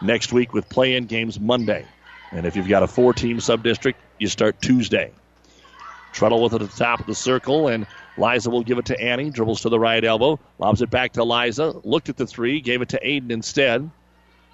next 0.03 0.33
week 0.33 0.53
with 0.53 0.69
play 0.69 0.97
in 0.97 1.07
games 1.07 1.39
Monday. 1.39 1.87
And 2.35 2.47
if 2.47 2.57
you've 2.57 2.69
got 2.69 2.83
a 2.83 2.89
four 2.89 3.15
team 3.15 3.41
sub 3.41 3.63
district, 3.63 4.01
you 4.19 4.29
start 4.29 4.61
Tuesday. 4.61 5.13
Treadle 6.13 6.43
with 6.43 6.53
it 6.53 6.63
at 6.63 6.71
the 6.71 6.77
top 6.77 7.01
of 7.01 7.07
the 7.07 7.15
circle, 7.15 7.69
and 7.69 7.87
Liza 8.19 8.51
will 8.51 8.63
give 8.63 8.79
it 8.79 8.87
to 8.87 9.01
Annie. 9.01 9.31
Dribbles 9.31 9.63
to 9.63 9.69
the 9.69 9.79
right 9.79 10.05
elbow, 10.05 10.39
lobs 10.59 10.83
it 10.83 10.91
back 10.91 11.13
to 11.15 11.25
Liza. 11.25 11.81
Looked 11.85 12.09
at 12.09 12.17
the 12.17 12.27
three, 12.27 12.61
gave 12.61 12.83
it 12.83 12.91
to 12.91 13.01
Aiden 13.01 13.31
instead. 13.31 13.91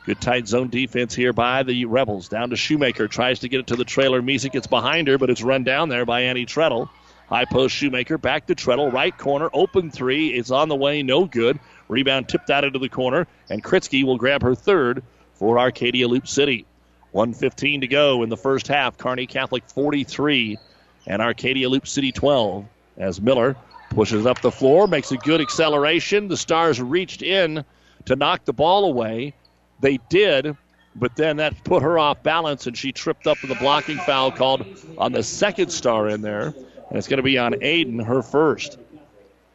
Good 0.07 0.21
tight 0.21 0.49
zone 0.49 0.69
defense 0.69 1.15
here 1.15 1.33
by 1.33 1.63
the 1.63 1.85
Rebels. 1.87 2.29
Down 2.29 2.51
to 2.51 2.57
Shoemaker, 2.57 3.09
tries 3.09 3.41
to 3.41 3.49
get 3.49 3.61
it 3.61 3.67
to 3.69 3.77
the 3.77 3.85
trailer. 3.85 4.23
Misek 4.23 4.53
gets 4.53 4.67
behind 4.67 5.09
her, 5.09 5.19
but 5.19 5.29
it's 5.29 5.43
run 5.43 5.65
down 5.65 5.89
there 5.89 6.07
by 6.07 6.23
Annie 6.23 6.47
Treadle. 6.47 6.89
High 7.29 7.45
post 7.45 7.75
Shoemaker, 7.75 8.19
back 8.19 8.47
to 8.47 8.55
Treadle, 8.55 8.91
right 8.91 9.17
corner, 9.17 9.51
open 9.53 9.91
three. 9.91 10.35
It's 10.35 10.51
on 10.51 10.69
the 10.69 10.77
way, 10.77 11.03
no 11.03 11.27
good. 11.27 11.61
Rebound 11.89 12.29
tipped 12.29 12.51
out 12.51 12.65
into 12.65 12.79
the 12.79 12.89
corner, 12.89 13.27
and 13.51 13.63
Kritzky 13.63 14.05
will 14.05 14.17
grab 14.17 14.43
her 14.43 14.55
third 14.55 15.03
for 15.35 15.59
Arcadia 15.59 16.09
Loup 16.09 16.27
City. 16.27 16.67
115 17.13 17.81
to 17.81 17.89
go 17.89 18.23
in 18.23 18.29
the 18.29 18.37
first 18.37 18.69
half. 18.69 18.97
Kearney 18.99 19.27
Catholic 19.27 19.65
43 19.69 20.59
and 21.07 21.21
Arcadia 21.21 21.69
Loup 21.69 21.87
City 21.87 22.13
12 22.13 22.67
as 22.99 23.21
Miller 23.21 23.57
pushes 23.91 24.27
up 24.27 24.41
the 24.41 24.51
floor, 24.51 24.87
makes 24.87 25.11
a 25.11 25.17
good 25.17 25.41
acceleration. 25.41 26.29
The 26.29 26.37
Stars 26.37 26.81
reached 26.81 27.23
in 27.23 27.65
to 28.05 28.17
knock 28.17 28.45
the 28.45 28.53
ball 28.53 28.85
away. 28.85 29.35
They 29.81 29.99
did, 30.09 30.57
but 30.95 31.17
then 31.17 31.37
that 31.39 31.65
put 31.65 31.83
her 31.83 31.99
off 31.99 32.23
balance 32.23 32.67
and 32.67 32.77
she 32.77 32.93
tripped 32.93 33.27
up 33.27 33.41
with 33.43 33.51
a 33.51 33.57
blocking 33.57 33.99
foul 33.99 34.31
called 34.31 34.65
on 34.99 35.13
the 35.13 35.23
second 35.23 35.71
star 35.71 36.09
in 36.09 36.23
there. 36.23 36.55
And 36.89 36.99
it's 36.99 37.09
going 37.09 37.19
to 37.19 37.23
be 37.23 37.39
on 37.39 37.55
Aiden, 37.55 38.05
her 38.05 38.23
first. 38.23 38.79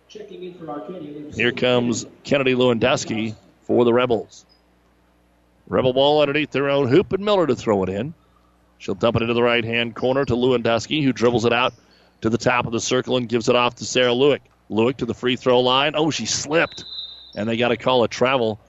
Here 0.07 1.51
comes 1.51 2.05
Kennedy 2.23 2.55
Lewandowski 2.55 3.35
for 3.63 3.83
the 3.83 3.93
Rebels. 3.93 4.45
Rebel 5.67 5.93
ball 5.93 6.21
underneath 6.21 6.51
their 6.51 6.69
own 6.69 6.87
hoop, 6.87 7.13
and 7.13 7.23
Miller 7.23 7.47
to 7.47 7.55
throw 7.55 7.83
it 7.83 7.89
in. 7.89 8.13
She'll 8.77 8.95
dump 8.95 9.15
it 9.15 9.21
into 9.23 9.33
the 9.33 9.43
right 9.43 9.63
hand 9.63 9.95
corner 9.95 10.25
to 10.25 10.33
Lewandowski, 10.33 11.03
who 11.03 11.13
dribbles 11.13 11.45
it 11.45 11.53
out 11.53 11.73
to 12.21 12.29
the 12.29 12.37
top 12.37 12.65
of 12.65 12.71
the 12.71 12.79
circle 12.79 13.17
and 13.17 13.27
gives 13.27 13.49
it 13.49 13.55
off 13.55 13.75
to 13.75 13.85
Sarah 13.85 14.11
Lewick. 14.11 14.41
Lewick 14.69 14.97
to 14.97 15.05
the 15.05 15.13
free 15.13 15.35
throw 15.35 15.61
line. 15.61 15.93
Oh, 15.95 16.11
she 16.11 16.25
slipped, 16.25 16.85
and 17.35 17.47
they 17.47 17.57
got 17.57 17.69
to 17.69 17.77
call 17.77 18.03
a 18.03 18.07
travel. 18.07 18.59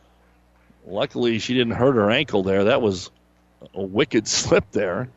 Luckily, 0.87 1.39
she 1.39 1.55
didn't 1.55 1.75
hurt 1.75 1.95
her 1.95 2.11
ankle 2.11 2.43
there. 2.43 2.65
That 2.65 2.81
was 2.81 3.11
a 3.75 3.83
wicked 3.83 4.27
slip 4.29 4.71
there. 4.73 5.09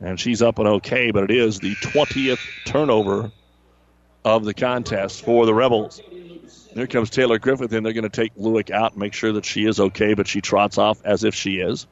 And 0.00 0.20
she's 0.20 0.42
up 0.42 0.58
and 0.58 0.68
okay, 0.68 1.10
but 1.10 1.24
it 1.24 1.30
is 1.30 1.58
the 1.58 1.74
20th 1.76 2.40
turnover 2.66 3.32
of 4.24 4.44
the 4.44 4.52
contest 4.52 5.24
for 5.24 5.46
the 5.46 5.54
Rebels. 5.54 6.02
There 6.76 6.86
comes 6.86 7.08
Taylor 7.08 7.38
Griffith, 7.38 7.72
and 7.72 7.86
they're 7.86 7.94
going 7.94 8.02
to 8.02 8.10
take 8.10 8.34
Lewick 8.34 8.70
out 8.70 8.92
and 8.92 9.00
make 9.00 9.14
sure 9.14 9.32
that 9.32 9.46
she 9.46 9.64
is 9.64 9.80
okay, 9.80 10.12
but 10.12 10.28
she 10.28 10.42
trots 10.42 10.76
off 10.76 11.00
as 11.06 11.24
if 11.24 11.34
she 11.34 11.56
is. 11.56 11.86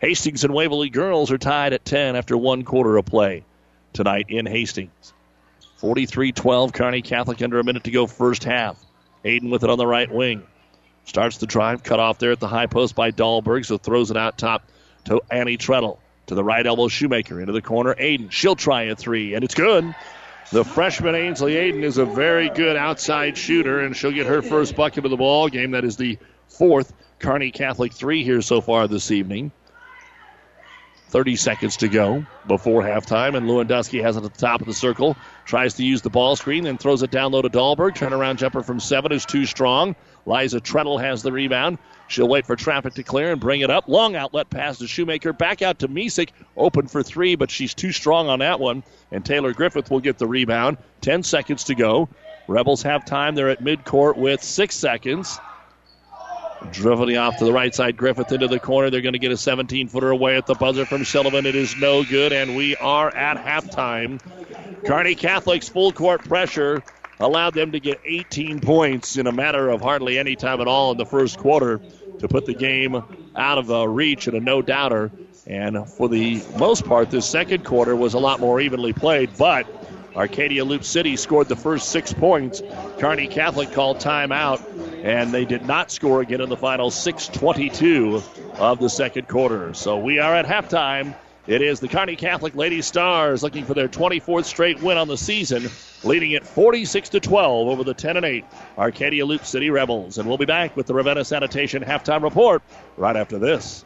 Hastings 0.00 0.44
and 0.44 0.54
Waverly 0.54 0.88
girls 0.88 1.30
are 1.30 1.36
tied 1.36 1.74
at 1.74 1.84
10 1.84 2.16
after 2.16 2.38
one 2.38 2.64
quarter 2.64 2.96
of 2.96 3.04
play 3.04 3.44
tonight 3.92 4.26
in 4.30 4.46
Hastings. 4.46 5.12
43 5.76 6.32
12, 6.32 6.72
Kearney 6.72 7.02
Catholic 7.02 7.42
under 7.42 7.58
a 7.58 7.64
minute 7.64 7.84
to 7.84 7.90
go, 7.90 8.06
first 8.06 8.42
half. 8.42 8.82
Aiden 9.26 9.50
with 9.50 9.62
it 9.62 9.68
on 9.68 9.76
the 9.76 9.86
right 9.86 10.10
wing. 10.10 10.42
Starts 11.04 11.36
the 11.36 11.46
drive, 11.46 11.82
cut 11.82 12.00
off 12.00 12.18
there 12.18 12.32
at 12.32 12.40
the 12.40 12.48
high 12.48 12.64
post 12.64 12.94
by 12.94 13.10
Dahlberg, 13.10 13.66
so 13.66 13.76
throws 13.76 14.10
it 14.10 14.16
out 14.16 14.38
top 14.38 14.62
to 15.04 15.20
Annie 15.30 15.58
Treadle. 15.58 15.98
To 16.28 16.34
the 16.34 16.44
right 16.44 16.66
elbow, 16.66 16.88
Shoemaker 16.88 17.40
into 17.40 17.52
the 17.52 17.60
corner. 17.60 17.94
Aiden, 17.94 18.30
she'll 18.30 18.56
try 18.56 18.84
a 18.84 18.96
three, 18.96 19.34
and 19.34 19.44
it's 19.44 19.54
good. 19.54 19.94
The 20.52 20.64
freshman 20.64 21.14
Ainsley 21.14 21.52
Aiden 21.52 21.84
is 21.84 21.98
a 21.98 22.04
very 22.04 22.50
good 22.50 22.76
outside 22.76 23.38
shooter, 23.38 23.78
and 23.80 23.96
she'll 23.96 24.10
get 24.10 24.26
her 24.26 24.42
first 24.42 24.74
bucket 24.74 25.04
of 25.04 25.12
the 25.12 25.16
ball 25.16 25.48
game. 25.48 25.70
That 25.70 25.84
is 25.84 25.96
the 25.96 26.18
fourth 26.48 26.92
Kearney 27.20 27.52
Catholic 27.52 27.92
three 27.92 28.24
here 28.24 28.42
so 28.42 28.60
far 28.60 28.88
this 28.88 29.12
evening. 29.12 29.52
30 31.10 31.36
seconds 31.36 31.76
to 31.78 31.88
go 31.88 32.26
before 32.48 32.82
halftime, 32.82 33.36
and 33.36 33.46
Lewandowski 33.46 34.02
has 34.02 34.16
it 34.16 34.24
at 34.24 34.34
the 34.34 34.40
top 34.40 34.60
of 34.60 34.66
the 34.66 34.74
circle. 34.74 35.16
Tries 35.44 35.74
to 35.74 35.84
use 35.84 36.02
the 36.02 36.10
ball 36.10 36.34
screen, 36.34 36.64
then 36.64 36.78
throws 36.78 37.04
it 37.04 37.12
down 37.12 37.30
low 37.30 37.42
to 37.42 37.48
Dahlberg. 37.48 37.94
Turnaround 37.94 38.36
jumper 38.36 38.64
from 38.64 38.80
seven 38.80 39.12
is 39.12 39.24
too 39.24 39.46
strong. 39.46 39.94
Liza 40.26 40.60
Treadle 40.60 40.98
has 40.98 41.22
the 41.22 41.30
rebound. 41.30 41.78
She'll 42.10 42.26
wait 42.26 42.44
for 42.44 42.56
traffic 42.56 42.94
to 42.94 43.04
clear 43.04 43.30
and 43.30 43.40
bring 43.40 43.60
it 43.60 43.70
up. 43.70 43.86
Long 43.86 44.16
outlet 44.16 44.50
pass 44.50 44.78
to 44.78 44.88
Shoemaker. 44.88 45.32
Back 45.32 45.62
out 45.62 45.78
to 45.78 45.88
Misek. 45.88 46.30
Open 46.56 46.88
for 46.88 47.04
three, 47.04 47.36
but 47.36 47.52
she's 47.52 47.72
too 47.72 47.92
strong 47.92 48.28
on 48.28 48.40
that 48.40 48.58
one. 48.58 48.82
And 49.12 49.24
Taylor 49.24 49.52
Griffith 49.52 49.92
will 49.92 50.00
get 50.00 50.18
the 50.18 50.26
rebound. 50.26 50.78
Ten 51.00 51.22
seconds 51.22 51.64
to 51.64 51.76
go. 51.76 52.08
Rebels 52.48 52.82
have 52.82 53.04
time. 53.04 53.36
They're 53.36 53.50
at 53.50 53.62
midcourt 53.62 54.16
with 54.16 54.42
six 54.42 54.74
seconds. 54.74 55.38
Dribbling 56.72 57.16
off 57.16 57.36
to 57.38 57.44
the 57.44 57.52
right 57.52 57.72
side, 57.72 57.96
Griffith 57.96 58.32
into 58.32 58.48
the 58.48 58.58
corner. 58.58 58.90
They're 58.90 59.02
going 59.02 59.12
to 59.12 59.20
get 59.20 59.30
a 59.30 59.36
17 59.36 59.86
footer 59.86 60.10
away 60.10 60.36
at 60.36 60.46
the 60.46 60.54
buzzer 60.54 60.86
from 60.86 61.04
Sullivan. 61.04 61.46
It 61.46 61.54
is 61.54 61.76
no 61.76 62.02
good, 62.02 62.32
and 62.32 62.56
we 62.56 62.74
are 62.76 63.14
at 63.14 63.36
halftime. 63.36 64.20
Kearney 64.84 65.14
Catholic's 65.14 65.68
full 65.68 65.92
court 65.92 66.24
pressure 66.24 66.82
allowed 67.20 67.54
them 67.54 67.72
to 67.72 67.80
get 67.80 68.00
18 68.04 68.60
points 68.60 69.16
in 69.16 69.26
a 69.26 69.32
matter 69.32 69.68
of 69.68 69.80
hardly 69.80 70.18
any 70.18 70.34
time 70.34 70.60
at 70.60 70.66
all 70.66 70.90
in 70.90 70.98
the 70.98 71.06
first 71.06 71.38
quarter 71.38 71.80
to 72.20 72.28
put 72.28 72.46
the 72.46 72.54
game 72.54 73.02
out 73.36 73.58
of 73.58 73.70
uh, 73.70 73.86
reach 73.86 74.26
and 74.26 74.36
a 74.36 74.40
no 74.40 74.62
doubter. 74.62 75.10
And 75.46 75.88
for 75.88 76.08
the 76.08 76.42
most 76.56 76.84
part, 76.84 77.10
this 77.10 77.28
second 77.28 77.64
quarter 77.64 77.96
was 77.96 78.14
a 78.14 78.18
lot 78.18 78.40
more 78.40 78.60
evenly 78.60 78.92
played, 78.92 79.30
but 79.36 79.66
Arcadia 80.14 80.64
Loup 80.64 80.84
City 80.84 81.16
scored 81.16 81.48
the 81.48 81.56
first 81.56 81.88
six 81.88 82.12
points. 82.12 82.62
Kearney 82.98 83.26
Catholic 83.26 83.72
called 83.72 83.98
timeout, 83.98 84.62
and 85.04 85.32
they 85.32 85.44
did 85.44 85.66
not 85.66 85.90
score 85.90 86.20
again 86.20 86.40
in 86.40 86.48
the 86.48 86.56
final 86.56 86.90
6:22 86.90 88.22
of 88.58 88.78
the 88.80 88.88
second 88.88 89.28
quarter. 89.28 89.72
So 89.74 89.98
we 89.98 90.18
are 90.18 90.34
at 90.34 90.46
halftime. 90.46 91.14
It 91.50 91.62
is 91.62 91.80
the 91.80 91.88
Kearney 91.88 92.14
Catholic 92.14 92.54
Lady 92.54 92.80
Stars 92.80 93.42
looking 93.42 93.64
for 93.64 93.74
their 93.74 93.88
24th 93.88 94.44
straight 94.44 94.80
win 94.80 94.96
on 94.96 95.08
the 95.08 95.16
season, 95.16 95.68
leading 96.04 96.30
it 96.30 96.46
46 96.46 97.08
to 97.08 97.18
12 97.18 97.66
over 97.66 97.82
the 97.82 97.92
10 97.92 98.18
and 98.18 98.24
8 98.24 98.44
Arcadia 98.78 99.26
Loup 99.26 99.44
City 99.44 99.68
Rebels. 99.68 100.18
And 100.18 100.28
we'll 100.28 100.38
be 100.38 100.44
back 100.44 100.76
with 100.76 100.86
the 100.86 100.94
Ravenna 100.94 101.24
Sanitation 101.24 101.82
halftime 101.82 102.22
report 102.22 102.62
right 102.96 103.16
after 103.16 103.36
this. 103.36 103.84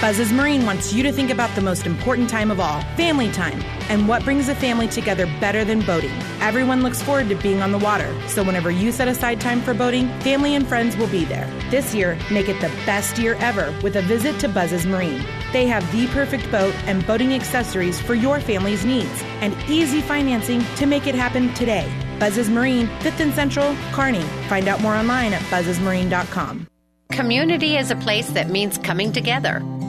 Buzz's 0.00 0.32
Marine 0.32 0.64
wants 0.64 0.94
you 0.94 1.02
to 1.02 1.12
think 1.12 1.28
about 1.28 1.54
the 1.54 1.60
most 1.60 1.84
important 1.84 2.30
time 2.30 2.50
of 2.50 2.58
all 2.58 2.80
family 2.96 3.30
time. 3.30 3.60
And 3.90 4.08
what 4.08 4.24
brings 4.24 4.48
a 4.48 4.54
family 4.54 4.88
together 4.88 5.26
better 5.40 5.62
than 5.62 5.82
boating? 5.82 6.12
Everyone 6.40 6.82
looks 6.82 7.02
forward 7.02 7.28
to 7.28 7.34
being 7.34 7.60
on 7.60 7.70
the 7.70 7.76
water, 7.76 8.10
so 8.26 8.42
whenever 8.42 8.70
you 8.70 8.92
set 8.92 9.08
aside 9.08 9.42
time 9.42 9.60
for 9.60 9.74
boating, 9.74 10.08
family 10.20 10.54
and 10.54 10.66
friends 10.66 10.96
will 10.96 11.08
be 11.08 11.26
there. 11.26 11.46
This 11.70 11.94
year, 11.94 12.18
make 12.30 12.48
it 12.48 12.58
the 12.62 12.70
best 12.86 13.18
year 13.18 13.34
ever 13.40 13.78
with 13.82 13.96
a 13.96 14.00
visit 14.00 14.40
to 14.40 14.48
Buzz's 14.48 14.86
Marine. 14.86 15.22
They 15.52 15.66
have 15.66 15.84
the 15.92 16.06
perfect 16.06 16.50
boat 16.50 16.74
and 16.86 17.06
boating 17.06 17.34
accessories 17.34 18.00
for 18.00 18.14
your 18.14 18.40
family's 18.40 18.86
needs 18.86 19.22
and 19.42 19.54
easy 19.68 20.00
financing 20.00 20.64
to 20.76 20.86
make 20.86 21.06
it 21.08 21.14
happen 21.14 21.52
today. 21.52 21.92
Buzz's 22.18 22.48
Marine, 22.48 22.86
5th 23.00 23.20
and 23.20 23.34
Central, 23.34 23.76
Kearney. 23.92 24.22
Find 24.48 24.66
out 24.66 24.80
more 24.80 24.94
online 24.94 25.34
at 25.34 25.42
buzzesmarine.com. 25.42 26.68
Community 27.12 27.76
is 27.76 27.90
a 27.90 27.96
place 27.96 28.30
that 28.30 28.48
means 28.48 28.78
coming 28.78 29.12
together, 29.12 29.60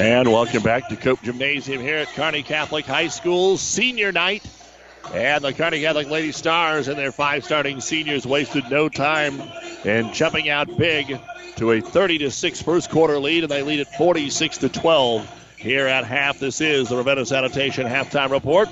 And 0.00 0.32
welcome 0.32 0.62
back 0.62 0.88
to 0.88 0.96
Cope 0.96 1.20
Gymnasium 1.20 1.82
here 1.82 1.98
at 1.98 2.08
Kearney 2.14 2.42
Catholic 2.42 2.86
High 2.86 3.08
School 3.08 3.58
senior 3.58 4.12
night. 4.12 4.42
And 5.12 5.44
the 5.44 5.52
Kearney 5.52 5.82
Catholic 5.82 6.08
Lady 6.08 6.32
Stars 6.32 6.88
and 6.88 6.96
their 6.96 7.12
five 7.12 7.44
starting 7.44 7.82
seniors 7.82 8.24
wasted 8.26 8.64
no 8.70 8.88
time 8.88 9.42
in 9.84 10.10
jumping 10.14 10.48
out 10.48 10.74
big 10.78 11.20
to 11.56 11.72
a 11.72 11.82
30 11.82 12.16
to 12.16 12.30
6 12.30 12.62
first 12.62 12.88
quarter 12.88 13.18
lead, 13.18 13.42
and 13.42 13.52
they 13.52 13.60
lead 13.62 13.80
at 13.80 13.94
46 13.98 14.56
to 14.58 14.70
12 14.70 15.54
here 15.58 15.86
at 15.86 16.06
half. 16.06 16.38
This 16.38 16.62
is 16.62 16.88
the 16.88 16.96
Ravenna 16.96 17.26
Sanitation 17.26 17.86
halftime 17.86 18.30
report. 18.30 18.70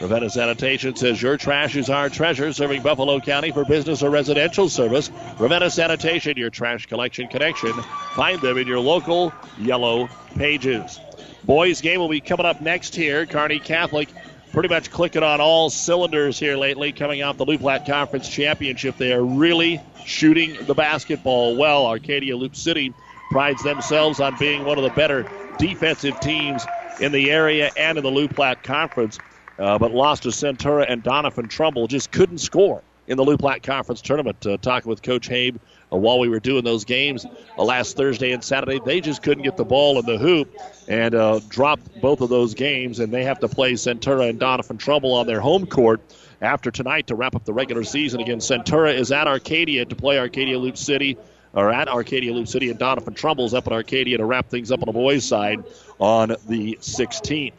Ravenna 0.00 0.30
Sanitation 0.30 0.96
says 0.96 1.20
your 1.20 1.36
trash 1.36 1.76
is 1.76 1.90
our 1.90 2.08
treasure, 2.08 2.54
serving 2.54 2.80
Buffalo 2.82 3.20
County 3.20 3.50
for 3.50 3.66
business 3.66 4.02
or 4.02 4.08
residential 4.08 4.70
service. 4.70 5.10
Ravenna 5.38 5.68
Sanitation, 5.68 6.38
your 6.38 6.48
trash 6.48 6.86
collection 6.86 7.28
connection. 7.28 7.74
Find 8.14 8.40
them 8.40 8.56
in 8.56 8.66
your 8.66 8.80
local 8.80 9.30
yellow 9.58 10.08
pages. 10.36 10.98
Boys 11.44 11.82
game 11.82 12.00
will 12.00 12.08
be 12.08 12.22
coming 12.22 12.46
up 12.46 12.62
next 12.62 12.94
here. 12.94 13.26
Kearney 13.26 13.58
Catholic 13.58 14.08
pretty 14.52 14.70
much 14.70 14.90
clicking 14.90 15.22
on 15.22 15.42
all 15.42 15.68
cylinders 15.68 16.38
here 16.38 16.56
lately, 16.56 16.92
coming 16.92 17.22
off 17.22 17.36
the 17.36 17.44
Loup 17.44 17.60
Platte 17.60 17.86
Conference 17.86 18.26
Championship. 18.26 18.96
They 18.96 19.12
are 19.12 19.22
really 19.22 19.82
shooting 20.06 20.56
the 20.64 20.74
basketball 20.74 21.56
well. 21.56 21.86
Arcadia 21.86 22.38
Loup 22.38 22.56
City 22.56 22.94
prides 23.30 23.62
themselves 23.62 24.18
on 24.18 24.34
being 24.38 24.64
one 24.64 24.78
of 24.78 24.84
the 24.84 24.90
better 24.90 25.30
defensive 25.58 26.18
teams 26.20 26.66
in 27.00 27.12
the 27.12 27.30
area 27.30 27.70
and 27.76 27.98
in 27.98 28.04
the 28.04 28.10
Loup 28.10 28.34
Platte 28.34 28.62
Conference 28.62 29.18
uh, 29.60 29.78
but 29.78 29.92
lost 29.92 30.22
to 30.24 30.30
Centura 30.30 30.86
and 30.88 31.04
Doniphan 31.04 31.48
Trumbull. 31.48 31.86
Just 31.86 32.10
couldn't 32.10 32.38
score 32.38 32.82
in 33.06 33.16
the 33.16 33.24
Loup 33.24 33.40
Platte 33.40 33.62
Conference 33.62 34.00
tournament. 34.00 34.46
Uh, 34.46 34.56
talking 34.56 34.88
with 34.88 35.02
Coach 35.02 35.28
Habe 35.28 35.60
uh, 35.92 35.96
while 35.96 36.18
we 36.18 36.28
were 36.28 36.40
doing 36.40 36.64
those 36.64 36.84
games 36.84 37.26
uh, 37.58 37.62
last 37.62 37.96
Thursday 37.96 38.32
and 38.32 38.42
Saturday, 38.42 38.80
they 38.84 39.00
just 39.00 39.22
couldn't 39.22 39.42
get 39.42 39.56
the 39.56 39.64
ball 39.64 39.98
in 39.98 40.06
the 40.06 40.16
hoop 40.16 40.56
and 40.88 41.14
uh, 41.14 41.40
dropped 41.48 42.00
both 42.00 42.20
of 42.20 42.30
those 42.30 42.54
games, 42.54 43.00
and 43.00 43.12
they 43.12 43.24
have 43.24 43.40
to 43.40 43.48
play 43.48 43.74
Centura 43.74 44.30
and 44.30 44.40
Doniphan 44.40 44.78
Trumbull 44.78 45.14
on 45.14 45.26
their 45.26 45.40
home 45.40 45.66
court. 45.66 46.00
After 46.42 46.70
tonight 46.70 47.08
to 47.08 47.14
wrap 47.14 47.36
up 47.36 47.44
the 47.44 47.52
regular 47.52 47.84
season 47.84 48.20
again, 48.20 48.38
Centura 48.38 48.94
is 48.94 49.12
at 49.12 49.26
Arcadia 49.26 49.84
to 49.84 49.94
play 49.94 50.18
Arcadia 50.18 50.58
Loup 50.58 50.78
City 50.78 51.18
or 51.52 51.70
at 51.70 51.88
Arcadia 51.88 52.32
Loup 52.32 52.48
City, 52.48 52.70
and 52.70 52.78
Doniphan 52.78 53.14
Trumbull's 53.14 53.54
up 53.54 53.66
at 53.66 53.72
Arcadia 53.72 54.16
to 54.18 54.24
wrap 54.24 54.48
things 54.48 54.70
up 54.70 54.80
on 54.80 54.86
the 54.86 54.92
boys' 54.92 55.24
side 55.24 55.62
on 55.98 56.28
the 56.46 56.78
16th. 56.80 57.52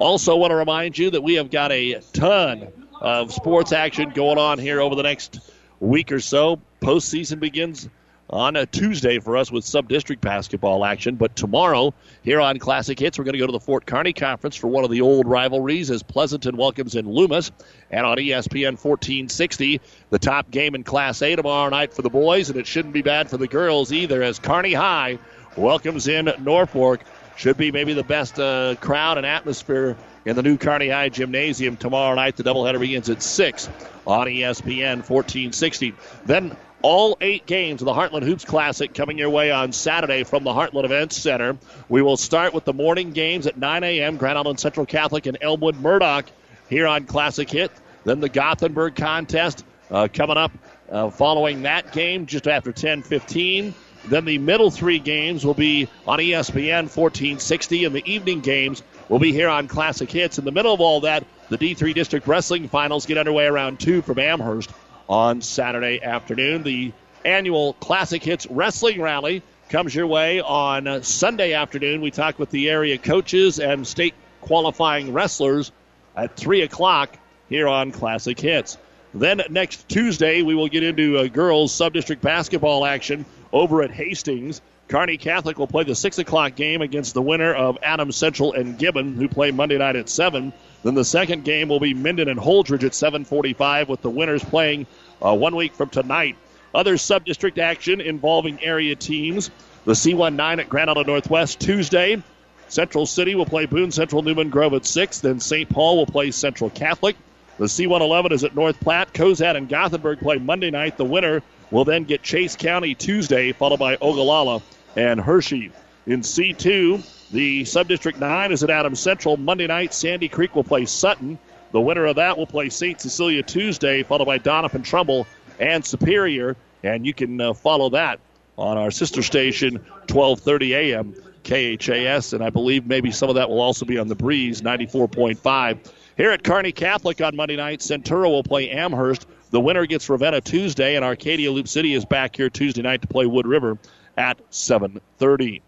Also, 0.00 0.34
want 0.34 0.50
to 0.50 0.54
remind 0.54 0.96
you 0.96 1.10
that 1.10 1.20
we 1.20 1.34
have 1.34 1.50
got 1.50 1.70
a 1.72 2.00
ton 2.14 2.68
of 3.02 3.30
sports 3.34 3.70
action 3.70 4.08
going 4.08 4.38
on 4.38 4.58
here 4.58 4.80
over 4.80 4.94
the 4.94 5.02
next 5.02 5.50
week 5.78 6.10
or 6.10 6.20
so. 6.20 6.58
Postseason 6.80 7.38
begins 7.38 7.86
on 8.30 8.56
a 8.56 8.64
Tuesday 8.64 9.18
for 9.18 9.36
us 9.36 9.52
with 9.52 9.62
sub 9.62 9.90
district 9.90 10.22
basketball 10.22 10.86
action. 10.86 11.16
But 11.16 11.36
tomorrow, 11.36 11.92
here 12.22 12.40
on 12.40 12.58
Classic 12.58 12.98
Hits, 12.98 13.18
we're 13.18 13.24
going 13.24 13.34
to 13.34 13.40
go 13.40 13.46
to 13.46 13.52
the 13.52 13.60
Fort 13.60 13.84
Kearney 13.84 14.14
Conference 14.14 14.56
for 14.56 14.68
one 14.68 14.84
of 14.84 14.90
the 14.90 15.02
old 15.02 15.26
rivalries 15.26 15.90
as 15.90 16.02
Pleasanton 16.02 16.56
welcomes 16.56 16.94
in 16.94 17.06
Loomis. 17.06 17.50
And 17.90 18.06
on 18.06 18.16
ESPN 18.16 18.82
1460, 18.82 19.82
the 20.08 20.18
top 20.18 20.50
game 20.50 20.74
in 20.74 20.82
Class 20.82 21.20
A 21.20 21.36
tomorrow 21.36 21.68
night 21.68 21.92
for 21.92 22.00
the 22.00 22.08
boys, 22.08 22.48
and 22.48 22.58
it 22.58 22.66
shouldn't 22.66 22.94
be 22.94 23.02
bad 23.02 23.28
for 23.28 23.36
the 23.36 23.48
girls 23.48 23.92
either 23.92 24.22
as 24.22 24.38
Kearney 24.38 24.72
High 24.72 25.18
welcomes 25.56 26.08
in 26.08 26.32
Norfolk. 26.40 27.00
Should 27.40 27.56
be 27.56 27.72
maybe 27.72 27.94
the 27.94 28.02
best 28.04 28.38
uh, 28.38 28.74
crowd 28.82 29.16
and 29.16 29.24
atmosphere 29.24 29.96
in 30.26 30.36
the 30.36 30.42
new 30.42 30.58
Kearney 30.58 30.90
High 30.90 31.08
Gymnasium 31.08 31.78
tomorrow 31.78 32.14
night. 32.14 32.36
The 32.36 32.42
doubleheader 32.42 32.78
begins 32.78 33.08
at 33.08 33.22
6 33.22 33.66
on 34.06 34.26
ESPN 34.26 34.96
1460. 35.08 35.94
Then 36.26 36.54
all 36.82 37.16
eight 37.22 37.46
games 37.46 37.80
of 37.80 37.86
the 37.86 37.94
Heartland 37.94 38.24
Hoops 38.24 38.44
Classic 38.44 38.92
coming 38.92 39.16
your 39.16 39.30
way 39.30 39.50
on 39.50 39.72
Saturday 39.72 40.22
from 40.24 40.44
the 40.44 40.50
Heartland 40.50 40.84
Events 40.84 41.16
Center. 41.16 41.56
We 41.88 42.02
will 42.02 42.18
start 42.18 42.52
with 42.52 42.66
the 42.66 42.74
morning 42.74 43.12
games 43.12 43.46
at 43.46 43.56
9 43.56 43.84
a.m. 43.84 44.18
Grand 44.18 44.36
Island 44.36 44.60
Central 44.60 44.84
Catholic 44.84 45.24
and 45.24 45.38
Elmwood 45.40 45.76
Murdock 45.76 46.26
here 46.68 46.86
on 46.86 47.06
Classic 47.06 47.48
Hit. 47.48 47.72
Then 48.04 48.20
the 48.20 48.28
Gothenburg 48.28 48.96
contest 48.96 49.64
uh, 49.90 50.08
coming 50.12 50.36
up 50.36 50.52
Uh, 50.90 51.08
following 51.08 51.62
that 51.62 51.92
game, 51.92 52.26
just 52.26 52.48
after 52.48 52.72
10:15, 52.72 53.72
then 54.04 54.24
the 54.24 54.38
middle 54.38 54.70
three 54.70 54.98
games 54.98 55.44
will 55.44 55.54
be 55.54 55.88
on 56.06 56.18
ESPN 56.18 56.84
1460, 56.94 57.84
and 57.84 57.94
the 57.94 58.10
evening 58.10 58.40
games 58.40 58.82
will 59.08 59.18
be 59.18 59.32
here 59.32 59.48
on 59.48 59.68
Classic 59.68 60.10
Hits. 60.10 60.38
In 60.38 60.44
the 60.44 60.52
middle 60.52 60.72
of 60.72 60.80
all 60.80 61.00
that, 61.02 61.24
the 61.48 61.58
D3 61.58 61.94
District 61.94 62.26
Wrestling 62.26 62.68
Finals 62.68 63.06
get 63.06 63.18
underway 63.18 63.46
around 63.46 63.80
two 63.80 64.02
from 64.02 64.18
Amherst 64.18 64.70
on 65.08 65.42
Saturday 65.42 66.00
afternoon. 66.02 66.62
The 66.62 66.92
annual 67.24 67.74
Classic 67.74 68.22
Hits 68.22 68.46
Wrestling 68.46 69.00
Rally 69.00 69.42
comes 69.68 69.94
your 69.94 70.06
way 70.06 70.40
on 70.40 71.02
Sunday 71.02 71.52
afternoon. 71.52 72.00
We 72.00 72.10
talk 72.10 72.38
with 72.38 72.50
the 72.50 72.70
area 72.70 72.98
coaches 72.98 73.58
and 73.58 73.86
state 73.86 74.14
qualifying 74.40 75.12
wrestlers 75.12 75.72
at 76.16 76.36
3 76.36 76.62
o'clock 76.62 77.16
here 77.48 77.68
on 77.68 77.92
Classic 77.92 78.38
Hits. 78.38 78.78
Then 79.12 79.42
next 79.50 79.88
Tuesday, 79.88 80.42
we 80.42 80.54
will 80.54 80.68
get 80.68 80.84
into 80.84 81.18
uh, 81.18 81.26
girls 81.26 81.72
sub-district 81.72 82.22
basketball 82.22 82.86
action 82.86 83.24
over 83.52 83.82
at 83.82 83.90
Hastings. 83.90 84.60
Kearney 84.88 85.18
Catholic 85.18 85.58
will 85.58 85.68
play 85.68 85.84
the 85.84 85.94
6 85.94 86.18
o'clock 86.18 86.56
game 86.56 86.82
against 86.82 87.14
the 87.14 87.22
winner 87.22 87.54
of 87.54 87.78
Adams 87.82 88.16
Central 88.16 88.52
and 88.52 88.76
Gibbon, 88.76 89.14
who 89.14 89.28
play 89.28 89.52
Monday 89.52 89.78
night 89.78 89.94
at 89.94 90.08
7. 90.08 90.52
Then 90.82 90.94
the 90.94 91.04
second 91.04 91.44
game 91.44 91.68
will 91.68 91.78
be 91.78 91.94
Minden 91.94 92.28
and 92.28 92.40
Holdrege 92.40 92.82
at 92.82 92.92
7:45, 92.92 93.88
with 93.88 94.02
the 94.02 94.10
winners 94.10 94.42
playing 94.42 94.86
uh, 95.24 95.34
one 95.34 95.54
week 95.54 95.74
from 95.74 95.90
tonight. 95.90 96.36
Other 96.74 96.96
sub-district 96.96 97.58
action 97.58 98.00
involving 98.00 98.62
area 98.62 98.96
teams. 98.96 99.50
The 99.84 99.92
C19 99.92 100.60
at 100.60 100.68
Grand 100.68 100.90
Island 100.90 101.06
Northwest 101.06 101.60
Tuesday. 101.60 102.22
Central 102.68 103.06
City 103.06 103.34
will 103.34 103.46
play 103.46 103.66
Boone 103.66 103.90
Central 103.90 104.22
Newman 104.22 104.50
Grove 104.50 104.74
at 104.74 104.86
6. 104.86 105.20
Then 105.20 105.40
St. 105.40 105.68
Paul 105.68 105.96
will 105.96 106.06
play 106.06 106.30
Central 106.30 106.70
Catholic. 106.70 107.16
The 107.58 107.66
C111 107.66 108.32
is 108.32 108.44
at 108.44 108.54
North 108.54 108.80
Platte. 108.80 109.12
Cozad 109.12 109.56
and 109.56 109.68
Gothenburg 109.68 110.20
play 110.20 110.38
Monday 110.38 110.70
night. 110.70 110.96
The 110.96 111.04
winner 111.04 111.42
will 111.70 111.84
then 111.84 112.04
get 112.04 112.22
Chase 112.22 112.56
County 112.56 112.94
Tuesday, 112.94 113.52
followed 113.52 113.78
by 113.78 113.96
Ogallala 113.96 114.62
and 114.96 115.20
Hershey. 115.20 115.72
In 116.06 116.20
C2, 116.20 117.30
the 117.30 117.62
Subdistrict 117.62 118.18
9 118.18 118.52
is 118.52 118.62
at 118.64 118.70
Adams 118.70 119.00
Central. 119.00 119.36
Monday 119.36 119.66
night, 119.66 119.94
Sandy 119.94 120.28
Creek 120.28 120.54
will 120.56 120.64
play 120.64 120.84
Sutton. 120.84 121.38
The 121.72 121.80
winner 121.80 122.06
of 122.06 122.16
that 122.16 122.36
will 122.36 122.46
play 122.46 122.68
St. 122.68 123.00
Cecilia 123.00 123.42
Tuesday, 123.42 124.02
followed 124.02 124.24
by 124.24 124.38
Doniphan 124.38 124.84
Trumbull 124.84 125.26
and 125.60 125.84
Superior. 125.84 126.56
And 126.82 127.06
you 127.06 127.14
can 127.14 127.40
uh, 127.40 127.52
follow 127.52 127.90
that 127.90 128.18
on 128.58 128.76
our 128.76 128.90
sister 128.90 129.22
station, 129.22 129.76
1230 130.08 130.74
a.m. 130.74 131.14
KHAS. 131.44 132.32
And 132.32 132.42
I 132.42 132.50
believe 132.50 132.86
maybe 132.86 133.10
some 133.12 133.28
of 133.28 133.36
that 133.36 133.48
will 133.48 133.60
also 133.60 133.84
be 133.84 133.98
on 133.98 134.08
the 134.08 134.14
Breeze, 134.14 134.62
94.5. 134.62 135.92
Here 136.16 136.30
at 136.32 136.42
Kearney 136.42 136.72
Catholic 136.72 137.20
on 137.20 137.36
Monday 137.36 137.56
night, 137.56 137.80
Centura 137.80 138.28
will 138.28 138.42
play 138.42 138.70
Amherst. 138.70 139.26
The 139.50 139.60
winner 139.60 139.84
gets 139.84 140.08
Ravenna 140.08 140.40
Tuesday, 140.40 140.94
and 140.94 141.04
Arcadia 141.04 141.50
Loup 141.50 141.66
City 141.66 141.94
is 141.94 142.04
back 142.04 142.36
here 142.36 142.48
Tuesday 142.48 142.82
night 142.82 143.02
to 143.02 143.08
play 143.08 143.26
Wood 143.26 143.48
River 143.48 143.78
at 144.16 144.38
7:30. 144.50 145.60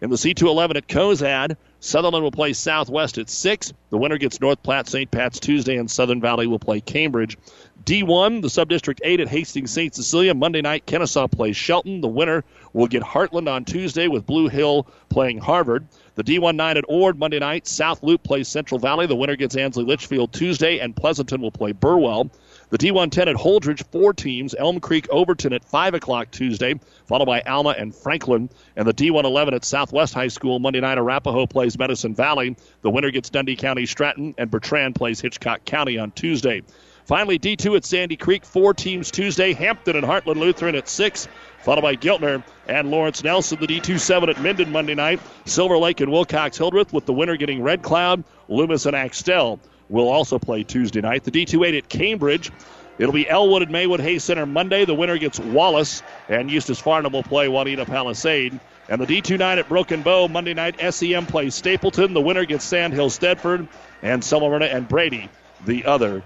In 0.00 0.10
the 0.10 0.16
C211 0.16 0.76
at 0.76 0.86
Cozad, 0.86 1.56
Sutherland 1.80 2.22
will 2.22 2.30
play 2.30 2.52
Southwest 2.52 3.18
at 3.18 3.28
6. 3.28 3.72
The 3.90 3.98
winner 3.98 4.18
gets 4.18 4.40
North 4.40 4.62
Platte 4.62 4.88
St. 4.88 5.10
Pat's 5.10 5.40
Tuesday, 5.40 5.76
and 5.76 5.90
Southern 5.90 6.20
Valley 6.20 6.46
will 6.46 6.60
play 6.60 6.80
Cambridge. 6.80 7.36
D1, 7.84 8.42
the 8.42 8.48
Subdistrict 8.48 9.00
8 9.02 9.20
at 9.20 9.28
Hastings 9.28 9.72
St. 9.72 9.94
Cecilia. 9.94 10.34
Monday 10.34 10.60
night, 10.60 10.86
Kenesaw 10.86 11.30
plays 11.30 11.56
Shelton. 11.56 12.02
The 12.02 12.08
winner 12.08 12.44
will 12.72 12.86
get 12.86 13.02
Heartland 13.02 13.50
on 13.50 13.64
Tuesday 13.64 14.06
with 14.06 14.26
Blue 14.26 14.48
Hill 14.48 14.86
playing 15.08 15.38
Harvard. 15.38 15.86
The 16.14 16.24
D1 16.24 16.54
9 16.54 16.76
at 16.76 16.84
Ord 16.88 17.18
Monday 17.18 17.40
night. 17.40 17.66
South 17.66 18.02
Loup 18.02 18.22
plays 18.22 18.46
Central 18.46 18.78
Valley. 18.78 19.06
The 19.06 19.16
winner 19.16 19.36
gets 19.36 19.56
Ansley 19.56 19.84
Litchfield 19.84 20.32
Tuesday, 20.32 20.78
and 20.78 20.94
Pleasanton 20.94 21.40
will 21.40 21.50
play 21.50 21.72
Burwell. 21.72 22.30
The 22.68 22.78
D110 22.78 23.28
at 23.28 23.36
Holdrege, 23.36 23.84
four 23.92 24.12
teams. 24.12 24.52
Elm 24.58 24.80
Creek 24.80 25.06
Overton 25.08 25.52
at 25.52 25.64
5 25.64 25.94
o'clock 25.94 26.32
Tuesday, 26.32 26.74
followed 27.06 27.26
by 27.26 27.40
Alma 27.42 27.76
and 27.78 27.94
Franklin. 27.94 28.50
And 28.74 28.88
the 28.88 28.92
D111 28.92 29.52
at 29.52 29.64
Southwest 29.64 30.14
High 30.14 30.26
School, 30.26 30.58
Monday 30.58 30.80
night, 30.80 30.98
Arapahoe 30.98 31.46
plays 31.46 31.78
Medicine 31.78 32.16
Valley. 32.16 32.56
The 32.82 32.90
winner 32.90 33.12
gets 33.12 33.30
Dundy 33.30 33.54
County 33.54 33.86
Stratton, 33.86 34.34
and 34.36 34.50
Bertrand 34.50 34.96
plays 34.96 35.20
Hitchcock 35.20 35.64
County 35.64 35.96
on 35.96 36.10
Tuesday. 36.10 36.62
Finally, 37.04 37.38
D2 37.38 37.76
at 37.76 37.84
Sandy 37.84 38.16
Creek, 38.16 38.44
four 38.44 38.74
teams 38.74 39.12
Tuesday. 39.12 39.52
Hampton 39.52 39.94
and 39.94 40.04
Heartland 40.04 40.40
Lutheran 40.40 40.74
at 40.74 40.88
6, 40.88 41.28
followed 41.62 41.82
by 41.82 41.94
Giltner 41.94 42.42
and 42.66 42.90
Lawrence 42.90 43.22
Nelson. 43.22 43.58
The 43.60 43.68
D2 43.68 44.00
7 44.00 44.28
at 44.28 44.42
Minden 44.42 44.72
Monday 44.72 44.96
night. 44.96 45.20
Silver 45.44 45.78
Lake 45.78 46.00
and 46.00 46.10
Wilcox 46.10 46.58
Hildreth, 46.58 46.92
with 46.92 47.06
the 47.06 47.12
winner 47.12 47.36
getting 47.36 47.62
Red 47.62 47.82
Cloud. 47.82 48.24
Loomis 48.48 48.86
and 48.86 48.96
Axtell 48.96 49.60
will 49.88 50.08
also 50.08 50.38
play 50.38 50.62
Tuesday 50.62 51.00
night. 51.00 51.24
The 51.24 51.30
D2 51.30 51.66
8 51.66 51.74
at 51.74 51.88
Cambridge. 51.88 52.50
It'll 52.98 53.12
be 53.12 53.28
Elwood 53.28 53.62
and 53.62 53.70
Maywood 53.70 54.00
Hayes 54.00 54.24
Center 54.24 54.46
Monday. 54.46 54.84
The 54.86 54.94
winner 54.94 55.18
gets 55.18 55.38
Wallace, 55.38 56.02
and 56.28 56.50
Eustis 56.50 56.80
Farnham 56.80 57.12
will 57.12 57.22
play 57.22 57.46
Wauneta 57.46 57.86
Palisade. 57.86 58.58
And 58.88 59.00
the 59.00 59.06
D2 59.06 59.38
9 59.38 59.58
at 59.58 59.68
Broken 59.68 60.02
Bow 60.02 60.28
Monday 60.28 60.54
night. 60.54 60.80
SEM 60.94 61.26
plays 61.26 61.54
Stapleton. 61.54 62.14
The 62.14 62.20
winner 62.20 62.44
gets 62.44 62.64
Sandhills 62.64 63.18
Thedford, 63.18 63.68
and 64.02 64.22
Summerna 64.22 64.72
and 64.72 64.88
Brady, 64.88 65.28
the 65.66 65.84
other 65.84 66.22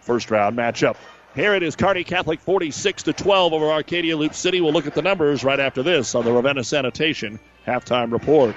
first 0.00 0.30
round 0.30 0.56
matchup. 0.56 0.96
Here 1.34 1.54
it 1.54 1.62
is 1.62 1.76
Kearney 1.76 2.02
Catholic 2.02 2.40
46 2.40 3.04
to 3.04 3.12
12 3.12 3.52
over 3.52 3.66
Arcadia 3.66 4.16
Loup 4.16 4.34
City. 4.34 4.60
We'll 4.60 4.72
look 4.72 4.86
at 4.86 4.94
the 4.94 5.02
numbers 5.02 5.44
right 5.44 5.60
after 5.60 5.82
this 5.82 6.14
on 6.14 6.24
the 6.24 6.32
Ravenna 6.32 6.64
Sanitation 6.64 7.38
halftime 7.66 8.10
report. 8.10 8.56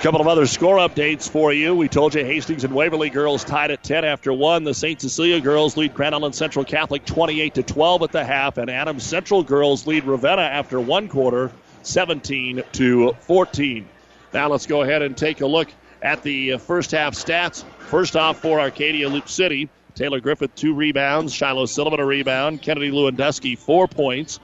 Couple 0.00 0.20
of 0.20 0.28
other 0.28 0.46
score 0.46 0.76
updates 0.76 1.28
for 1.28 1.52
you. 1.52 1.74
We 1.74 1.88
told 1.88 2.14
you 2.14 2.24
Hastings 2.24 2.62
and 2.62 2.72
Waverly 2.72 3.10
girls 3.10 3.42
tied 3.42 3.72
at 3.72 3.82
10 3.82 4.04
after 4.04 4.32
1. 4.32 4.62
The 4.62 4.72
St. 4.72 5.00
Cecilia 5.00 5.40
girls 5.40 5.76
lead 5.76 5.92
Grand 5.92 6.14
Island 6.14 6.36
Central 6.36 6.64
Catholic 6.64 7.04
28 7.04 7.54
to 7.54 7.62
12 7.64 8.02
at 8.04 8.12
the 8.12 8.24
half, 8.24 8.58
and 8.58 8.70
Adams 8.70 9.02
Central 9.02 9.42
girls 9.42 9.88
lead 9.88 10.04
Ravenna 10.04 10.42
after 10.42 10.80
one 10.80 11.08
quarter 11.08 11.50
17 11.82 12.62
to 12.74 13.12
14. 13.22 13.88
Now 14.32 14.48
let's 14.48 14.66
go 14.66 14.82
ahead 14.82 15.02
and 15.02 15.16
take 15.16 15.40
a 15.40 15.46
look 15.46 15.68
at 16.00 16.22
the 16.22 16.52
uh, 16.52 16.58
first 16.58 16.92
half 16.92 17.14
stats. 17.14 17.64
First 17.80 18.14
off 18.14 18.38
for 18.38 18.60
Arcadia 18.60 19.08
Loup 19.08 19.28
City, 19.28 19.68
Taylor 19.96 20.20
Griffith 20.20 20.54
two 20.54 20.74
rebounds, 20.74 21.34
Shiloh 21.34 21.66
Sullivan 21.66 21.98
a 21.98 22.06
rebound, 22.06 22.62
Kennedy 22.62 22.92
Lewandowski 22.92 23.58
four 23.58 23.88
points. 23.88 24.38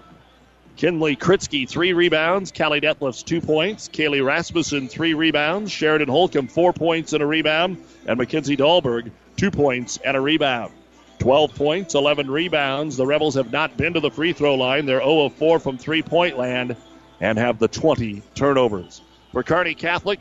Kinley 0.77 1.14
Kritzky, 1.14 1.68
three 1.68 1.93
rebounds. 1.93 2.51
Callie 2.51 2.81
Detlefs, 2.81 3.25
two 3.25 3.41
points. 3.41 3.89
Kaylee 3.89 4.25
Rasmussen, 4.25 4.89
three 4.89 5.14
rebounds. 5.14 5.70
Sheridan 5.70 6.09
Holcomb, 6.09 6.49
four 6.49 6.72
points 6.72 7.12
and 7.12 7.22
a 7.22 7.27
rebound. 7.27 7.83
And 8.07 8.18
Mackenzie 8.18 8.57
Dahlberg, 8.57 9.11
two 9.37 9.51
points 9.51 9.99
and 10.05 10.16
a 10.16 10.20
rebound. 10.20 10.72
12 11.20 11.55
points, 11.55 11.95
11 11.95 12.29
rebounds. 12.29 12.97
The 12.97 13.07
Rebels 13.07 13.37
have 13.37 13.53
not 13.53 13.77
been 13.77 13.95
to 13.95 14.01
the 14.01 14.11
free 14.11 14.33
throw 14.33 14.57
line. 14.57 14.85
They're 14.87 14.99
0 14.99 15.27
of 15.27 15.35
4 15.35 15.61
from 15.61 15.79
three 15.79 16.03
point 16.03 16.37
land 16.37 16.77
and 17.20 17.39
have 17.39 17.59
the 17.59 17.68
20 17.68 18.22
turnovers. 18.35 19.01
For 19.33 19.45
Kearney 19.45 19.75
Catholic, 19.75 20.18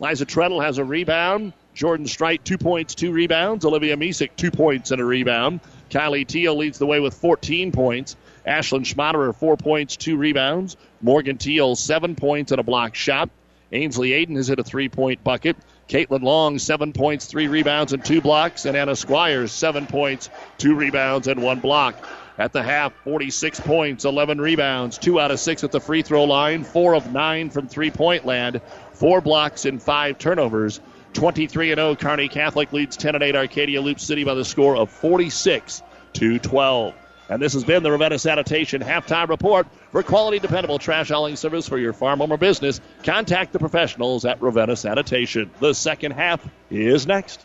Liza 0.00 0.24
Treadle 0.24 0.62
has 0.62 0.78
a 0.78 0.84
rebound. 0.84 1.52
Jordan 1.74 2.06
Strite, 2.06 2.44
two 2.44 2.56
points, 2.56 2.94
two 2.94 3.12
rebounds. 3.12 3.66
Olivia 3.66 3.96
Misek, 3.96 4.30
two 4.36 4.50
points 4.50 4.90
and 4.90 5.00
a 5.00 5.04
rebound. 5.04 5.60
Kylie 5.90 6.26
Teal 6.26 6.56
leads 6.56 6.78
the 6.78 6.86
way 6.86 7.00
with 7.00 7.14
14 7.14 7.70
points. 7.70 8.16
Ashlyn 8.46 8.84
Schmaderer, 8.84 9.34
four 9.34 9.56
points, 9.56 9.96
two 9.96 10.16
rebounds. 10.16 10.76
Morgan 11.02 11.36
Teal, 11.36 11.74
seven 11.74 12.14
points 12.14 12.52
and 12.52 12.60
a 12.60 12.64
block 12.64 12.94
shot. 12.94 13.28
Ainsley 13.72 14.10
Aiden 14.10 14.36
has 14.36 14.48
hit 14.48 14.58
a 14.58 14.64
three 14.64 14.88
point 14.88 15.24
bucket. 15.24 15.56
Caitlin 15.88 16.22
Long, 16.22 16.58
seven 16.58 16.92
points, 16.92 17.26
three 17.26 17.48
rebounds, 17.48 17.92
and 17.92 18.04
two 18.04 18.20
blocks. 18.20 18.64
And 18.64 18.76
Anna 18.76 18.94
Squires, 18.96 19.52
seven 19.52 19.86
points, 19.86 20.30
two 20.58 20.74
rebounds, 20.74 21.28
and 21.28 21.42
one 21.42 21.60
block. 21.60 21.96
At 22.38 22.52
the 22.52 22.62
half, 22.62 22.92
46 23.04 23.60
points, 23.60 24.04
11 24.04 24.40
rebounds, 24.40 24.98
two 24.98 25.18
out 25.18 25.30
of 25.30 25.40
six 25.40 25.64
at 25.64 25.72
the 25.72 25.80
free 25.80 26.02
throw 26.02 26.24
line, 26.24 26.64
four 26.64 26.94
of 26.94 27.10
nine 27.12 27.50
from 27.50 27.66
three 27.66 27.90
point 27.90 28.26
land, 28.26 28.60
four 28.92 29.20
blocks, 29.20 29.64
and 29.64 29.82
five 29.82 30.18
turnovers. 30.18 30.80
23 31.14 31.74
0, 31.74 31.96
Kearney 31.96 32.28
Catholic 32.28 32.72
leads 32.72 32.96
10 32.96 33.22
8 33.22 33.34
Arcadia 33.34 33.80
Loup 33.80 33.98
City 33.98 34.22
by 34.22 34.34
the 34.34 34.44
score 34.44 34.76
of 34.76 34.90
46 34.90 35.82
to 36.12 36.38
12. 36.38 36.94
And 37.28 37.42
this 37.42 37.54
has 37.54 37.64
been 37.64 37.82
the 37.82 37.90
Ravenna 37.90 38.18
Sanitation 38.18 38.82
halftime 38.82 39.28
report. 39.28 39.66
For 39.90 40.02
quality, 40.02 40.38
dependable 40.38 40.78
trash 40.78 41.08
hauling 41.08 41.36
service 41.36 41.68
for 41.68 41.78
your 41.78 41.92
farm, 41.92 42.20
home, 42.20 42.32
or 42.32 42.36
business, 42.36 42.80
contact 43.02 43.52
the 43.52 43.58
professionals 43.58 44.24
at 44.24 44.40
Ravenna 44.40 44.76
Sanitation. 44.76 45.50
The 45.58 45.74
second 45.74 46.12
half 46.12 46.46
is 46.70 47.06
next. 47.06 47.44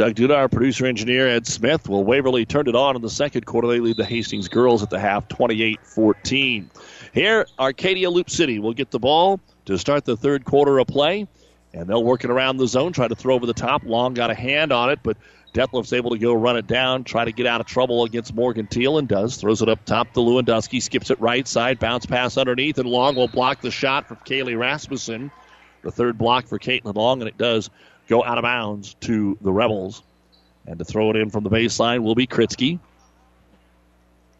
Doug 0.00 0.14
Duda, 0.14 0.34
our 0.34 0.48
producer 0.48 0.86
engineer, 0.86 1.28
Ed 1.28 1.46
Smith. 1.46 1.86
Well, 1.86 2.02
Waverly 2.02 2.46
turned 2.46 2.68
it 2.68 2.74
on 2.74 2.96
in 2.96 3.02
the 3.02 3.10
second 3.10 3.44
quarter. 3.44 3.68
They 3.68 3.80
lead 3.80 3.98
the 3.98 4.04
Hastings 4.06 4.48
girls 4.48 4.82
at 4.82 4.88
the 4.88 4.98
half 4.98 5.28
28 5.28 5.78
14. 5.82 6.70
Here, 7.12 7.46
Arcadia 7.58 8.08
Loup 8.08 8.30
City 8.30 8.58
will 8.60 8.72
get 8.72 8.90
the 8.90 8.98
ball 8.98 9.40
to 9.66 9.76
start 9.76 10.06
the 10.06 10.16
third 10.16 10.46
quarter 10.46 10.78
of 10.78 10.86
play, 10.86 11.28
and 11.74 11.86
they'll 11.86 12.02
work 12.02 12.24
it 12.24 12.30
around 12.30 12.56
the 12.56 12.66
zone, 12.66 12.94
try 12.94 13.08
to 13.08 13.14
throw 13.14 13.34
over 13.34 13.44
the 13.44 13.52
top. 13.52 13.82
Long 13.84 14.14
got 14.14 14.30
a 14.30 14.34
hand 14.34 14.72
on 14.72 14.88
it, 14.88 15.00
but 15.02 15.18
Detlefs 15.52 15.94
able 15.94 16.12
to 16.12 16.18
go 16.18 16.32
run 16.32 16.56
it 16.56 16.66
down, 16.66 17.04
try 17.04 17.26
to 17.26 17.32
get 17.32 17.44
out 17.44 17.60
of 17.60 17.66
trouble 17.66 18.04
against 18.04 18.34
Morgan 18.34 18.66
Teal, 18.68 18.96
and 18.96 19.06
does. 19.06 19.36
Throws 19.36 19.60
it 19.60 19.68
up 19.68 19.84
top 19.84 20.14
to 20.14 20.20
Lewandowski, 20.20 20.80
skips 20.80 21.10
it 21.10 21.20
right 21.20 21.46
side, 21.46 21.78
bounce 21.78 22.06
pass 22.06 22.38
underneath, 22.38 22.78
and 22.78 22.88
Long 22.88 23.16
will 23.16 23.28
block 23.28 23.60
the 23.60 23.70
shot 23.70 24.08
from 24.08 24.16
Kaylee 24.24 24.58
Rasmussen. 24.58 25.30
The 25.82 25.90
third 25.90 26.16
block 26.16 26.46
for 26.46 26.58
Caitlin 26.58 26.94
Long, 26.94 27.20
and 27.20 27.28
it 27.28 27.36
does 27.36 27.68
go 28.10 28.22
out 28.24 28.36
of 28.36 28.42
bounds 28.42 28.94
to 29.00 29.38
the 29.40 29.52
Rebels. 29.52 30.02
And 30.66 30.78
to 30.78 30.84
throw 30.84 31.08
it 31.10 31.16
in 31.16 31.30
from 31.30 31.44
the 31.44 31.50
baseline 31.50 32.02
will 32.02 32.14
be 32.14 32.26
Kritzky. 32.26 32.78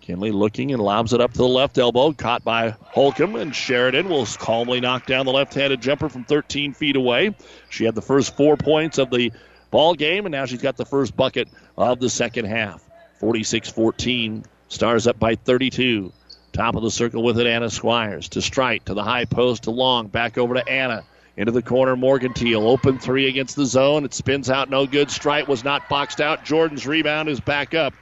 Kinley 0.03 0.33
looking 0.33 0.73
and 0.73 0.83
lobs 0.83 1.12
it 1.12 1.21
up 1.21 1.33
to 1.33 1.39
the 1.39 1.49
left 1.49 1.79
elbow, 1.79 2.12
caught 2.12 2.43
by 2.43 2.71
Holcomb, 2.83 3.37
and 3.37 3.55
Sheridan 3.55 4.09
will 4.09 4.27
calmly 4.27 4.81
knock 4.81 5.07
down 5.07 5.25
the 5.25 5.33
left-handed 5.33 5.81
jumper 5.81 6.09
from 6.09 6.25
13 6.25 6.73
feet 6.73 6.97
away. 6.97 7.35
She 7.68 7.85
had 7.85 7.95
the 7.95 8.03
first 8.03 8.37
four 8.37 8.57
points 8.57 8.99
of 8.99 9.11
the 9.11 9.33
ball 9.71 9.95
game, 9.95 10.27
and 10.27 10.33
now 10.33 10.47
she's 10.47 10.62
got 10.62 10.77
the 10.77 10.85
first 10.85 11.16
bucket 11.16 11.49
of 11.77 12.01
the 12.01 12.11
second 12.11 12.47
half. 12.47 12.83
46-14. 13.21 14.45
Stars 14.68 15.07
up 15.07 15.18
by 15.18 15.37
32. 15.37 16.12
Top 16.53 16.75
of 16.75 16.83
the 16.83 16.91
circle 16.91 17.23
with 17.23 17.39
it, 17.39 17.47
Anna 17.47 17.71
Squires. 17.71 18.29
To 18.31 18.43
Strite, 18.43 18.87
to 18.87 18.95
the 18.95 19.05
high 19.05 19.27
post, 19.27 19.64
to 19.64 19.71
Long. 19.71 20.09
Back 20.09 20.39
over 20.39 20.55
to 20.55 20.68
Anna. 20.68 21.05
Into 21.41 21.53
the 21.53 21.62
corner, 21.62 21.97
Morgan 21.97 22.34
Teal. 22.34 22.68
Open 22.68 22.99
three 22.99 23.26
against 23.26 23.57
the 23.57 23.64
zone. 23.64 24.05
It 24.05 24.12
spins 24.12 24.51
out, 24.51 24.68
no 24.68 24.86
good. 24.86 25.11
Strite 25.11 25.49
was 25.49 25.64
not 25.64 25.88
boxed 25.88 26.20
out. 26.20 26.45
Jordan's 26.45 26.86
rebound 26.86 27.30
is 27.30 27.41
back 27.41 27.72
up 27.72 27.95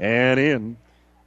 and 0.00 0.40
in. 0.40 0.74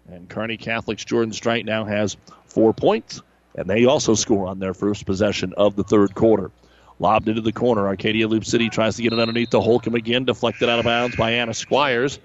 And 0.09 0.27
Kearney 0.27 0.57
Catholic's 0.57 1.05
Jordan 1.05 1.31
Strite 1.31 1.63
now 1.63 1.85
has 1.85 2.17
four 2.47 2.73
points, 2.73 3.21
and 3.53 3.69
they 3.69 3.85
also 3.85 4.15
score 4.15 4.47
on 4.47 4.57
their 4.57 4.73
first 4.73 5.05
possession 5.05 5.53
of 5.55 5.75
the 5.75 5.83
third 5.83 6.15
quarter. 6.15 6.49
Lobbed 6.97 7.29
into 7.29 7.41
the 7.41 7.51
corner. 7.51 7.85
Arcadia 7.85 8.27
Loup 8.27 8.43
City 8.43 8.67
tries 8.67 8.95
to 8.95 9.03
get 9.03 9.13
it 9.13 9.19
underneath 9.19 9.51
the 9.51 9.61
Holcomb 9.61 9.93
again, 9.93 10.25
deflected 10.25 10.67
out 10.67 10.79
of 10.79 10.85
bounds 10.85 11.15
by 11.15 11.33
Anna 11.33 11.53
Squires. 11.53 12.17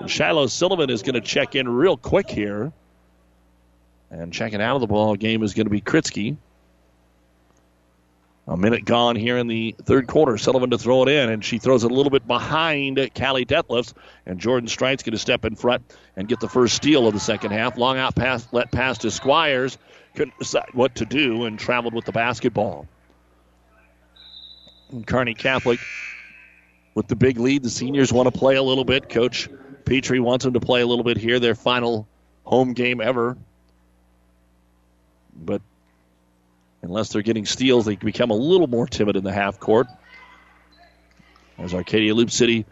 And 0.00 0.10
Shiloh 0.10 0.48
Sullivan 0.48 0.90
is 0.90 1.02
going 1.02 1.14
to 1.14 1.20
check 1.20 1.54
in 1.54 1.68
real 1.68 1.96
quick 1.96 2.28
here. 2.28 2.72
And 4.10 4.32
checking 4.32 4.60
out 4.60 4.74
of 4.74 4.80
the 4.80 4.88
ball 4.88 5.14
game 5.14 5.44
is 5.44 5.54
going 5.54 5.66
to 5.66 5.70
be 5.70 5.80
Kritzky. 5.80 6.36
A 8.50 8.56
minute 8.56 8.84
gone 8.84 9.14
here 9.14 9.38
in 9.38 9.46
the 9.46 9.76
third 9.84 10.08
quarter. 10.08 10.36
Sullivan 10.36 10.70
to 10.70 10.78
throw 10.78 11.04
it 11.04 11.08
in, 11.08 11.30
and 11.30 11.44
she 11.44 11.58
throws 11.58 11.84
it 11.84 11.90
a 11.92 11.94
little 11.94 12.10
bit 12.10 12.26
behind 12.26 12.96
Callie 13.14 13.46
Detlefs. 13.46 13.92
And 14.26 14.40
Jordan 14.40 14.68
Strite's 14.68 15.04
going 15.04 15.12
to 15.12 15.18
step 15.18 15.44
in 15.44 15.54
front 15.54 15.84
and 16.16 16.26
get 16.26 16.40
the 16.40 16.48
first 16.48 16.74
steal 16.74 17.06
of 17.06 17.14
the 17.14 17.20
second 17.20 17.52
half. 17.52 17.78
Long 17.78 17.96
out 17.96 18.16
pass, 18.16 18.48
let 18.50 18.72
pass 18.72 18.98
to 18.98 19.12
Squires. 19.12 19.78
Couldn't 20.16 20.36
decide 20.36 20.66
what 20.72 20.96
to 20.96 21.06
do 21.06 21.44
and 21.44 21.60
traveled 21.60 21.94
with 21.94 22.06
the 22.06 22.12
basketball. 22.12 22.88
And 24.90 25.06
Kearney 25.06 25.34
Catholic 25.34 25.78
with 26.96 27.06
the 27.06 27.14
big 27.14 27.38
lead. 27.38 27.62
The 27.62 27.70
seniors 27.70 28.12
want 28.12 28.34
to 28.34 28.36
play 28.36 28.56
a 28.56 28.62
little 28.64 28.84
bit. 28.84 29.08
Coach 29.08 29.48
Petrie 29.84 30.18
wants 30.18 30.44
them 30.44 30.54
to 30.54 30.60
play 30.60 30.80
a 30.80 30.86
little 30.88 31.04
bit 31.04 31.18
here. 31.18 31.38
Their 31.38 31.54
final 31.54 32.08
home 32.42 32.72
game 32.72 33.00
ever. 33.00 33.38
But 35.36 35.62
unless 36.82 37.10
they're 37.10 37.22
getting 37.22 37.46
steals, 37.46 37.84
they 37.84 37.96
become 37.96 38.30
a 38.30 38.34
little 38.34 38.66
more 38.66 38.86
timid 38.86 39.16
in 39.16 39.24
the 39.24 39.32
half 39.32 39.60
court. 39.60 39.86
As 41.58 41.74
Arcadia 41.74 42.14
Loup 42.14 42.30
City 42.30 42.64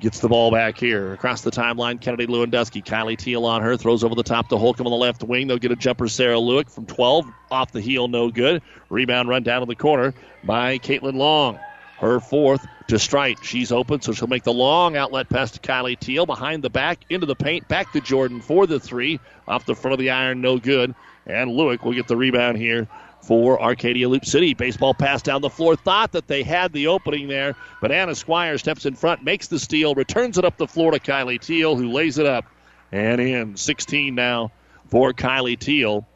gets 0.00 0.20
the 0.20 0.28
ball 0.28 0.50
back 0.50 0.78
here 0.78 1.12
across 1.12 1.42
the 1.42 1.50
timeline, 1.50 2.00
Kennedy 2.00 2.26
Lewandowski, 2.26 2.84
Kylie 2.84 3.18
Teal 3.18 3.44
on 3.44 3.62
her, 3.62 3.76
throws 3.76 4.04
over 4.04 4.14
the 4.14 4.22
top 4.22 4.48
to 4.48 4.56
Holcomb 4.56 4.86
on 4.86 4.92
the 4.92 4.96
left 4.96 5.22
wing. 5.22 5.46
They'll 5.46 5.58
get 5.58 5.72
a 5.72 5.76
jumper, 5.76 6.08
Sarah 6.08 6.36
Lewick 6.36 6.70
from 6.70 6.86
12 6.86 7.26
off 7.50 7.72
the 7.72 7.80
heel, 7.80 8.08
no 8.08 8.30
good. 8.30 8.62
Rebound 8.88 9.28
run 9.28 9.42
down 9.42 9.62
in 9.62 9.68
the 9.68 9.76
corner 9.76 10.14
by 10.44 10.78
Caitlin 10.78 11.16
Long. 11.16 11.58
Her 11.98 12.18
fourth 12.18 12.66
to 12.88 12.98
Strite. 12.98 13.44
She's 13.44 13.72
open, 13.72 14.00
so 14.00 14.12
she'll 14.12 14.26
make 14.26 14.44
the 14.44 14.54
long 14.54 14.96
outlet 14.96 15.28
pass 15.28 15.50
to 15.50 15.60
Kylie 15.60 15.98
Teal 15.98 16.24
behind 16.24 16.64
the 16.64 16.70
back 16.70 17.00
into 17.10 17.26
the 17.26 17.36
paint, 17.36 17.68
back 17.68 17.92
to 17.92 18.00
Jordan 18.00 18.40
for 18.40 18.66
the 18.66 18.80
three 18.80 19.20
off 19.46 19.66
the 19.66 19.74
front 19.74 19.92
of 19.92 19.98
the 19.98 20.10
iron, 20.10 20.40
no 20.40 20.58
good. 20.58 20.94
And 21.26 21.50
Lewick 21.50 21.84
will 21.84 21.92
get 21.92 22.08
the 22.08 22.16
rebound 22.16 22.56
here 22.56 22.88
for 23.22 23.60
Arcadia 23.60 24.08
Loup 24.08 24.24
City. 24.24 24.54
Baseball 24.54 24.94
pass 24.94 25.22
down 25.22 25.42
the 25.42 25.50
floor. 25.50 25.76
Thought 25.76 26.12
that 26.12 26.26
they 26.26 26.42
had 26.42 26.72
the 26.72 26.88
opening 26.88 27.28
there, 27.28 27.54
but 27.80 27.92
Anna 27.92 28.14
Squire 28.14 28.58
steps 28.58 28.86
in 28.86 28.94
front, 28.94 29.22
makes 29.22 29.48
the 29.48 29.58
steal, 29.58 29.94
returns 29.94 30.38
it 30.38 30.44
up 30.44 30.56
the 30.56 30.66
floor 30.66 30.92
to 30.92 30.98
Kylie 30.98 31.40
Teal, 31.40 31.76
who 31.76 31.90
lays 31.90 32.18
it 32.18 32.26
up 32.26 32.46
and 32.92 33.20
in. 33.20 33.56
16 33.56 34.14
now 34.14 34.52
for 34.88 35.12
Kylie 35.12 35.58
Teal. 35.58 36.06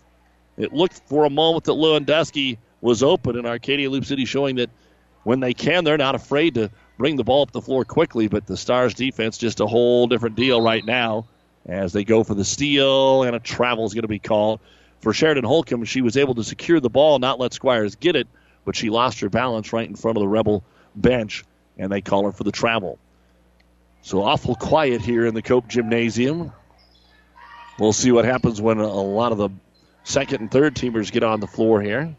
It 0.56 0.72
looked 0.72 1.02
for 1.06 1.24
a 1.24 1.30
moment 1.30 1.64
that 1.64 1.72
Lewandowski 1.72 2.58
was 2.80 3.02
open, 3.02 3.36
and 3.36 3.46
Arcadia 3.46 3.90
Loup 3.90 4.04
City 4.04 4.24
showing 4.24 4.56
that 4.56 4.70
when 5.24 5.40
they 5.40 5.54
can, 5.54 5.84
they're 5.84 5.96
not 5.96 6.14
afraid 6.14 6.54
to 6.54 6.70
bring 6.98 7.16
the 7.16 7.24
ball 7.24 7.42
up 7.42 7.50
the 7.50 7.62
floor 7.62 7.84
quickly. 7.84 8.28
But 8.28 8.46
the 8.46 8.56
Stars 8.56 8.94
defense 8.94 9.38
just 9.38 9.60
a 9.60 9.66
whole 9.66 10.06
different 10.06 10.36
deal 10.36 10.60
right 10.60 10.84
now 10.84 11.26
as 11.66 11.92
they 11.92 12.04
go 12.04 12.24
for 12.24 12.34
the 12.34 12.44
steal, 12.44 13.22
and 13.22 13.34
a 13.34 13.40
travel 13.40 13.86
is 13.86 13.94
going 13.94 14.02
to 14.02 14.08
be 14.08 14.18
called 14.18 14.60
for 15.04 15.12
Sheridan 15.12 15.44
Holcomb. 15.44 15.84
She 15.84 16.00
was 16.00 16.16
able 16.16 16.34
to 16.36 16.42
secure 16.42 16.80
the 16.80 16.88
ball, 16.88 17.18
not 17.18 17.38
let 17.38 17.52
Squires 17.52 17.94
get 17.94 18.16
it, 18.16 18.26
but 18.64 18.74
she 18.74 18.88
lost 18.88 19.20
her 19.20 19.28
balance 19.28 19.72
right 19.72 19.86
in 19.86 19.94
front 19.94 20.16
of 20.16 20.22
the 20.22 20.28
Rebel 20.28 20.64
bench, 20.96 21.44
and 21.78 21.92
they 21.92 22.00
call 22.00 22.24
her 22.24 22.32
for 22.32 22.42
the 22.42 22.50
travel. 22.50 22.98
So 24.00 24.22
awful 24.22 24.54
quiet 24.54 25.02
here 25.02 25.26
in 25.26 25.34
the 25.34 25.42
Cope 25.42 25.68
Gymnasium. 25.68 26.52
We'll 27.78 27.92
see 27.92 28.12
what 28.12 28.24
happens 28.24 28.60
when 28.62 28.78
a 28.78 28.88
lot 28.88 29.32
of 29.32 29.38
the 29.38 29.50
second 30.04 30.40
and 30.40 30.50
third 30.50 30.74
teamers 30.74 31.12
get 31.12 31.22
on 31.22 31.38
the 31.38 31.46
floor 31.46 31.82
here. 31.82 32.16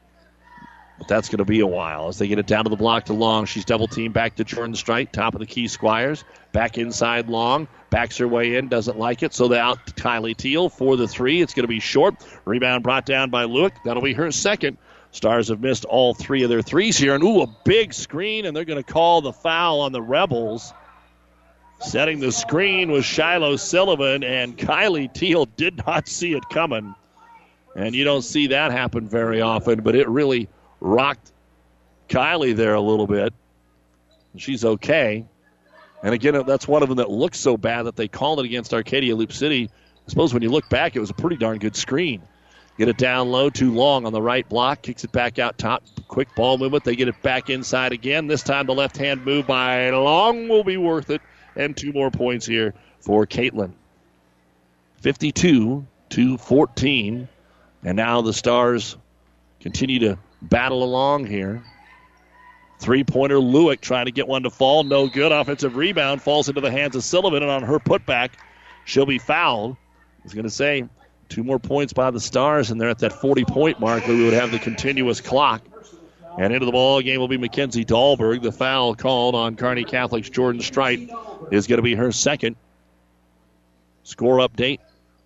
But 0.98 1.10
that's 1.10 1.28
going 1.28 1.40
to 1.40 1.46
be 1.46 1.60
a 1.60 1.68
while 1.68 2.08
as 2.08 2.18
they 2.18 2.28
get 2.28 2.40
it 2.40 2.48
down 2.48 2.64
to 2.64 2.70
the 2.70 2.78
block 2.78 3.06
to 3.06 3.14
Long. 3.14 3.46
She's 3.46 3.66
double 3.66 3.88
teamed 3.88 4.14
back 4.14 4.36
to 4.38 4.46
Jordan 4.46 4.76
Strite, 4.76 5.12
top 5.12 5.34
of 5.34 5.40
the 5.40 5.46
key 5.46 5.68
Squires. 5.68 6.24
Back 6.54 6.78
inside 6.78 7.28
Long. 7.28 7.68
Backs 7.90 8.18
her 8.18 8.28
way 8.28 8.56
in, 8.56 8.70
doesn't 8.70 8.98
like 8.98 9.22
it. 9.22 9.34
So 9.34 9.50
they 9.50 9.60
out 9.60 9.86
to 9.88 9.94
Kylie 9.94 10.38
Teal 10.38 10.70
for 10.70 10.96
the 10.96 11.08
three. 11.08 11.42
It's 11.42 11.54
going 11.54 11.66
to 11.66 11.68
be 11.68 11.82
short. 11.82 12.16
Rebound 12.46 12.84
brought 12.84 13.06
down 13.06 13.30
by 13.30 13.44
Luke. 13.44 13.74
That'll 13.84 14.04
be 14.04 14.14
her 14.14 14.32
second. 14.32 14.78
Stars 15.12 15.50
have 15.50 15.62
missed 15.62 15.86
all 15.86 16.14
three 16.14 16.44
of 16.44 16.50
their 16.50 16.62
threes 16.62 16.98
here. 16.98 17.16
And 17.16 17.24
ooh, 17.24 17.42
a 17.42 17.48
big 17.64 17.94
screen, 17.94 18.46
and 18.46 18.56
they're 18.56 18.66
going 18.66 18.84
to 18.84 18.94
call 18.94 19.22
the 19.22 19.34
foul 19.34 19.82
on 19.82 19.92
the 19.92 20.02
Rebels. 20.02 20.74
Setting 21.80 22.20
the 22.20 22.32
screen 22.32 22.92
was 22.92 23.06
Shiloh 23.06 23.58
Sullivan, 23.58 24.24
and 24.24 24.58
Kylie 24.58 25.14
Teal 25.14 25.46
did 25.46 25.86
not 25.86 26.08
see 26.08 26.34
it 26.34 26.44
coming. 26.50 26.96
And 27.76 27.94
you 27.94 28.06
don't 28.06 28.22
see 28.22 28.48
that 28.48 28.72
happen 28.72 29.08
very 29.08 29.42
often, 29.42 29.82
but 29.82 29.96
it 29.96 30.08
really 30.08 30.48
rocked 30.80 31.32
Kylie 32.10 32.56
there 32.56 32.74
a 32.74 32.82
little 32.82 33.08
bit. 33.08 33.34
She's 34.38 34.66
okay. 34.66 35.26
And 36.04 36.14
again, 36.14 36.44
that's 36.46 36.68
one 36.68 36.84
of 36.84 36.90
them 36.90 36.98
that 36.98 37.10
looks 37.10 37.40
so 37.40 37.58
bad 37.58 37.84
that 37.84 37.96
they 37.96 38.08
called 38.08 38.40
it 38.40 38.46
against 38.46 38.74
Arcadia 38.74 39.16
Loup 39.16 39.32
City. 39.32 39.70
I 40.06 40.10
suppose 40.10 40.34
when 40.34 40.44
you 40.44 40.50
look 40.50 40.70
back, 40.70 40.96
it 40.96 41.00
was 41.00 41.10
a 41.10 41.16
pretty 41.16 41.38
darn 41.38 41.58
good 41.58 41.76
screen. 41.76 42.22
Get 42.78 42.90
it 42.90 42.98
down 42.98 43.32
low, 43.32 43.50
too 43.50 43.74
long 43.74 44.06
on 44.06 44.12
the 44.12 44.22
right 44.22 44.48
block. 44.48 44.82
Kicks 44.82 45.04
it 45.06 45.12
back 45.12 45.40
out 45.40 45.58
top. 45.58 45.84
Quick 46.08 46.36
ball 46.36 46.58
movement. 46.58 46.84
They 46.84 46.96
get 46.96 47.08
it 47.08 47.22
back 47.22 47.50
inside 47.50 47.94
again. 47.94 48.28
This 48.28 48.44
time 48.44 48.66
the 48.66 48.74
left 48.74 48.98
hand 48.98 49.26
move 49.26 49.48
by 49.48 49.90
Long 49.92 50.50
will 50.50 50.64
be 50.64 50.78
worth 50.78 51.10
it. 51.10 51.22
And 51.56 51.76
two 51.76 51.94
more 51.94 52.12
points 52.12 52.46
here 52.46 52.74
for 53.00 53.26
Caitlin. 53.26 53.72
52 55.02 55.88
to 56.10 56.38
14. 56.38 57.30
And 57.84 57.96
now 57.96 58.22
the 58.22 58.34
Stars 58.34 58.98
continue 59.62 60.00
to 60.00 60.20
battle 60.42 60.84
along 60.84 61.26
here. 61.26 61.64
Three 62.80 63.04
pointer 63.04 63.38
Lewick 63.38 63.82
trying 63.82 64.06
to 64.06 64.12
get 64.12 64.28
one 64.28 64.44
to 64.44 64.50
fall. 64.50 64.84
No 64.84 65.08
good. 65.08 65.32
Offensive 65.32 65.76
rebound 65.76 66.22
falls 66.22 66.50
into 66.50 66.62
the 66.62 66.72
hands 66.72 66.96
of 66.96 67.04
Sullivan, 67.04 67.42
and 67.42 67.52
on 67.52 67.64
her 67.64 67.80
putback, 67.80 68.32
she'll 68.84 69.06
be 69.06 69.18
fouled. 69.18 69.74
I 69.74 70.24
was 70.24 70.34
going 70.34 70.44
to 70.44 70.50
say 70.50 70.88
two 71.30 71.44
more 71.44 71.60
points 71.60 71.94
by 71.94 72.12
the 72.12 72.20
Stars, 72.20 72.72
and 72.72 72.80
they're 72.80 72.90
at 72.90 73.00
that 73.00 73.14
40 73.14 73.46
point 73.46 73.80
mark 73.80 74.08
where 74.08 74.16
we 74.16 74.24
would 74.26 74.34
have 74.34 74.52
the 74.52 74.60
continuous 74.60 75.22
clock. 75.22 75.62
And 76.38 76.52
into 76.54 76.66
the 76.66 76.72
ball 76.74 77.02
game 77.02 77.22
will 77.22 77.30
be 77.30 77.38
Mackenzie 77.38 77.86
Dahlberg. 77.86 78.42
The 78.42 78.52
foul 78.52 78.94
called 78.94 79.36
on 79.36 79.56
Kearney 79.56 79.86
Catholic's 79.86 80.30
Jordan 80.30 80.62
Strite 80.62 81.10
is 81.50 81.66
going 81.66 81.78
to 81.78 81.84
be 81.84 81.96
her 81.96 82.12
second. 82.12 82.58
Score 84.04 84.38
update 84.40 84.80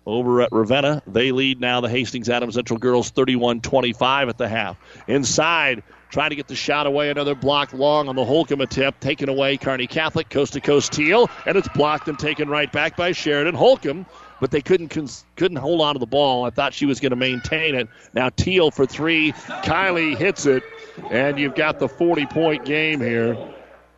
over 0.06 0.40
at 0.42 0.50
Ravenna. 0.52 1.02
They 1.06 1.32
lead 1.32 1.60
now 1.60 1.80
the 1.80 1.88
Hastings 1.88 2.28
Adams 2.28 2.54
Central 2.54 2.78
girls 2.78 3.10
31 3.10 3.60
25 3.60 4.28
at 4.28 4.38
the 4.38 4.48
half. 4.48 4.76
Inside, 5.06 5.82
trying 6.10 6.30
to 6.30 6.36
get 6.36 6.48
the 6.48 6.56
shot 6.56 6.86
away. 6.86 7.10
Another 7.10 7.34
block 7.34 7.72
long 7.72 8.08
on 8.08 8.16
the 8.16 8.24
Holcomb 8.24 8.60
attempt. 8.60 9.00
Taken 9.00 9.28
away, 9.28 9.56
Kearney 9.56 9.86
Catholic, 9.86 10.28
coast 10.30 10.54
to 10.54 10.60
coast 10.60 10.92
Teal. 10.92 11.30
And 11.46 11.56
it's 11.56 11.68
blocked 11.68 12.08
and 12.08 12.18
taken 12.18 12.48
right 12.48 12.70
back 12.70 12.96
by 12.96 13.12
Sheridan. 13.12 13.54
Holcomb 13.54 14.06
but 14.40 14.50
they 14.50 14.62
couldn't 14.62 14.88
cons- 14.88 15.24
couldn't 15.36 15.58
hold 15.58 15.80
on 15.82 15.94
to 15.94 15.98
the 15.98 16.06
ball. 16.06 16.44
I 16.44 16.50
thought 16.50 16.74
she 16.74 16.86
was 16.86 16.98
going 16.98 17.10
to 17.10 17.16
maintain 17.16 17.74
it. 17.74 17.88
Now 18.14 18.30
Teal 18.30 18.70
for 18.70 18.86
three. 18.86 19.32
Kylie 19.32 20.16
hits 20.16 20.46
it, 20.46 20.64
and 21.10 21.38
you've 21.38 21.54
got 21.54 21.78
the 21.78 21.88
40 21.88 22.26
point 22.26 22.64
game 22.64 23.00
here. 23.00 23.36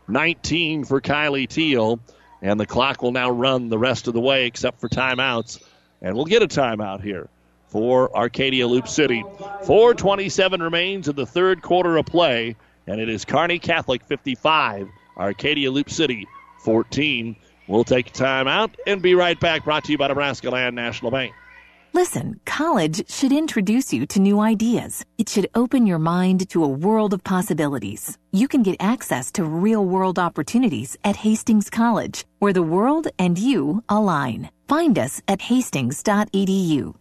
19 0.09 0.85
for 0.85 1.01
Kylie 1.01 1.49
Teal, 1.49 2.01
and 2.43 2.59
the 2.59 2.67
clock 2.67 3.03
will 3.03 3.13
now 3.13 3.31
run 3.31 3.69
the 3.69 3.79
rest 3.79 4.09
of 4.09 4.15
the 4.15 4.21
way 4.21 4.47
except 4.47 4.81
for 4.81 4.89
timeouts. 4.89 5.63
And 6.03 6.17
we'll 6.17 6.25
get 6.25 6.43
a 6.43 6.49
timeout 6.49 7.03
here 7.03 7.29
for 7.69 8.15
Arcadia 8.15 8.67
Loup 8.67 8.89
City. 8.89 9.25
427 9.65 10.63
remains 10.63 11.09
in 11.09 11.17
the 11.17 11.25
third 11.25 11.63
quarter 11.63 11.97
of 11.97 12.07
play, 12.07 12.57
and 12.87 13.01
it 13.01 13.09
is 13.09 13.25
Kearney 13.25 13.59
Catholic 13.59 14.05
55, 14.05 14.89
Arcadia 15.17 15.71
Loup 15.71 15.89
City 15.89 16.27
14. 16.65 17.37
We'll 17.69 17.85
take 17.85 18.09
a 18.09 18.13
time 18.13 18.49
out 18.49 18.77
and 18.87 19.01
be 19.01 19.15
right 19.15 19.39
back. 19.39 19.65
Brought 19.65 19.85
to 19.85 19.93
you 19.93 19.99
by 19.99 20.09
Nebraska 20.09 20.51
Land 20.51 20.77
National 20.77 21.11
Bank. 21.11 21.33
Listen, 21.95 22.41
college 22.47 23.09
should 23.11 23.33
introduce 23.33 23.93
you 23.93 24.07
to 24.07 24.19
new 24.19 24.41
ideas. 24.41 25.05
It 25.19 25.29
should 25.29 25.51
open 25.55 25.87
your 25.87 25.99
mind 25.99 26.49
to 26.49 26.65
a 26.65 26.69
world 26.69 27.13
of 27.13 27.23
possibilities. 27.23 28.17
You 28.33 28.49
can 28.49 28.63
get 28.63 28.77
access 28.81 29.31
to 29.33 29.45
real 29.45 29.85
world 29.85 30.19
opportunities 30.19 30.97
at 31.05 31.17
Hastings 31.17 31.69
College, 31.69 32.25
where 32.39 32.55
the 32.55 32.63
world 32.63 33.09
and 33.19 33.39
you 33.39 33.85
align. 33.91 34.49
Find 34.73 34.99
us 34.99 35.21
at 35.29 35.43
hastings.edu. 35.43 36.95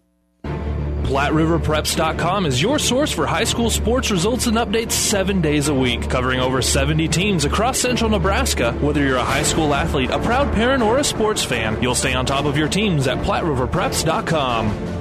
PlatteRiverPreps.com 0.44 2.46
is 2.46 2.62
your 2.62 2.78
source 2.78 3.14
for 3.14 3.26
high 3.26 3.46
school 3.46 3.70
sports 3.70 4.12
results 4.12 4.48
and 4.48 4.58
updates 4.58 4.92
seven 4.92 5.40
days 5.40 5.70
a 5.70 5.74
week, 5.74 6.10
covering 6.10 6.42
over 6.42 6.62
70 6.62 7.08
teams 7.08 7.46
across 7.46 7.80
central 7.80 8.10
Nebraska. 8.10 8.74
Whether 8.82 9.06
you're 9.06 9.16
a 9.16 9.24
high 9.24 9.44
school 9.44 9.74
athlete, 9.74 10.10
a 10.10 10.20
proud 10.20 10.54
parent, 10.54 10.84
or 10.84 10.98
a 10.98 11.04
sports 11.04 11.46
fan, 11.46 11.82
you'll 11.82 11.96
stay 11.96 12.14
on 12.14 12.26
top 12.26 12.44
of 12.44 12.58
your 12.58 12.68
teams 12.68 13.08
at 13.08 13.20
PlatteRiverPreps.com. 13.20 15.01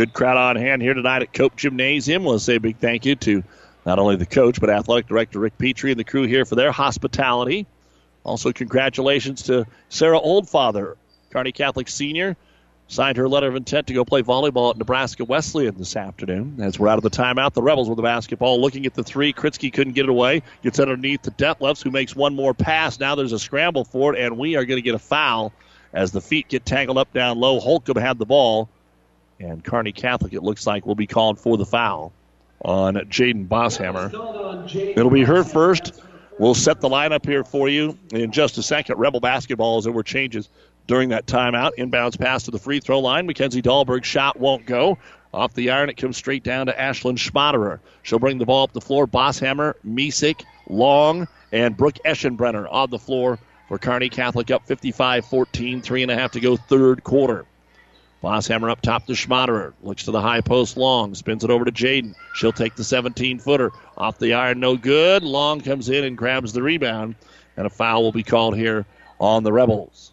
Good 0.00 0.14
crowd 0.14 0.38
on 0.38 0.56
hand 0.56 0.80
here 0.80 0.94
tonight 0.94 1.20
at 1.20 1.34
Cope 1.34 1.56
Gymnasium. 1.56 2.24
We'll 2.24 2.38
say 2.38 2.54
a 2.54 2.58
big 2.58 2.78
thank 2.78 3.04
you 3.04 3.16
to 3.16 3.44
not 3.84 3.98
only 3.98 4.16
the 4.16 4.24
coach, 4.24 4.58
but 4.58 4.70
athletic 4.70 5.08
director 5.08 5.38
Rick 5.38 5.58
Petrie 5.58 5.90
and 5.90 6.00
the 6.00 6.04
crew 6.04 6.22
here 6.22 6.46
for 6.46 6.54
their 6.54 6.72
hospitality. 6.72 7.66
Also, 8.24 8.50
congratulations 8.50 9.42
to 9.42 9.66
Sarah 9.90 10.18
Oldfather, 10.18 10.94
Kearney 11.28 11.52
Catholic 11.52 11.86
senior. 11.90 12.34
Signed 12.88 13.18
her 13.18 13.28
letter 13.28 13.48
of 13.48 13.56
intent 13.56 13.88
to 13.88 13.92
go 13.92 14.06
play 14.06 14.22
volleyball 14.22 14.70
at 14.70 14.78
Nebraska 14.78 15.26
Wesleyan 15.26 15.76
this 15.76 15.94
afternoon. 15.94 16.56
As 16.62 16.78
we're 16.78 16.88
out 16.88 16.96
of 16.96 17.02
the 17.02 17.10
timeout, 17.10 17.52
the 17.52 17.60
Rebels 17.60 17.90
with 17.90 17.96
the 17.96 18.02
basketball 18.02 18.58
looking 18.58 18.86
at 18.86 18.94
the 18.94 19.04
three. 19.04 19.34
Kritzky 19.34 19.70
couldn't 19.70 19.92
get 19.92 20.06
it 20.06 20.08
away. 20.08 20.42
Gets 20.62 20.80
underneath 20.80 21.20
to 21.24 21.30
Detlefs, 21.30 21.82
who 21.82 21.90
makes 21.90 22.16
one 22.16 22.34
more 22.34 22.54
pass. 22.54 22.98
Now 22.98 23.16
there's 23.16 23.32
a 23.32 23.38
scramble 23.38 23.84
for 23.84 24.14
it, 24.14 24.24
and 24.24 24.38
we 24.38 24.56
are 24.56 24.64
going 24.64 24.78
to 24.78 24.82
get 24.82 24.94
a 24.94 24.98
foul 24.98 25.52
as 25.92 26.10
the 26.10 26.22
feet 26.22 26.48
get 26.48 26.64
tangled 26.64 26.96
up 26.96 27.12
down 27.12 27.38
low. 27.38 27.60
Holcomb 27.60 27.98
had 27.98 28.16
the 28.16 28.24
ball. 28.24 28.70
And 29.40 29.64
Kearney 29.64 29.92
Catholic, 29.92 30.34
it 30.34 30.42
looks 30.42 30.66
like, 30.66 30.86
will 30.86 30.94
be 30.94 31.06
called 31.06 31.40
for 31.40 31.56
the 31.56 31.64
foul 31.64 32.12
on 32.62 32.94
Jaden 32.94 33.48
Bosshammer. 33.48 34.12
It'll 34.96 35.10
be 35.10 35.24
her 35.24 35.42
first. 35.42 36.02
We'll 36.38 36.54
set 36.54 36.80
the 36.80 36.88
lineup 36.88 37.26
here 37.26 37.44
for 37.44 37.68
you 37.68 37.98
in 38.12 38.32
just 38.32 38.58
a 38.58 38.62
second. 38.62 38.98
Rebel 38.98 39.20
basketball 39.20 39.78
as 39.78 39.84
there 39.84 39.92
were 39.92 40.02
changes 40.02 40.48
during 40.86 41.10
that 41.10 41.26
timeout. 41.26 41.72
Inbounds 41.78 42.18
pass 42.18 42.44
to 42.44 42.50
the 42.50 42.58
free 42.58 42.80
throw 42.80 43.00
line. 43.00 43.26
Mackenzie 43.26 43.62
Dahlberg's 43.62 44.06
shot 44.06 44.38
won't 44.38 44.66
go. 44.66 44.98
Off 45.32 45.54
the 45.54 45.70
iron, 45.70 45.88
it 45.88 45.96
comes 45.96 46.16
straight 46.16 46.42
down 46.42 46.66
to 46.66 46.72
Ashlyn 46.72 47.16
Schmaderer. 47.16 47.78
She'll 48.02 48.18
bring 48.18 48.38
the 48.38 48.46
ball 48.46 48.64
up 48.64 48.72
the 48.72 48.80
floor. 48.80 49.06
Bosshammer, 49.06 49.74
Misek, 49.86 50.42
Long, 50.68 51.28
and 51.52 51.76
Brooke 51.76 51.98
Eschenbrenner 52.04 52.66
on 52.70 52.90
the 52.90 52.98
floor 52.98 53.38
for 53.68 53.78
Kearney 53.78 54.08
Catholic 54.08 54.50
up 54.50 54.66
55 54.66 55.24
14. 55.24 55.82
Three 55.82 56.02
and 56.02 56.10
a 56.10 56.16
half 56.16 56.32
to 56.32 56.40
go, 56.40 56.56
third 56.56 57.04
quarter. 57.04 57.46
Bosshammer 58.22 58.70
up 58.70 58.82
top 58.82 59.06
to 59.06 59.14
Schmaderer. 59.14 59.72
Looks 59.82 60.04
to 60.04 60.10
the 60.10 60.20
high 60.20 60.42
post 60.42 60.76
long. 60.76 61.14
Spins 61.14 61.42
it 61.42 61.50
over 61.50 61.64
to 61.64 61.72
Jaden. 61.72 62.14
She'll 62.34 62.52
take 62.52 62.74
the 62.74 62.84
17 62.84 63.38
footer. 63.38 63.72
Off 63.96 64.18
the 64.18 64.34
iron, 64.34 64.60
no 64.60 64.76
good. 64.76 65.22
Long 65.22 65.60
comes 65.60 65.88
in 65.88 66.04
and 66.04 66.18
grabs 66.18 66.52
the 66.52 66.62
rebound. 66.62 67.14
And 67.56 67.66
a 67.66 67.70
foul 67.70 68.02
will 68.02 68.12
be 68.12 68.22
called 68.22 68.56
here 68.56 68.84
on 69.18 69.42
the 69.42 69.52
Rebels. 69.52 70.12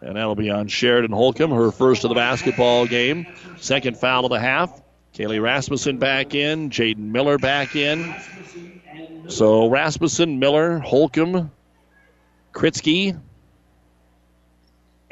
And 0.00 0.16
that'll 0.16 0.34
be 0.34 0.50
on 0.50 0.68
Sheridan 0.68 1.12
Holcomb, 1.12 1.50
her 1.50 1.70
first 1.70 2.04
of 2.04 2.08
the 2.08 2.14
basketball 2.14 2.86
game. 2.86 3.26
Second 3.58 3.96
foul 3.96 4.24
of 4.24 4.30
the 4.30 4.40
half. 4.40 4.80
Kaylee 5.14 5.42
Rasmussen 5.42 5.98
back 5.98 6.34
in. 6.34 6.70
Jaden 6.70 6.98
Miller 6.98 7.38
back 7.38 7.76
in. 7.76 8.14
So 9.28 9.68
Rasmussen, 9.68 10.38
Miller, 10.38 10.78
Holcomb, 10.78 11.50
Kritzky, 12.52 13.18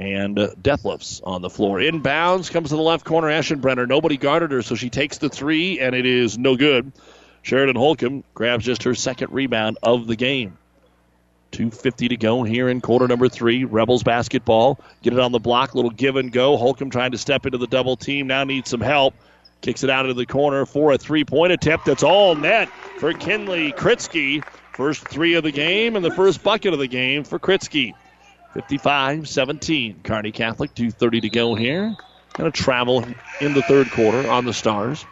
and 0.00 0.38
uh, 0.38 0.48
Detlefs 0.62 1.20
on 1.24 1.42
the 1.42 1.50
floor. 1.50 1.78
Inbounds 1.78 2.50
comes 2.50 2.70
to 2.70 2.76
the 2.76 2.82
left 2.82 3.04
corner. 3.04 3.28
Eschenbrenner. 3.28 3.86
Nobody 3.86 4.16
guarded 4.16 4.50
her, 4.50 4.62
so 4.62 4.74
she 4.74 4.88
takes 4.88 5.18
the 5.18 5.28
three, 5.28 5.78
and 5.78 5.94
it 5.94 6.06
is 6.06 6.38
no 6.38 6.56
good. 6.56 6.90
Sheridan 7.42 7.76
Holcomb 7.76 8.24
grabs 8.32 8.64
just 8.64 8.84
her 8.84 8.94
second 8.94 9.32
rebound 9.32 9.76
of 9.82 10.06
the 10.06 10.16
game. 10.16 10.56
2.50 11.52 12.08
to 12.08 12.16
go 12.16 12.42
here 12.44 12.70
in 12.70 12.80
quarter 12.80 13.08
number 13.08 13.28
three. 13.28 13.64
Rebels 13.64 14.02
basketball. 14.02 14.80
Get 15.02 15.12
it 15.12 15.18
on 15.18 15.32
the 15.32 15.38
block. 15.38 15.74
Little 15.74 15.90
give 15.90 16.16
and 16.16 16.32
go. 16.32 16.56
Holcomb 16.56 16.88
trying 16.88 17.10
to 17.10 17.18
step 17.18 17.44
into 17.44 17.58
the 17.58 17.66
double 17.66 17.96
team. 17.96 18.26
Now 18.26 18.44
needs 18.44 18.70
some 18.70 18.80
help. 18.80 19.14
Kicks 19.60 19.84
it 19.84 19.90
out 19.90 20.06
into 20.06 20.14
the 20.14 20.26
corner 20.26 20.64
for 20.64 20.92
a 20.92 20.98
three 20.98 21.24
point 21.24 21.52
attempt. 21.52 21.84
That's 21.84 22.02
all 22.02 22.34
net 22.34 22.70
for 22.98 23.12
Kinley 23.12 23.72
Kritzky. 23.72 24.42
First 24.72 25.06
three 25.08 25.34
of 25.34 25.42
the 25.42 25.50
game 25.50 25.96
and 25.96 26.04
the 26.04 26.10
first 26.10 26.42
bucket 26.42 26.72
of 26.72 26.78
the 26.78 26.86
game 26.86 27.24
for 27.24 27.38
Kritzky. 27.38 27.92
55 28.54 29.28
17. 29.28 30.00
Kearney 30.02 30.32
Catholic, 30.32 30.74
2.30 30.74 31.22
to 31.22 31.28
go 31.28 31.54
here. 31.54 31.94
To 32.34 32.50
travel 32.50 33.04
in 33.40 33.54
the 33.54 33.62
third 33.62 33.90
quarter 33.90 34.28
on 34.30 34.44
the 34.44 34.54
Stars. 34.54 35.04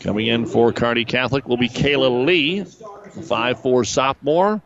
Coming 0.00 0.26
in 0.26 0.46
for 0.46 0.72
Kearney 0.72 1.04
Catholic 1.04 1.46
will 1.46 1.56
be 1.56 1.68
Kayla 1.68 2.24
Lee, 2.26 2.60
5'4 2.60 3.86
sophomore. 3.86 4.62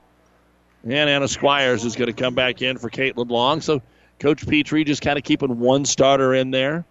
And 0.85 0.93
Anna 0.93 1.29
Squires 1.29 1.85
is 1.85 1.97
going 1.97 2.07
to 2.07 2.13
come 2.13 2.35
back 2.35 2.63
in 2.63 2.79
for 2.79 2.89
Caitlin 2.89 3.31
Long. 3.31 3.61
So 3.61 3.83
Coach 4.19 4.47
Petrie 4.47 4.85
just 4.85 5.03
kind 5.03 5.19
of 5.19 5.25
keeping 5.25 5.59
one 5.59 5.85
starter 5.85 6.35
in 6.35 6.51
there 6.51 6.85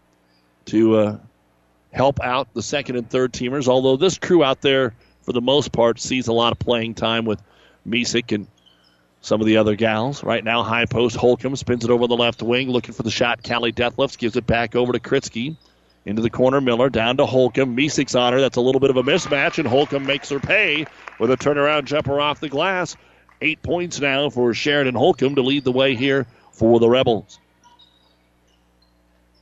to 0.66 0.98
uh, 0.98 1.18
help 1.92 2.20
out 2.22 2.54
the 2.54 2.62
second 2.62 2.98
and 2.98 3.10
third 3.10 3.34
teamers. 3.34 3.68
Although 3.68 3.98
this 3.98 4.18
crew 4.18 4.44
out 4.44 4.62
there, 4.62 4.94
for 5.22 5.34
the 5.34 5.42
most 5.42 5.72
part, 5.72 6.00
sees 6.00 6.28
a 6.28 6.34
lot 6.34 6.52
of 6.52 6.60
playing 6.60 6.96
time 6.96 7.26
with 7.26 7.42
Misek 7.88 8.34
and 8.34 8.48
some 9.22 9.40
of 9.40 9.48
the 9.48 9.58
other 9.58 9.76
gals. 9.76 10.24
Right 10.24 10.44
now, 10.44 10.64
high 10.64 10.86
post 10.86 11.16
Holcomb 11.16 11.56
spins 11.56 11.86
it 11.86 11.92
over 11.92 12.08
the 12.08 12.18
left 12.18 12.42
wing, 12.42 12.70
looking 12.70 12.94
for 12.94 13.04
the 13.04 13.12
shot. 13.12 13.44
Callie 13.44 13.72
Detlefs 13.72 14.18
gives 14.18 14.36
it 14.36 14.46
back 14.46 14.76
over 14.76 14.92
to 14.92 15.00
Kritzky. 15.00 15.56
Into 16.04 16.24
the 16.24 16.32
corner, 16.32 16.60
Miller 16.60 16.90
down 16.90 17.18
to 17.18 17.28
Holcomb. 17.28 17.78
Misek's 17.78 18.16
on 18.16 18.34
her. 18.34 18.42
That's 18.42 18.58
a 18.58 18.62
little 18.62 18.82
bit 18.82 18.90
of 18.90 18.98
a 18.98 19.04
mismatch, 19.04 19.60
and 19.60 19.68
Holcomb 19.68 20.06
makes 20.06 20.30
her 20.30 20.40
pay 20.40 20.88
with 21.20 21.30
a 21.30 21.38
turnaround 21.38 21.86
jumper 21.86 22.20
off 22.20 22.40
the 22.40 22.50
glass. 22.50 22.98
Eight 23.40 23.62
points 23.62 24.00
now 24.00 24.30
for 24.32 24.54
Sheridan 24.54 24.96
Holcomb 24.96 25.36
to 25.36 25.42
lead 25.44 25.64
the 25.64 25.72
way 25.72 25.96
here 25.96 26.26
for 26.52 26.80
the 26.80 26.90
Rebels. 26.90 27.40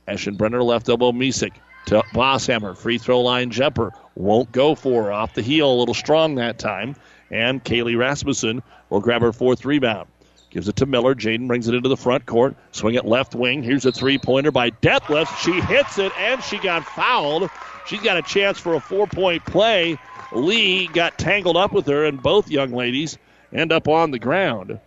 Eschenbrenner 0.06 0.62
left 0.62 0.88
elbow 0.88 1.12
Misek 1.12 1.52
to 1.86 2.02
Bosshammer. 2.12 2.76
Free 2.76 2.98
throw 2.98 3.20
line 3.22 3.50
jumper. 3.50 3.92
Won't 4.14 4.52
go 4.52 4.74
for 4.74 5.04
her. 5.04 5.12
Off 5.12 5.34
the 5.34 5.42
heel, 5.42 5.72
a 5.72 5.78
little 5.78 5.94
strong 5.94 6.34
that 6.34 6.58
time. 6.58 6.94
And 7.30 7.62
Kaylee 7.62 7.96
Rasmussen 7.96 8.62
will 8.88 9.00
grab 9.00 9.22
her 9.22 9.32
fourth 9.32 9.64
rebound. 9.64 10.08
Gives 10.50 10.66
it 10.66 10.76
to 10.76 10.86
Miller. 10.86 11.14
Jaden 11.14 11.46
brings 11.46 11.68
it 11.68 11.74
into 11.74 11.88
the 11.88 11.96
front 11.96 12.26
court. 12.26 12.56
Swing 12.72 12.96
it 12.96 13.04
left 13.04 13.36
wing. 13.36 13.62
Here's 13.62 13.86
a 13.86 13.92
three 13.92 14.18
pointer 14.18 14.50
by 14.50 14.70
Detlefs. 14.70 15.36
She 15.38 15.60
hits 15.60 15.98
it 15.98 16.12
and 16.18 16.42
she 16.42 16.58
got 16.58 16.84
fouled. 16.84 17.48
She's 17.86 18.00
got 18.00 18.16
a 18.16 18.22
chance 18.22 18.58
for 18.58 18.74
a 18.74 18.80
four 18.80 19.06
point 19.06 19.44
play. 19.44 19.96
Lee 20.32 20.88
got 20.88 21.18
tangled 21.18 21.56
up 21.56 21.72
with 21.72 21.86
her, 21.86 22.04
and 22.04 22.22
both 22.22 22.50
young 22.50 22.72
ladies 22.72 23.18
end 23.52 23.72
up 23.72 23.88
on 23.88 24.10
the 24.10 24.18
ground. 24.18 24.78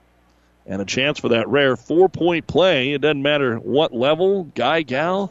And 0.65 0.81
a 0.81 0.85
chance 0.85 1.19
for 1.19 1.29
that 1.29 1.47
rare 1.49 1.75
four 1.75 2.07
point 2.07 2.47
play. 2.47 2.93
It 2.93 3.01
doesn't 3.01 3.21
matter 3.21 3.57
what 3.57 3.93
level, 3.93 4.45
guy, 4.55 4.83
gal. 4.83 5.27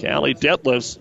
Callie 0.00 0.34
Detlefs 0.34 0.98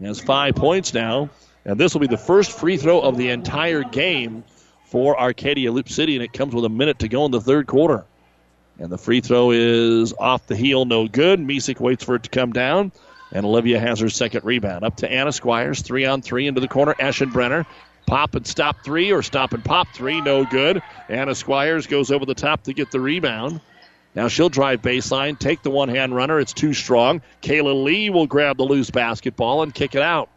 has 0.00 0.20
five 0.20 0.54
points 0.54 0.94
now. 0.94 1.28
And 1.64 1.78
this 1.78 1.94
will 1.94 2.00
be 2.00 2.06
the 2.08 2.16
first 2.16 2.58
free 2.58 2.76
throw 2.76 3.00
of 3.00 3.16
the 3.16 3.30
entire 3.30 3.84
game 3.84 4.44
for 4.84 5.18
Arcadia 5.18 5.70
Loup 5.70 5.88
City, 5.88 6.16
and 6.16 6.24
it 6.24 6.32
comes 6.32 6.54
with 6.54 6.64
a 6.64 6.68
minute 6.68 6.98
to 7.00 7.08
go 7.08 7.24
in 7.24 7.30
the 7.30 7.40
third 7.40 7.66
quarter. 7.66 8.04
And 8.78 8.90
the 8.90 8.98
free 8.98 9.20
throw 9.20 9.52
is 9.52 10.12
off 10.18 10.46
the 10.46 10.56
heel, 10.56 10.84
no 10.84 11.06
good. 11.06 11.38
Misek 11.40 11.78
waits 11.78 12.04
for 12.04 12.16
it 12.16 12.24
to 12.24 12.30
come 12.30 12.52
down, 12.52 12.90
and 13.32 13.46
Olivia 13.46 13.78
has 13.78 14.00
her 14.00 14.08
second 14.08 14.44
rebound. 14.44 14.84
Up 14.84 14.96
to 14.96 15.10
Anna 15.10 15.30
Squires, 15.30 15.82
three 15.82 16.04
on 16.04 16.20
three 16.20 16.46
into 16.46 16.60
the 16.60 16.68
corner. 16.68 16.94
Eschenbrenner, 16.94 17.64
pop 18.06 18.34
and 18.34 18.46
stop 18.46 18.84
three, 18.84 19.12
or 19.12 19.22
stop 19.22 19.52
and 19.52 19.64
pop 19.64 19.86
three, 19.94 20.20
no 20.20 20.44
good. 20.44 20.82
Anna 21.08 21.34
Squires 21.34 21.86
goes 21.86 22.10
over 22.10 22.26
the 22.26 22.34
top 22.34 22.64
to 22.64 22.72
get 22.72 22.90
the 22.90 23.00
rebound. 23.00 23.60
Now 24.14 24.28
she'll 24.28 24.50
drive 24.50 24.82
baseline, 24.82 25.38
take 25.38 25.62
the 25.62 25.70
one 25.70 25.88
hand 25.88 26.14
runner. 26.14 26.38
It's 26.38 26.52
too 26.52 26.74
strong. 26.74 27.22
Kayla 27.40 27.84
Lee 27.84 28.10
will 28.10 28.26
grab 28.26 28.58
the 28.58 28.64
loose 28.64 28.90
basketball 28.90 29.62
and 29.62 29.72
kick 29.72 29.94
it 29.94 30.02
out. 30.02 30.28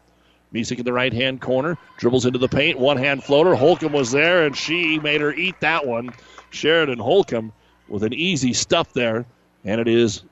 Misek 0.56 0.78
in 0.78 0.84
the 0.84 0.92
right 0.92 1.12
hand 1.12 1.40
corner, 1.40 1.76
dribbles 1.98 2.26
into 2.26 2.38
the 2.38 2.48
paint, 2.48 2.78
one 2.78 2.96
hand 2.96 3.22
floater. 3.22 3.54
Holcomb 3.54 3.92
was 3.92 4.10
there, 4.10 4.46
and 4.46 4.56
she 4.56 4.98
made 4.98 5.20
her 5.20 5.32
eat 5.32 5.60
that 5.60 5.86
one. 5.86 6.10
Sheridan 6.50 6.98
Holcomb 6.98 7.52
with 7.88 8.02
an 8.02 8.14
easy 8.14 8.52
stuff 8.52 8.92
there, 8.92 9.26
and 9.64 9.80
it 9.80 9.88
is 9.88 10.22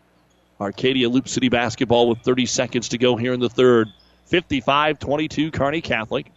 Arcadia 0.60 1.08
Loup 1.08 1.28
City 1.28 1.48
basketball 1.48 2.08
with 2.08 2.20
30 2.20 2.46
seconds 2.46 2.88
to 2.90 2.98
go 2.98 3.16
here 3.16 3.32
in 3.32 3.40
the 3.40 3.50
third. 3.50 3.88
55 4.26 4.98
22 4.98 5.50
Kearney 5.50 5.80
Catholic. 5.82 6.30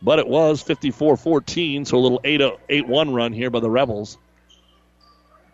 But 0.00 0.18
it 0.18 0.26
was 0.26 0.62
54 0.62 1.16
14, 1.16 1.84
so 1.84 1.96
a 1.96 1.98
little 1.98 2.20
8 2.24 2.40
uh, 2.40 2.56
1 2.86 3.14
run 3.14 3.32
here 3.32 3.50
by 3.50 3.60
the 3.60 3.70
Rebels. 3.70 4.18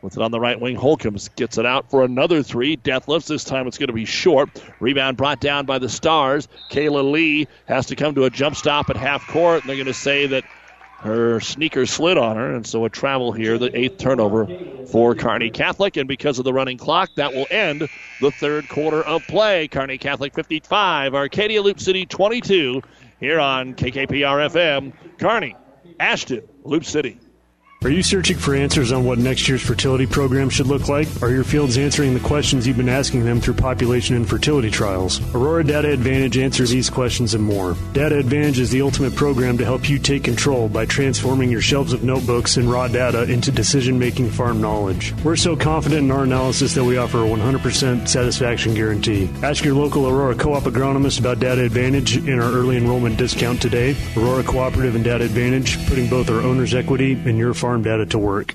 With 0.03 0.16
it 0.16 0.22
on 0.22 0.30
the 0.30 0.40
right 0.40 0.59
wing, 0.59 0.76
Holcomb 0.76 1.16
gets 1.36 1.59
it 1.59 1.66
out 1.66 1.90
for 1.90 2.05
another 2.05 2.42
three. 2.42 2.76
Detlefs. 2.76 3.26
This 3.26 3.44
time 3.44 3.66
it's 3.66 3.76
going 3.76 3.88
to 3.88 3.92
be 3.92 4.07
short. 4.07 4.62
Rebound 4.80 5.16
brought 5.16 5.40
down 5.40 5.66
by 5.66 5.78
the 5.78 5.88
Stars. 5.88 6.48
Kayla 6.70 7.11
Lee 7.11 7.46
has 7.66 7.86
to 7.86 7.96
come 7.96 8.14
to 8.14 8.24
a 8.24 8.30
jump 8.30 8.57
stop 8.57 8.88
at 8.88 8.96
half 8.96 9.26
court, 9.26 9.61
and 9.61 9.68
they're 9.68 9.76
going 9.76 9.86
to 9.86 9.94
say 9.94 10.26
that 10.28 10.44
her 11.01 11.40
sneaker 11.40 11.86
slid 11.86 12.18
on 12.18 12.36
her, 12.36 12.55
and 12.55 12.66
so 12.66 12.84
a 12.84 12.90
travel 12.90 13.32
here, 13.32 13.57
the 13.57 13.74
eighth 13.76 13.98
turnover 13.98 14.46
for 14.86 15.14
Kearney 15.14 15.51
Catholic. 15.51 15.96
And 15.96 16.07
because 16.07 16.38
of 16.38 16.44
the 16.44 16.53
running 16.53 16.76
clock, 16.76 17.11
that 17.16 17.32
will 17.32 17.46
end 17.51 17.88
the 18.20 18.30
third 18.30 18.68
quarter 18.68 19.03
of 19.03 19.22
play. 19.26 19.68
Kearney 19.68 19.98
Catholic 19.98 20.34
55, 20.34 21.14
Arcadia 21.14 21.62
Loup 21.62 21.80
City 21.80 22.05
22, 22.05 22.82
here 23.18 23.40
on 23.40 23.74
KKPR 23.74 24.51
FM. 24.51 24.92
Kearney, 25.18 25.57
Ashton, 25.98 26.42
Loup 26.64 26.84
City. 26.84 27.18
Are 27.83 27.89
you 27.89 28.03
searching 28.03 28.37
for 28.37 28.55
answers 28.55 28.93
on 28.93 29.07
what 29.07 29.16
next 29.16 29.49
year's 29.49 29.62
fertility 29.62 30.05
program 30.05 30.51
should 30.51 30.66
look 30.66 30.89
like? 30.89 31.09
Are 31.22 31.31
your 31.31 31.45
fields 31.45 31.78
answering 31.78 32.12
the 32.12 32.20
questions 32.20 32.66
you've 32.66 32.76
been 32.76 32.91
asking 32.91 33.24
them 33.24 33.41
through 33.41 33.55
population 33.55 34.16
and 34.16 34.28
fertility 34.28 34.70
trials? 34.70 35.18
Aurora 35.35 35.64
Data 35.64 35.91
Advantage 35.91 36.37
answers 36.37 36.68
these 36.68 36.91
questions 36.91 37.33
and 37.33 37.43
more. 37.43 37.74
Data 37.95 38.18
Advantage 38.18 38.59
is 38.59 38.70
the 38.70 38.83
ultimate 38.83 39.16
program 39.16 39.57
to 39.57 39.64
help 39.64 39.89
you 39.89 39.99
take 39.99 40.24
control 40.24 40.68
by 40.68 40.85
transforming 40.85 41.51
your 41.51 41.62
shelves 41.62 41.95
of 41.95 42.05
notebooks 42.05 42.59
and 42.59 42.70
raw 42.70 42.87
data 42.87 43.22
into 43.22 43.51
decision 43.51 43.99
making 43.99 44.28
farm 44.28 44.61
knowledge. 44.61 45.14
We're 45.24 45.37
so 45.37 45.57
confident 45.57 46.03
in 46.03 46.11
our 46.11 46.24
analysis 46.24 46.74
that 46.74 46.85
we 46.85 46.99
offer 46.99 47.24
a 47.24 47.28
100% 47.31 48.07
satisfaction 48.07 48.74
guarantee. 48.74 49.31
Ask 49.43 49.64
your 49.64 49.72
local 49.74 50.07
Aurora 50.07 50.35
co 50.35 50.53
op 50.53 50.64
agronomist 50.64 51.18
about 51.18 51.41
Data 51.41 51.64
Advantage 51.64 52.18
in 52.18 52.41
our 52.41 52.53
early 52.53 52.76
enrollment 52.76 53.16
discount 53.16 53.62
today. 53.62 53.97
Aurora 54.18 54.43
Cooperative 54.43 54.97
and 54.97 55.05
Data 55.05 55.24
Advantage, 55.24 55.83
putting 55.87 56.11
both 56.11 56.28
our 56.28 56.43
owner's 56.43 56.74
equity 56.74 57.12
and 57.12 57.39
your 57.39 57.55
farm 57.55 57.70
farm 57.71 57.83
data 57.83 58.05
to 58.05 58.18
work. 58.18 58.55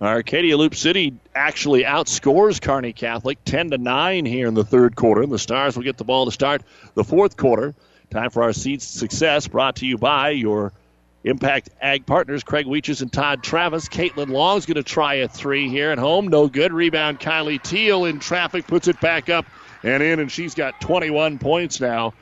Arcadia 0.00 0.56
Loup 0.58 0.74
City 0.74 1.14
actually 1.34 1.84
outscores 1.84 2.60
Kearney 2.60 2.92
Catholic 2.92 3.42
10 3.44 3.70
to 3.70 3.78
9 3.78 4.26
here 4.26 4.46
in 4.46 4.52
the 4.52 4.64
third 4.64 4.94
quarter. 4.94 5.24
The 5.24 5.38
Stars 5.38 5.74
will 5.74 5.84
get 5.84 5.96
the 5.96 6.04
ball 6.04 6.26
to 6.26 6.30
start 6.30 6.62
the 6.94 7.04
fourth 7.04 7.38
quarter. 7.38 7.74
Time 8.10 8.28
for 8.30 8.42
our 8.42 8.52
Seeds 8.52 8.84
Success 8.84 9.48
brought 9.48 9.76
to 9.76 9.86
you 9.86 9.96
by 9.96 10.30
your 10.30 10.72
Impact 11.24 11.70
Ag 11.80 12.04
partners, 12.04 12.44
Craig 12.44 12.66
Weeches 12.66 13.00
and 13.00 13.10
Todd 13.10 13.42
Travis. 13.42 13.88
Caitlin 13.88 14.28
Long's 14.28 14.66
going 14.66 14.76
to 14.76 14.82
try 14.82 15.14
a 15.14 15.28
three 15.28 15.68
here 15.68 15.90
at 15.90 15.98
home. 15.98 16.28
No 16.28 16.46
good. 16.46 16.72
Rebound 16.72 17.18
Kylie 17.18 17.60
Teal 17.62 18.04
in 18.04 18.20
traffic, 18.20 18.66
puts 18.66 18.86
it 18.88 19.00
back 19.00 19.30
up 19.30 19.46
and 19.82 20.02
in, 20.02 20.20
and 20.20 20.30
she's 20.30 20.54
got 20.54 20.80
21 20.80 21.38
points 21.38 21.80
now. 21.80 22.12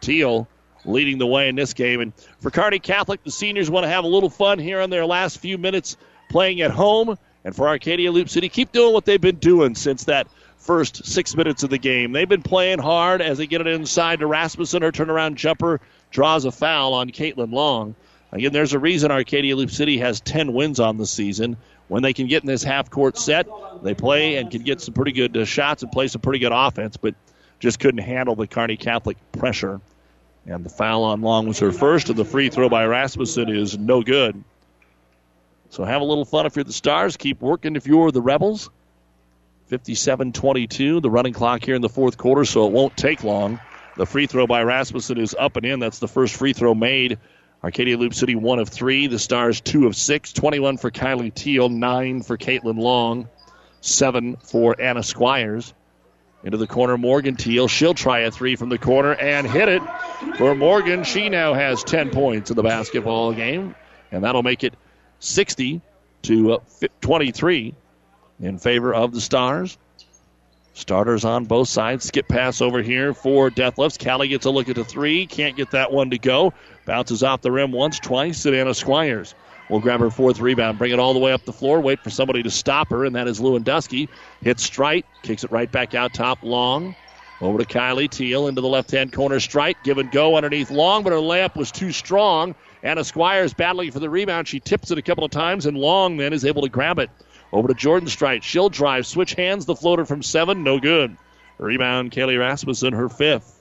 Teal 0.00 0.48
leading 0.84 1.18
the 1.18 1.26
way 1.26 1.48
in 1.48 1.56
this 1.56 1.74
game. 1.74 2.00
And 2.00 2.12
for 2.40 2.50
Kearney 2.50 2.78
Catholic, 2.78 3.24
the 3.24 3.30
seniors 3.30 3.70
want 3.70 3.84
to 3.84 3.88
have 3.88 4.04
a 4.04 4.08
little 4.08 4.30
fun 4.30 4.58
here 4.58 4.80
in 4.80 4.88
their 4.88 5.04
last 5.04 5.38
few 5.38 5.58
minutes 5.58 5.96
playing 6.34 6.60
at 6.62 6.72
home. 6.72 7.16
And 7.44 7.54
for 7.54 7.68
Arcadia 7.68 8.10
Loup 8.10 8.28
City, 8.28 8.48
keep 8.48 8.72
doing 8.72 8.92
what 8.92 9.04
they've 9.04 9.20
been 9.20 9.36
doing 9.36 9.76
since 9.76 10.02
that 10.04 10.26
first 10.56 11.06
six 11.06 11.36
minutes 11.36 11.62
of 11.62 11.70
the 11.70 11.78
game. 11.78 12.10
They've 12.10 12.28
been 12.28 12.42
playing 12.42 12.80
hard 12.80 13.22
as 13.22 13.38
they 13.38 13.46
get 13.46 13.60
it 13.60 13.68
inside 13.68 14.18
to 14.18 14.26
Rasmussen. 14.26 14.82
Her 14.82 14.90
turnaround 14.90 15.36
jumper 15.36 15.80
draws 16.10 16.44
a 16.44 16.50
foul 16.50 16.92
on 16.92 17.10
Caitlin 17.10 17.52
Long. 17.52 17.94
Again, 18.32 18.52
there's 18.52 18.72
a 18.72 18.80
reason 18.80 19.12
Arcadia 19.12 19.54
Loup 19.54 19.70
City 19.70 19.96
has 19.98 20.20
10 20.22 20.52
wins 20.52 20.80
on 20.80 20.96
the 20.96 21.06
season. 21.06 21.56
When 21.86 22.02
they 22.02 22.12
can 22.12 22.26
get 22.26 22.42
in 22.42 22.48
this 22.48 22.64
half 22.64 22.90
court 22.90 23.16
set, 23.16 23.46
they 23.84 23.94
play 23.94 24.34
and 24.34 24.50
can 24.50 24.64
get 24.64 24.80
some 24.80 24.92
pretty 24.92 25.12
good 25.12 25.36
uh, 25.36 25.44
shots 25.44 25.84
and 25.84 25.92
play 25.92 26.08
some 26.08 26.20
pretty 26.20 26.40
good 26.40 26.52
offense, 26.52 26.96
but 26.96 27.14
just 27.60 27.78
couldn't 27.78 28.02
handle 28.02 28.34
the 28.34 28.48
Kearney 28.48 28.76
Catholic 28.76 29.18
pressure. 29.30 29.80
And 30.46 30.64
the 30.64 30.70
foul 30.70 31.04
on 31.04 31.20
Long 31.20 31.46
was 31.46 31.60
her 31.60 31.70
first, 31.70 32.08
and 32.08 32.18
the 32.18 32.24
free 32.24 32.48
throw 32.48 32.68
by 32.68 32.86
Rasmussen 32.86 33.50
is 33.50 33.78
no 33.78 34.02
good. 34.02 34.42
So 35.74 35.82
have 35.82 36.02
a 36.02 36.04
little 36.04 36.24
fun 36.24 36.46
if 36.46 36.54
you're 36.54 36.64
the 36.64 36.72
Stars. 36.72 37.16
Keep 37.16 37.42
working 37.42 37.74
if 37.74 37.88
you're 37.88 38.12
the 38.12 38.22
Rebels. 38.22 38.70
57 39.66 40.32
22, 40.32 41.00
the 41.00 41.10
running 41.10 41.32
clock 41.32 41.64
here 41.64 41.74
in 41.74 41.82
the 41.82 41.88
fourth 41.88 42.16
quarter, 42.16 42.44
so 42.44 42.68
it 42.68 42.72
won't 42.72 42.96
take 42.96 43.24
long. 43.24 43.58
The 43.96 44.06
free 44.06 44.28
throw 44.28 44.46
by 44.46 44.62
Rasmussen 44.62 45.18
is 45.18 45.34
up 45.36 45.56
and 45.56 45.66
in. 45.66 45.80
That's 45.80 45.98
the 45.98 46.06
first 46.06 46.36
free 46.36 46.52
throw 46.52 46.76
made. 46.76 47.18
Arcadia 47.64 47.98
Loup 47.98 48.14
City, 48.14 48.36
one 48.36 48.60
of 48.60 48.68
three. 48.68 49.08
The 49.08 49.18
Stars, 49.18 49.60
two 49.60 49.88
of 49.88 49.96
six. 49.96 50.32
21 50.32 50.76
for 50.76 50.92
Kylie 50.92 51.34
Teal, 51.34 51.68
nine 51.68 52.22
for 52.22 52.38
Caitlin 52.38 52.78
Long, 52.78 53.28
seven 53.80 54.36
for 54.36 54.80
Anna 54.80 55.02
Squires. 55.02 55.74
Into 56.44 56.56
the 56.56 56.68
corner, 56.68 56.96
Morgan 56.96 57.34
Teal. 57.34 57.66
She'll 57.66 57.94
try 57.94 58.20
a 58.20 58.30
three 58.30 58.54
from 58.54 58.68
the 58.68 58.78
corner 58.78 59.12
and 59.12 59.44
hit 59.44 59.68
it 59.68 59.82
for 60.36 60.54
Morgan. 60.54 61.02
She 61.02 61.30
now 61.30 61.52
has 61.54 61.82
10 61.82 62.10
points 62.10 62.50
in 62.50 62.56
the 62.56 62.62
basketball 62.62 63.32
game, 63.32 63.74
and 64.12 64.22
that'll 64.22 64.44
make 64.44 64.62
it 64.62 64.74
60 65.20 65.80
to 66.22 66.52
uh, 66.54 66.58
23 67.00 67.74
in 68.40 68.58
favor 68.58 68.94
of 68.94 69.12
the 69.12 69.20
Stars. 69.20 69.78
Starters 70.74 71.24
on 71.24 71.44
both 71.44 71.68
sides. 71.68 72.04
Skip 72.04 72.26
pass 72.26 72.60
over 72.60 72.82
here 72.82 73.14
for 73.14 73.48
Detlefs. 73.48 74.02
Callie 74.02 74.28
gets 74.28 74.44
a 74.44 74.50
look 74.50 74.68
at 74.68 74.74
the 74.74 74.84
three. 74.84 75.26
Can't 75.26 75.56
get 75.56 75.70
that 75.70 75.92
one 75.92 76.10
to 76.10 76.18
go. 76.18 76.52
Bounces 76.84 77.22
off 77.22 77.42
the 77.42 77.52
rim 77.52 77.70
once, 77.70 78.00
twice. 78.00 78.38
Savannah 78.38 78.74
Squires 78.74 79.36
will 79.70 79.80
grab 79.80 80.00
her 80.00 80.10
fourth 80.10 80.40
rebound, 80.40 80.78
bring 80.78 80.92
it 80.92 80.98
all 80.98 81.14
the 81.14 81.20
way 81.20 81.32
up 81.32 81.44
the 81.44 81.52
floor, 81.52 81.80
wait 81.80 82.00
for 82.00 82.10
somebody 82.10 82.42
to 82.42 82.50
stop 82.50 82.90
her, 82.90 83.04
and 83.04 83.16
that 83.16 83.28
is 83.28 83.40
Lewandowski. 83.40 84.08
Hits 84.42 84.64
Strite, 84.64 85.06
kicks 85.22 85.44
it 85.44 85.50
right 85.50 85.70
back 85.70 85.94
out 85.94 86.12
top 86.12 86.42
long. 86.42 86.94
Over 87.40 87.58
to 87.58 87.64
Kylie 87.64 88.10
Teal 88.10 88.46
into 88.46 88.60
the 88.60 88.68
left 88.68 88.90
hand 88.90 89.12
corner. 89.12 89.40
Strite, 89.40 89.76
give 89.84 89.98
and 89.98 90.10
go 90.10 90.36
underneath 90.36 90.70
long, 90.70 91.02
but 91.02 91.12
her 91.12 91.18
layup 91.18 91.56
was 91.56 91.70
too 91.70 91.92
strong. 91.92 92.54
Anna 92.84 93.02
Squires 93.02 93.54
battling 93.54 93.90
for 93.90 93.98
the 93.98 94.10
rebound. 94.10 94.46
She 94.46 94.60
tips 94.60 94.90
it 94.90 94.98
a 94.98 95.02
couple 95.02 95.24
of 95.24 95.30
times, 95.30 95.64
and 95.64 95.76
Long 95.76 96.18
then 96.18 96.34
is 96.34 96.44
able 96.44 96.62
to 96.62 96.68
grab 96.68 96.98
it. 96.98 97.10
Over 97.50 97.68
to 97.68 97.74
Jordan 97.74 98.08
Strite. 98.08 98.44
She'll 98.44 98.68
drive, 98.68 99.06
switch 99.06 99.34
hands, 99.34 99.64
the 99.64 99.74
floater 99.74 100.04
from 100.04 100.22
seven, 100.22 100.64
no 100.64 100.78
good. 100.78 101.16
Rebound, 101.56 102.12
Kaylee 102.12 102.38
Rasmussen, 102.38 102.92
her 102.92 103.08
fifth. 103.08 103.58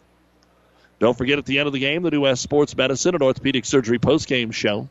Don't 1.00 1.18
forget 1.18 1.38
at 1.38 1.46
the 1.46 1.60
end 1.60 1.68
of 1.68 1.74
the 1.74 1.80
game, 1.80 2.02
the 2.04 2.12
New 2.12 2.22
West 2.22 2.42
Sports 2.42 2.76
Medicine 2.76 3.16
and 3.16 3.24
Orthopedic 3.24 3.66
Surgery 3.66 3.98
post-game 3.98 4.52
show. 4.52 4.90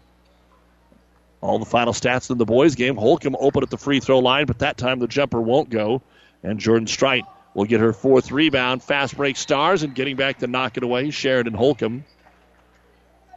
All 1.43 1.59
the 1.59 1.66
final 1.66 1.93
stats 1.93 2.30
in 2.30 2.39
the 2.39 2.47
boys' 2.47 2.74
game. 2.74 2.97
Holcomb 2.97 3.37
open 3.39 3.62
at 3.62 3.70
the 3.70 3.78
free 3.78 4.01
throw 4.01 4.20
line, 4.20 4.47
but 4.47 4.61
that 4.61 4.78
time 4.78 4.99
the 4.99 5.09
jumper 5.09 5.41
won't 5.41 5.68
go. 5.68 6.01
And 6.43 6.59
Jordan 6.59 6.87
Strite 6.87 7.24
will 7.55 7.64
get 7.64 7.80
her 7.80 7.93
fourth 7.93 8.30
rebound. 8.30 8.83
Fast 8.83 9.16
break 9.16 9.37
Stars 9.37 9.83
and 9.83 9.95
getting 9.95 10.16
back 10.16 10.39
to 10.39 10.47
knock 10.47 10.76
it 10.76 10.85
away. 10.85 11.11
Sheridan 11.11 11.55
Holcomb. 11.55 12.05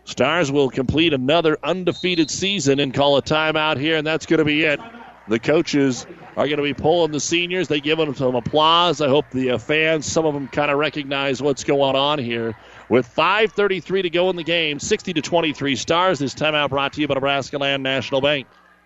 Stars 0.05 0.51
will 0.51 0.69
complete 0.69 1.13
another 1.13 1.57
undefeated 1.63 2.29
season 2.29 2.79
and 2.79 2.93
call 2.93 3.17
a 3.17 3.23
timeout 3.23 3.77
here, 3.77 3.97
and 3.97 4.05
that's 4.05 4.27
going 4.27 4.37
to 4.37 4.45
be 4.45 4.63
it. 4.63 4.79
The 5.27 5.39
coaches 5.39 6.05
are 6.37 6.45
going 6.45 6.57
to 6.57 6.63
be 6.63 6.75
pulling 6.75 7.11
the 7.11 7.19
seniors. 7.19 7.67
They 7.67 7.81
give 7.81 7.97
them 7.97 8.13
some 8.13 8.35
applause. 8.35 9.01
I 9.01 9.07
hope 9.07 9.25
the 9.31 9.51
uh, 9.51 9.57
fans, 9.57 10.05
some 10.05 10.25
of 10.25 10.35
them 10.35 10.47
kind 10.47 10.69
of 10.69 10.77
recognize 10.77 11.41
what's 11.41 11.63
going 11.63 11.95
on 11.95 12.19
here. 12.19 12.55
With 12.87 13.07
5.33 13.13 14.03
to 14.03 14.09
go 14.11 14.29
in 14.29 14.35
the 14.35 14.43
game, 14.43 14.79
60 14.79 15.13
to 15.13 15.21
23 15.21 15.75
stars. 15.75 16.19
This 16.19 16.35
timeout 16.35 16.69
brought 16.69 16.93
to 16.93 17.01
you 17.01 17.07
by 17.07 17.15
Nebraska 17.15 17.57
Land 17.57 17.81
National 17.81 18.21
Bank. 18.21 18.45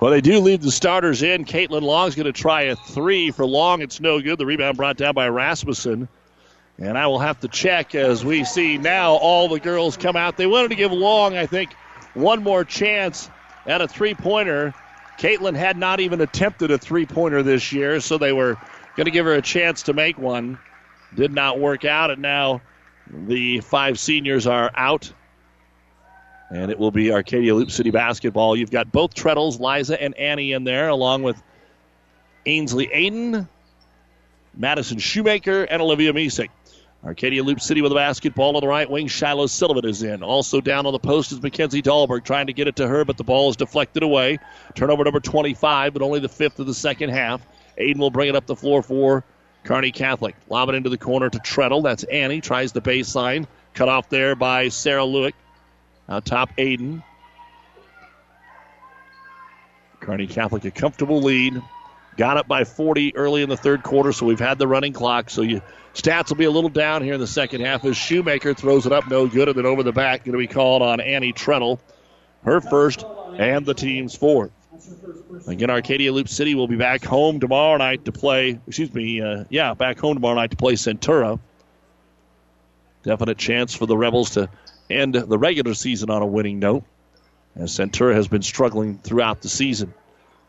Well, 0.00 0.12
they 0.12 0.20
do 0.20 0.38
leave 0.38 0.62
the 0.62 0.70
starters 0.70 1.22
in. 1.22 1.44
Caitlin 1.44 1.82
Long's 1.82 2.14
going 2.14 2.26
to 2.26 2.32
try 2.32 2.62
a 2.62 2.76
three 2.76 3.32
for 3.32 3.44
Long. 3.44 3.82
It's 3.82 4.00
no 4.00 4.20
good. 4.20 4.38
The 4.38 4.46
rebound 4.46 4.76
brought 4.76 4.96
down 4.96 5.14
by 5.14 5.28
Rasmussen. 5.28 6.08
And 6.78 6.96
I 6.96 7.08
will 7.08 7.18
have 7.18 7.40
to 7.40 7.48
check 7.48 7.96
as 7.96 8.24
we 8.24 8.44
see 8.44 8.78
now 8.78 9.14
all 9.14 9.48
the 9.48 9.58
girls 9.58 9.96
come 9.96 10.14
out. 10.14 10.36
They 10.36 10.46
wanted 10.46 10.68
to 10.68 10.76
give 10.76 10.92
Long, 10.92 11.36
I 11.36 11.46
think, 11.46 11.72
one 12.14 12.44
more 12.44 12.64
chance 12.64 13.28
at 13.66 13.80
a 13.80 13.88
three 13.88 14.14
pointer. 14.14 14.72
Caitlin 15.18 15.56
had 15.56 15.76
not 15.76 15.98
even 15.98 16.20
attempted 16.20 16.70
a 16.70 16.78
three 16.78 17.04
pointer 17.04 17.42
this 17.42 17.72
year, 17.72 17.98
so 17.98 18.18
they 18.18 18.32
were 18.32 18.56
going 18.94 19.06
to 19.06 19.10
give 19.10 19.26
her 19.26 19.34
a 19.34 19.42
chance 19.42 19.82
to 19.84 19.92
make 19.92 20.16
one. 20.16 20.60
Did 21.16 21.32
not 21.32 21.58
work 21.58 21.84
out, 21.84 22.12
and 22.12 22.22
now 22.22 22.60
the 23.10 23.60
five 23.60 23.98
seniors 23.98 24.46
are 24.46 24.70
out. 24.76 25.12
And 26.50 26.70
it 26.70 26.78
will 26.78 26.90
be 26.90 27.12
Arcadia 27.12 27.54
Loup 27.54 27.70
City 27.70 27.90
basketball. 27.90 28.56
You've 28.56 28.70
got 28.70 28.90
both 28.90 29.14
Treadles, 29.14 29.60
Liza 29.60 30.00
and 30.00 30.14
Annie 30.14 30.52
in 30.52 30.64
there, 30.64 30.88
along 30.88 31.22
with 31.22 31.40
Ainsley 32.46 32.88
Aiden, 32.88 33.46
Madison 34.54 34.98
Shoemaker, 34.98 35.64
and 35.64 35.82
Olivia 35.82 36.12
Misek. 36.12 36.48
Arcadia 37.04 37.44
Loup 37.44 37.60
City 37.60 37.80
with 37.80 37.90
the 37.90 37.96
basketball 37.96 38.56
on 38.56 38.60
the 38.60 38.66
right 38.66 38.90
wing. 38.90 39.06
Shiloh 39.06 39.46
Sullivan 39.46 39.84
is 39.84 40.02
in. 40.02 40.22
Also 40.22 40.60
down 40.60 40.84
on 40.86 40.92
the 40.92 40.98
post 40.98 41.30
is 41.30 41.40
Mackenzie 41.40 41.82
Dahlberg 41.82 42.24
trying 42.24 42.48
to 42.48 42.52
get 42.52 42.66
it 42.66 42.76
to 42.76 42.88
her, 42.88 43.04
but 43.04 43.16
the 43.16 43.24
ball 43.24 43.50
is 43.50 43.56
deflected 43.56 44.02
away. 44.02 44.38
Turnover 44.74 45.04
number 45.04 45.20
25, 45.20 45.92
but 45.92 46.02
only 46.02 46.18
the 46.18 46.28
fifth 46.28 46.58
of 46.58 46.66
the 46.66 46.74
second 46.74 47.10
half. 47.10 47.40
Aiden 47.78 47.98
will 47.98 48.10
bring 48.10 48.28
it 48.28 48.34
up 48.34 48.46
the 48.46 48.56
floor 48.56 48.82
for 48.82 49.22
Kearney 49.62 49.92
Catholic. 49.92 50.34
Lob 50.48 50.70
it 50.70 50.74
into 50.74 50.90
the 50.90 50.98
corner 50.98 51.30
to 51.30 51.38
Treadle. 51.38 51.82
That's 51.82 52.02
Annie. 52.04 52.40
Tries 52.40 52.72
the 52.72 52.80
baseline. 52.80 53.46
Cut 53.74 53.88
off 53.88 54.08
there 54.08 54.34
by 54.34 54.68
Sarah 54.68 55.02
Lewick. 55.02 55.34
Out 56.08 56.24
top, 56.24 56.56
Aiden. 56.56 57.02
Kearney 60.00 60.26
Catholic 60.26 60.64
a 60.64 60.70
comfortable 60.70 61.20
lead. 61.20 61.60
Got 62.16 62.36
up 62.36 62.48
by 62.48 62.64
40 62.64 63.14
early 63.14 63.42
in 63.42 63.48
the 63.48 63.56
third 63.56 63.82
quarter, 63.82 64.12
so 64.12 64.26
we've 64.26 64.40
had 64.40 64.58
the 64.58 64.66
running 64.66 64.92
clock. 64.92 65.30
So 65.30 65.42
you 65.42 65.60
stats 65.94 66.30
will 66.30 66.36
be 66.36 66.46
a 66.46 66.50
little 66.50 66.70
down 66.70 67.02
here 67.02 67.14
in 67.14 67.20
the 67.20 67.26
second 67.26 67.60
half 67.60 67.84
as 67.84 67.96
Shoemaker 67.96 68.54
throws 68.54 68.86
it 68.86 68.92
up 68.92 69.08
no 69.08 69.26
good, 69.26 69.48
and 69.48 69.56
then 69.56 69.66
over 69.66 69.82
the 69.82 69.92
back 69.92 70.24
going 70.24 70.32
to 70.32 70.38
be 70.38 70.46
called 70.46 70.82
on 70.82 71.00
Annie 71.00 71.32
Treadle, 71.32 71.78
her 72.42 72.60
first 72.60 73.04
and 73.36 73.66
the 73.66 73.74
team's 73.74 74.16
fourth. 74.16 74.50
Again, 75.46 75.70
Arcadia 75.70 76.12
Loup 76.12 76.28
City 76.28 76.54
will 76.54 76.68
be 76.68 76.76
back 76.76 77.04
home 77.04 77.40
tomorrow 77.40 77.76
night 77.76 78.04
to 78.06 78.12
play. 78.12 78.58
Excuse 78.66 78.92
me, 78.92 79.20
uh, 79.20 79.44
yeah, 79.50 79.74
back 79.74 79.98
home 79.98 80.14
tomorrow 80.14 80.36
night 80.36 80.50
to 80.52 80.56
play 80.56 80.74
Centura. 80.74 81.38
Definite 83.02 83.38
chance 83.38 83.74
for 83.74 83.86
the 83.86 83.96
Rebels 83.96 84.30
to 84.30 84.48
end 84.90 85.14
the 85.14 85.38
regular 85.38 85.74
season 85.74 86.10
on 86.10 86.22
a 86.22 86.26
winning 86.26 86.58
note, 86.58 86.84
as 87.56 87.72
Centura 87.72 88.14
has 88.14 88.28
been 88.28 88.42
struggling 88.42 88.98
throughout 88.98 89.42
the 89.42 89.48
season. 89.48 89.94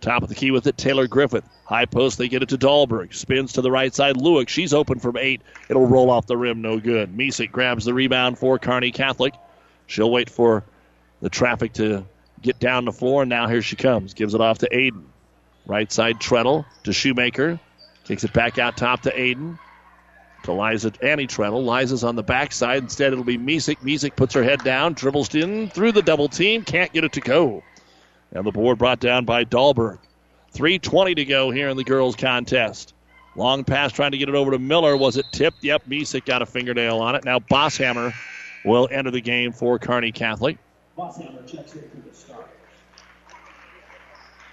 Top 0.01 0.23
of 0.23 0.29
the 0.29 0.35
key 0.35 0.51
with 0.51 0.65
it, 0.67 0.77
Taylor 0.77 1.07
Griffith. 1.07 1.43
High 1.65 1.85
post, 1.85 2.17
they 2.17 2.29
get 2.29 2.41
it 2.41 2.49
to 2.49 2.57
Dahlberg. 2.57 3.13
Spins 3.13 3.53
to 3.53 3.61
the 3.61 3.71
right 3.71 3.93
side. 3.93 4.15
Lewick, 4.15 4.47
she's 4.47 4.73
open 4.73 4.99
from 4.99 5.17
eight. 5.17 5.41
It'll 5.69 5.85
roll 5.85 6.09
off 6.09 6.25
the 6.25 6.37
rim, 6.37 6.61
no 6.61 6.79
good. 6.79 7.15
Misek 7.15 7.51
grabs 7.51 7.83
the 7.83 7.93
rebound 7.93 8.37
for 8.39 8.57
Kearney 8.57 8.91
Catholic. 8.91 9.33
She'll 9.87 10.11
wait 10.11 10.29
for 10.29 10.63
the 11.21 11.29
traffic 11.29 11.73
to 11.73 12.05
get 12.41 12.59
down 12.59 12.85
the 12.85 12.93
floor, 12.93 13.23
and 13.23 13.29
now 13.29 13.47
here 13.47 13.61
she 13.61 13.75
comes. 13.75 14.13
Gives 14.13 14.33
it 14.33 14.41
off 14.41 14.59
to 14.59 14.69
Aiden. 14.69 15.03
Right 15.65 15.91
side, 15.91 16.19
Treadle 16.19 16.65
to 16.83 16.93
Shoemaker. 16.93 17.59
Kicks 18.05 18.23
it 18.23 18.33
back 18.33 18.57
out 18.57 18.77
top 18.77 19.01
to 19.01 19.11
Aiden. 19.11 19.59
To 20.43 20.53
Liza, 20.53 20.93
Annie 21.01 21.27
Treadle. 21.27 21.63
Liza's 21.63 22.03
on 22.03 22.15
the 22.15 22.23
backside. 22.23 22.83
Instead, 22.83 23.11
it'll 23.11 23.25
be 23.25 23.37
Misek. 23.37 23.77
Misek 23.77 24.15
puts 24.15 24.33
her 24.33 24.43
head 24.43 24.63
down, 24.63 24.93
dribbles 24.93 25.33
in 25.35 25.69
through 25.69 25.91
the 25.91 26.01
double 26.01 26.29
team. 26.29 26.63
Can't 26.63 26.91
get 26.93 27.03
it 27.03 27.11
to 27.13 27.21
go. 27.21 27.63
And 28.31 28.45
the 28.45 28.51
board 28.51 28.77
brought 28.77 28.99
down 28.99 29.25
by 29.25 29.43
Dahlberg. 29.43 29.99
3.20 30.53 31.15
to 31.17 31.25
go 31.25 31.51
here 31.51 31.69
in 31.69 31.77
the 31.77 31.83
girls' 31.83 32.15
contest. 32.15 32.93
Long 33.35 33.63
pass 33.63 33.91
trying 33.91 34.11
to 34.11 34.17
get 34.17 34.29
it 34.29 34.35
over 34.35 34.51
to 34.51 34.59
Miller. 34.59 34.97
Was 34.97 35.17
it 35.17 35.25
tipped? 35.31 35.63
Yep, 35.63 35.83
Misek 35.87 36.25
got 36.25 36.41
a 36.41 36.45
fingernail 36.45 36.99
on 36.99 37.15
it. 37.15 37.23
Now 37.23 37.39
Bosshammer 37.39 38.13
will 38.65 38.87
enter 38.91 39.11
the 39.11 39.21
game 39.21 39.51
for 39.51 39.79
Kearney 39.79 40.11
Catholic. 40.11 40.57
Bosshammer 40.97 41.45
checks 41.47 41.73
in 41.73 41.81
for 41.89 42.09
the 42.09 42.15
start. 42.15 42.47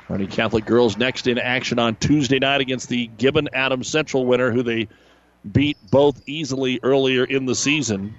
Kearney 0.06 0.26
Catholic 0.26 0.64
girls 0.64 0.96
next 0.96 1.26
in 1.26 1.38
action 1.38 1.78
on 1.78 1.96
Tuesday 1.96 2.38
night 2.38 2.60
against 2.60 2.88
the 2.88 3.08
Gibbon 3.18 3.48
Adams 3.52 3.88
Central 3.88 4.24
winner, 4.26 4.52
who 4.52 4.62
they 4.62 4.88
beat 5.52 5.76
both 5.90 6.22
easily 6.28 6.80
earlier 6.82 7.24
in 7.24 7.46
the 7.46 7.54
season. 7.54 8.14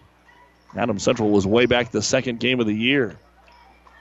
Adams 0.76 1.04
Central 1.04 1.30
was 1.30 1.48
way 1.48 1.66
back 1.66 1.92
the 1.92 2.02
second 2.02 2.40
game 2.40 2.60
of 2.60 2.68
the 2.68 2.76
year. 2.76 3.18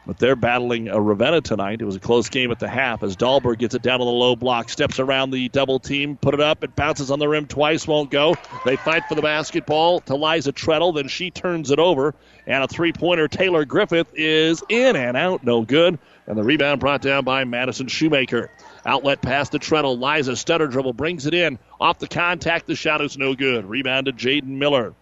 But 0.07 0.19
they're 0.19 0.37
battling 0.37 0.87
a 0.87 1.01
Ravenna 1.01 1.41
tonight. 1.41 1.81
It 1.81 1.85
was 1.85 1.97
a 1.97 2.01
close 2.01 2.29
game 2.29 2.53
at 2.53 2.61
the 2.61 2.69
half 2.69 3.03
as 3.03 3.17
Dahlberg 3.17 3.59
gets 3.59 3.75
it 3.75 3.83
down 3.83 4.01
on 4.01 4.07
the 4.07 4.13
low 4.13 4.37
block, 4.37 4.69
steps 4.69 5.01
around 5.01 5.33
the 5.33 5.49
double 5.49 5.81
team, 5.81 6.17
put 6.17 6.33
it 6.33 6.41
up, 6.41 6.63
it 6.63 6.77
bounces 6.77 7.11
on 7.11 7.19
the 7.19 7.27
rim 7.27 7.47
twice, 7.47 7.89
won't 7.89 8.11
go. 8.11 8.37
They 8.65 8.77
fight 8.77 9.03
for 9.09 9.17
the 9.17 9.23
basketball 9.23 10.01
to 10.03 10.15
Liza 10.15 10.53
Treadle, 10.53 10.93
then 10.93 11.09
she 11.09 11.33
turns 11.33 11.73
it 11.73 11.81
over, 11.81 12.15
and 12.47 12.63
a 12.63 12.69
three 12.69 12.93
pointer 12.93 13.27
Taylor 13.27 13.65
Griffith 13.65 14.13
is 14.15 14.63
in 14.69 14.95
and 14.95 15.17
out, 15.17 15.43
no 15.43 15.65
good. 15.65 15.99
And 16.29 16.39
the 16.39 16.45
rebound 16.45 16.79
brought 16.79 17.03
down 17.03 17.25
by 17.25 17.43
Madison 17.43 17.89
Shoemaker. 17.89 18.49
Outlet 18.87 19.21
pass 19.21 19.49
to 19.51 19.59
Treadle. 19.59 19.99
Liza 19.99 20.37
stutter 20.37 20.69
dribble 20.69 20.93
brings 20.93 21.27
it 21.27 21.35
in. 21.35 21.59
Off 21.81 21.99
the 21.99 22.07
contact, 22.07 22.67
the 22.67 22.77
shot 22.77 23.03
is 23.03 23.19
no 23.19 23.35
good. 23.35 23.67
Rebound 23.67 24.07
to 24.07 24.13
Jaden 24.13 24.45
Miller. 24.45 24.95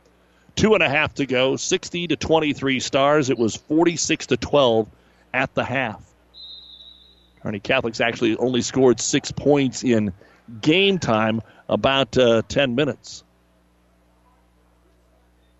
Two 0.56 0.72
and 0.72 0.82
a 0.82 0.88
half 0.88 1.14
to 1.14 1.26
go. 1.26 1.56
60 1.56 2.08
to 2.08 2.16
23 2.16 2.80
stars. 2.80 3.28
It 3.28 3.38
was 3.38 3.56
46 3.56 4.28
to 4.28 4.36
12 4.38 4.88
at 5.34 5.54
the 5.54 5.64
half. 5.64 6.02
Kearney 7.42 7.60
Catholics 7.60 8.00
actually 8.00 8.38
only 8.38 8.62
scored 8.62 9.00
six 9.00 9.30
points 9.30 9.84
in 9.84 10.14
game 10.62 10.98
time, 10.98 11.42
about 11.68 12.16
uh, 12.16 12.42
10 12.48 12.74
minutes. 12.74 13.22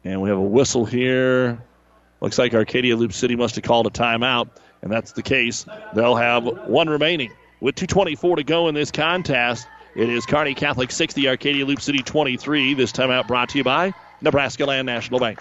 And 0.03 0.21
we 0.23 0.29
have 0.29 0.39
a 0.39 0.43
whistle 0.43 0.85
here. 0.85 1.63
Looks 2.21 2.39
like 2.39 2.55
Arcadia 2.55 2.97
Loup 2.97 3.13
City 3.13 3.37
must 3.37 3.55
have 3.57 3.65
called 3.65 3.87
a 3.87 3.91
timeout, 3.91 4.49
and 4.83 4.91
that's 4.91 5.13
the 5.13 5.23
case. 5.23 5.67
They'll 5.95 6.17
have 6.17 6.45
one 6.45 6.89
remaining. 6.89 7.33
With 7.61 7.77
2.24 7.77 8.37
to 8.37 8.45
go 8.45 8.69
in 8.69 8.75
this 8.75 8.91
contest, 8.91 9.67
it 9.95 10.09
is 10.09 10.27
Kearney 10.27 10.55
Catholic 10.55 10.91
60, 10.91 11.29
Arcadia 11.29 11.65
Loup 11.65 11.81
City 11.81 11.99
23. 11.99 12.75
This 12.75 12.93
timeout 12.93 13.27
brought 13.29 13.51
to 13.51 13.59
you 13.59 13.65
by 13.65 13.93
Nebraska 14.21 14.67
Land 14.67 14.87
National 14.87 15.21
Bank. 15.21 15.41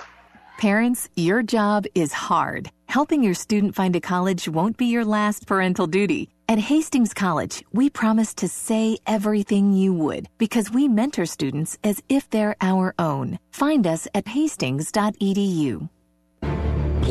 Parents, 0.59 1.09
your 1.15 1.41
job 1.41 1.85
is 1.95 2.13
hard. 2.13 2.69
Helping 2.87 3.23
your 3.23 3.33
student 3.33 3.73
find 3.73 3.95
a 3.95 3.99
college 3.99 4.47
won't 4.47 4.77
be 4.77 4.85
your 4.85 5.03
last 5.03 5.47
parental 5.47 5.87
duty. 5.87 6.29
At 6.47 6.59
Hastings 6.59 7.13
College, 7.13 7.63
we 7.73 7.89
promise 7.89 8.33
to 8.35 8.47
say 8.47 8.97
everything 9.07 9.73
you 9.73 9.93
would 9.93 10.27
because 10.37 10.69
we 10.69 10.87
mentor 10.87 11.25
students 11.25 11.77
as 11.83 12.03
if 12.09 12.29
they're 12.29 12.55
our 12.61 12.93
own. 12.99 13.39
Find 13.51 13.87
us 13.87 14.07
at 14.13 14.27
hastings.edu. 14.27 15.89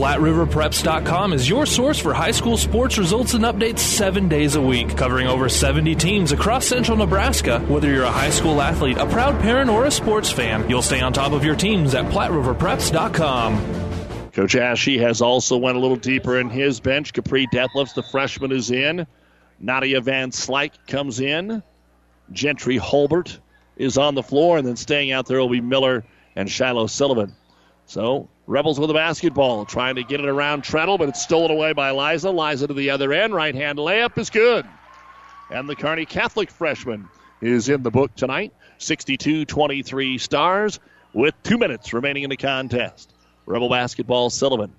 PlatteRiverPreps.com 0.02 1.32
is 1.32 1.48
your 1.48 1.64
source 1.64 1.96
for 1.96 2.12
high 2.12 2.32
school 2.32 2.56
sports 2.56 2.98
results 2.98 3.34
and 3.34 3.44
updates 3.44 3.78
seven 3.78 4.28
days 4.28 4.56
a 4.56 4.60
week, 4.60 4.96
covering 4.96 5.28
over 5.28 5.48
70 5.48 5.94
teams 5.94 6.32
across 6.32 6.66
central 6.66 6.96
Nebraska. 6.96 7.60
Whether 7.68 7.88
you're 7.88 8.02
a 8.02 8.10
high 8.10 8.30
school 8.30 8.60
athlete, 8.60 8.96
a 8.96 9.06
proud 9.06 9.40
parent, 9.40 9.70
or 9.70 9.84
a 9.84 9.92
sports 9.92 10.28
fan, 10.28 10.68
you'll 10.68 10.82
stay 10.82 11.00
on 11.00 11.12
top 11.12 11.30
of 11.30 11.44
your 11.44 11.54
teams 11.54 11.94
at 11.94 12.06
PlatteRiverPreps.com. 12.06 14.32
Coach 14.32 14.56
Ashe 14.56 14.98
has 14.98 15.22
also 15.22 15.56
went 15.56 15.76
a 15.76 15.80
little 15.80 15.96
deeper 15.96 16.36
in 16.36 16.50
his 16.50 16.80
bench. 16.80 17.12
Capri 17.12 17.46
Detlefs, 17.54 17.94
the 17.94 18.02
freshman, 18.02 18.50
is 18.50 18.72
in. 18.72 19.06
Nadia 19.60 20.00
Van 20.00 20.32
Slyke 20.32 20.84
comes 20.88 21.20
in. 21.20 21.62
Gentry 22.32 22.80
Holbert 22.80 23.38
is 23.76 23.96
on 23.96 24.16
the 24.16 24.24
floor, 24.24 24.58
and 24.58 24.66
then 24.66 24.74
staying 24.74 25.12
out 25.12 25.26
there 25.26 25.38
will 25.38 25.48
be 25.48 25.60
Miller 25.60 26.02
and 26.34 26.50
Shiloh 26.50 26.88
Sullivan. 26.88 27.36
So 27.86 28.28
Rebels 28.52 28.78
with 28.78 28.88
the 28.88 28.94
basketball, 28.94 29.64
trying 29.64 29.94
to 29.94 30.04
get 30.04 30.20
it 30.20 30.26
around 30.26 30.62
Treadle, 30.62 30.98
but 30.98 31.08
it's 31.08 31.22
stolen 31.22 31.50
away 31.50 31.72
by 31.72 31.90
Liza. 31.90 32.30
Liza 32.30 32.66
to 32.66 32.74
the 32.74 32.90
other 32.90 33.10
end. 33.10 33.34
Right 33.34 33.54
hand 33.54 33.78
layup 33.78 34.18
is 34.18 34.28
good. 34.28 34.66
And 35.50 35.66
the 35.66 35.74
Kearney 35.74 36.04
Catholic 36.04 36.50
freshman 36.50 37.08
is 37.40 37.70
in 37.70 37.82
the 37.82 37.90
book 37.90 38.14
tonight. 38.14 38.52
62 38.76 39.46
23 39.46 40.18
stars 40.18 40.80
with 41.14 41.34
two 41.42 41.56
minutes 41.56 41.94
remaining 41.94 42.24
in 42.24 42.28
the 42.30 42.36
contest. 42.36 43.14
Rebel 43.46 43.70
basketball, 43.70 44.28
Sullivan. 44.28 44.74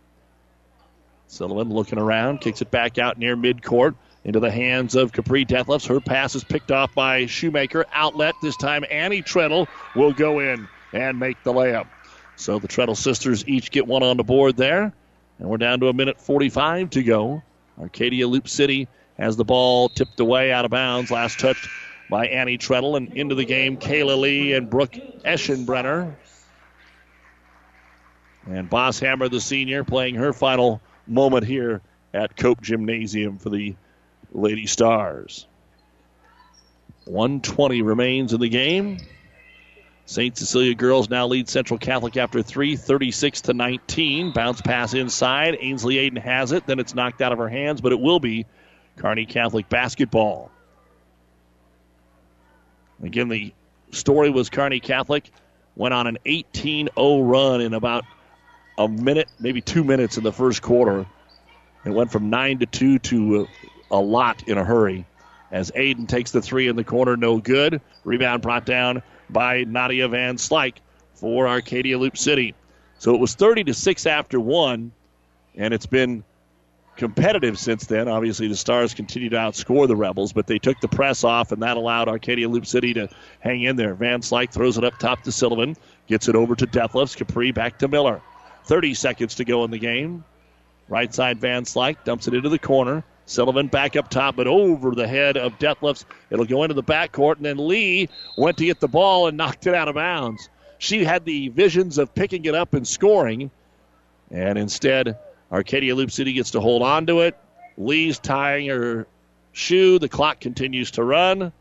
Sullivan 1.25 1.73
looking 1.73 1.97
around, 1.97 2.41
kicks 2.41 2.61
it 2.61 2.69
back 2.69 2.99
out 2.99 3.17
near 3.17 3.35
midcourt 3.35 3.95
into 4.23 4.39
the 4.39 4.51
hands 4.51 4.93
of 4.93 5.13
Capri 5.13 5.45
Detlefs. 5.45 5.87
Her 5.87 5.99
pass 5.99 6.35
is 6.35 6.43
picked 6.43 6.71
off 6.71 6.93
by 6.93 7.25
Shoemaker. 7.25 7.87
Outlet. 7.91 8.35
This 8.39 8.55
time 8.55 8.85
Annie 8.91 9.23
Treadle 9.23 9.67
will 9.95 10.13
go 10.13 10.37
in 10.37 10.67
and 10.93 11.19
make 11.19 11.41
the 11.41 11.51
layup. 11.51 11.87
So 12.43 12.59
the 12.59 12.67
Treadle 12.67 12.97
sisters 12.97 13.47
each 13.47 13.71
get 13.71 13.87
one 13.87 14.03
on 14.03 14.17
the 14.17 14.23
board 14.25 14.57
there. 14.57 14.91
And 15.39 15.47
we're 15.47 15.55
down 15.55 15.79
to 15.79 15.87
a 15.87 15.93
minute 15.93 16.19
45 16.19 16.89
to 16.89 17.01
go. 17.01 17.41
Arcadia 17.79 18.27
Loup 18.27 18.49
City 18.49 18.89
has 19.17 19.37
the 19.37 19.45
ball 19.45 19.87
tipped 19.87 20.19
away 20.19 20.51
out 20.51 20.65
of 20.65 20.71
bounds. 20.71 21.09
Last 21.09 21.39
touched 21.39 21.69
by 22.09 22.27
Annie 22.27 22.57
Treadle. 22.57 22.97
And 22.97 23.13
into 23.13 23.33
the 23.33 23.45
game, 23.45 23.77
Kayla 23.77 24.19
Lee 24.19 24.51
and 24.51 24.69
Brooke 24.69 24.91
Eschenbrenner. 25.23 26.15
And 28.45 28.69
Bosshammer, 28.69 29.31
the 29.31 29.39
senior, 29.39 29.85
playing 29.85 30.15
her 30.15 30.33
final 30.33 30.81
moment 31.07 31.45
here 31.45 31.81
at 32.13 32.35
Cope 32.35 32.59
Gymnasium 32.59 33.37
for 33.37 33.51
the 33.51 33.73
Lady 34.33 34.67
Stars. 34.67 35.47
120 37.05 37.83
remains 37.83 38.33
in 38.33 38.41
the 38.41 38.49
game. 38.49 38.97
St. 40.05 40.37
Cecilia 40.37 40.75
girls 40.75 41.09
now 41.09 41.27
lead 41.27 41.47
Central 41.47 41.79
Catholic 41.79 42.17
after 42.17 42.41
three, 42.41 42.75
36 42.75 43.41
to 43.41 43.53
19. 43.53 44.31
Bounce 44.31 44.61
pass 44.61 44.93
inside. 44.93 45.57
Ainsley 45.59 45.95
Aiden 45.95 46.17
has 46.17 46.51
it. 46.51 46.65
Then 46.67 46.79
it's 46.79 46.93
knocked 46.93 47.21
out 47.21 47.31
of 47.31 47.37
her 47.37 47.47
hands, 47.47 47.79
but 47.79 47.93
it 47.93 47.99
will 47.99 48.19
be 48.19 48.45
Kearney 48.97 49.25
Catholic 49.25 49.69
basketball. 49.69 50.51
Again, 53.01 53.29
the 53.29 53.53
story 53.91 54.29
was 54.29 54.49
Kearney 54.49 54.79
Catholic 54.79 55.29
went 55.75 55.93
on 55.93 56.07
an 56.07 56.17
18 56.25 56.89
0 56.95 57.21
run 57.21 57.61
in 57.61 57.73
about 57.73 58.03
a 58.77 58.87
minute, 58.87 59.29
maybe 59.39 59.61
two 59.61 59.83
minutes 59.83 60.17
in 60.17 60.23
the 60.23 60.33
first 60.33 60.61
quarter. 60.61 61.05
It 61.85 61.91
went 61.91 62.11
from 62.11 62.29
9 62.29 62.59
to 62.59 62.65
2 62.65 62.99
to 62.99 63.47
a 63.91 63.99
lot 63.99 64.47
in 64.47 64.57
a 64.57 64.63
hurry. 64.63 65.05
As 65.51 65.69
Aiden 65.71 66.07
takes 66.07 66.31
the 66.31 66.41
three 66.41 66.67
in 66.67 66.75
the 66.75 66.83
corner, 66.83 67.15
no 67.15 67.37
good. 67.37 67.81
Rebound 68.03 68.41
brought 68.41 68.65
down 68.65 69.03
by 69.29 69.63
Nadia 69.63 70.07
Van 70.07 70.37
Slyke 70.37 70.77
for 71.15 71.47
Arcadia 71.47 71.97
Loup 71.97 72.17
City. 72.17 72.55
So 72.99 73.13
it 73.13 73.19
was 73.19 73.35
30 73.35 73.65
to 73.65 73.73
6 73.73 74.05
after 74.05 74.39
one, 74.39 74.91
and 75.55 75.73
it's 75.73 75.85
been 75.85 76.23
competitive 76.95 77.57
since 77.57 77.85
then. 77.85 78.07
Obviously, 78.07 78.47
the 78.47 78.55
Stars 78.55 78.93
continue 78.93 79.29
to 79.29 79.35
outscore 79.35 79.87
the 79.87 79.95
Rebels, 79.95 80.33
but 80.33 80.47
they 80.47 80.59
took 80.59 80.79
the 80.79 80.87
press 80.87 81.23
off, 81.23 81.51
and 81.51 81.61
that 81.63 81.77
allowed 81.77 82.07
Arcadia 82.07 82.47
Loup 82.47 82.65
City 82.65 82.93
to 82.93 83.09
hang 83.39 83.61
in 83.63 83.75
there. 83.75 83.93
Van 83.93 84.21
Slyke 84.21 84.51
throws 84.51 84.77
it 84.77 84.83
up 84.83 84.97
top 84.99 85.23
to 85.23 85.31
Sullivan, 85.31 85.75
gets 86.07 86.27
it 86.27 86.35
over 86.35 86.55
to 86.55 86.67
Detlefs. 86.67 87.17
Capri 87.17 87.51
back 87.51 87.79
to 87.79 87.87
Miller. 87.87 88.21
30 88.65 88.93
seconds 88.93 89.35
to 89.35 89.45
go 89.45 89.63
in 89.65 89.71
the 89.71 89.79
game. 89.79 90.23
Right 90.87 91.13
side 91.13 91.39
Van 91.39 91.63
Slyke 91.63 92.03
dumps 92.03 92.27
it 92.27 92.33
into 92.33 92.49
the 92.49 92.59
corner. 92.59 93.03
Sullivan 93.25 93.67
back 93.67 93.95
up 93.95 94.09
top, 94.09 94.35
but 94.35 94.47
over 94.47 94.91
the 94.91 95.07
head 95.07 95.37
of 95.37 95.57
Detlefs. 95.59 96.05
It'll 96.29 96.45
go 96.45 96.63
into 96.63 96.73
the 96.73 96.83
backcourt, 96.83 97.37
and 97.37 97.45
then 97.45 97.67
Lee 97.67 98.09
went 98.37 98.57
to 98.57 98.65
get 98.65 98.79
the 98.79 98.87
ball 98.87 99.27
and 99.27 99.37
knocked 99.37 99.67
it 99.67 99.73
out 99.73 99.87
of 99.87 99.95
bounds. 99.95 100.49
She 100.77 101.03
had 101.05 101.23
the 101.23 101.47
visions 101.49 101.97
of 101.97 102.13
picking 102.13 102.45
it 102.45 102.55
up 102.55 102.73
and 102.73 102.87
scoring, 102.87 103.49
and 104.29 104.57
instead, 104.57 105.17
Arcadia 105.51 105.95
Loup 105.95 106.11
City 106.11 106.33
gets 106.33 106.51
to 106.51 106.59
hold 106.59 106.81
on 106.81 107.05
to 107.07 107.21
it. 107.21 107.37
Lee's 107.77 108.19
tying 108.19 108.67
her 108.67 109.07
shoe. 109.53 109.99
The 109.99 110.09
clock 110.09 110.39
continues 110.39 110.91
to 110.91 111.03
run. 111.03 111.53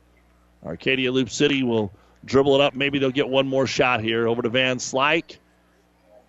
Arcadia 0.65 1.13
Loup 1.13 1.31
City 1.31 1.63
will 1.63 1.93
dribble 2.25 2.55
it 2.57 2.61
up. 2.61 2.75
Maybe 2.75 2.99
they'll 2.99 3.11
get 3.11 3.29
one 3.29 3.47
more 3.47 3.67
shot 3.67 4.01
here 4.01 4.27
over 4.27 4.43
to 4.43 4.49
Van 4.49 4.79
Slyke. 4.79 5.37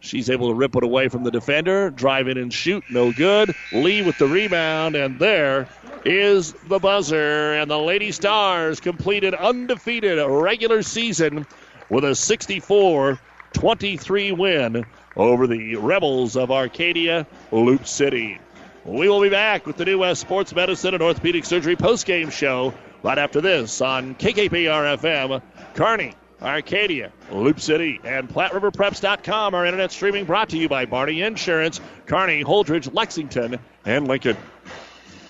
She's 0.03 0.29
able 0.29 0.49
to 0.49 0.53
rip 0.53 0.75
it 0.75 0.83
away 0.83 1.07
from 1.07 1.23
the 1.23 1.31
defender, 1.31 1.89
drive 1.89 2.27
in 2.27 2.37
and 2.37 2.53
shoot, 2.53 2.83
no 2.89 3.13
good. 3.13 3.55
Lee 3.71 4.01
with 4.01 4.17
the 4.17 4.27
rebound, 4.27 4.97
and 4.97 5.17
there 5.17 5.69
is 6.03 6.51
the 6.67 6.77
buzzer. 6.77 7.53
And 7.53 7.71
the 7.71 7.79
Lady 7.79 8.11
Stars 8.11 8.81
completed 8.81 9.33
undefeated 9.33 10.19
regular 10.29 10.81
season 10.81 11.47
with 11.89 12.03
a 12.03 12.15
64 12.15 13.17
23 13.53 14.31
win 14.33 14.85
over 15.15 15.47
the 15.47 15.77
Rebels 15.77 16.35
of 16.35 16.51
Arcadia 16.51 17.25
Loup 17.53 17.87
City. 17.87 18.39
We 18.83 19.07
will 19.07 19.21
be 19.21 19.29
back 19.29 19.65
with 19.65 19.77
the 19.77 19.85
New 19.85 19.99
West 19.99 20.19
Sports 20.19 20.53
Medicine 20.53 20.93
and 20.93 21.01
Orthopedic 21.01 21.45
Surgery 21.45 21.77
postgame 21.77 22.29
show 22.29 22.73
right 23.03 23.17
after 23.17 23.39
this 23.39 23.79
on 23.79 24.15
KKPR 24.15 24.97
FM, 24.97 25.41
Kearney. 25.75 26.13
Arcadia, 26.43 27.11
Loup 27.31 27.59
City, 27.59 27.99
and 28.03 28.27
PlatteRiverPreps.com. 28.29 29.55
Our 29.55 29.65
internet 29.65 29.91
streaming 29.91 30.25
brought 30.25 30.49
to 30.49 30.57
you 30.57 30.67
by 30.67 30.85
Barney 30.85 31.21
Insurance, 31.21 31.79
Kearney, 32.05 32.43
Holdrege, 32.43 32.93
Lexington, 32.93 33.59
and 33.85 34.07
Lincoln. 34.07 34.37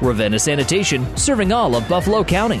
Ravenna 0.00 0.38
Sanitation, 0.38 1.16
serving 1.16 1.52
all 1.52 1.74
of 1.74 1.88
Buffalo 1.88 2.22
County. 2.22 2.60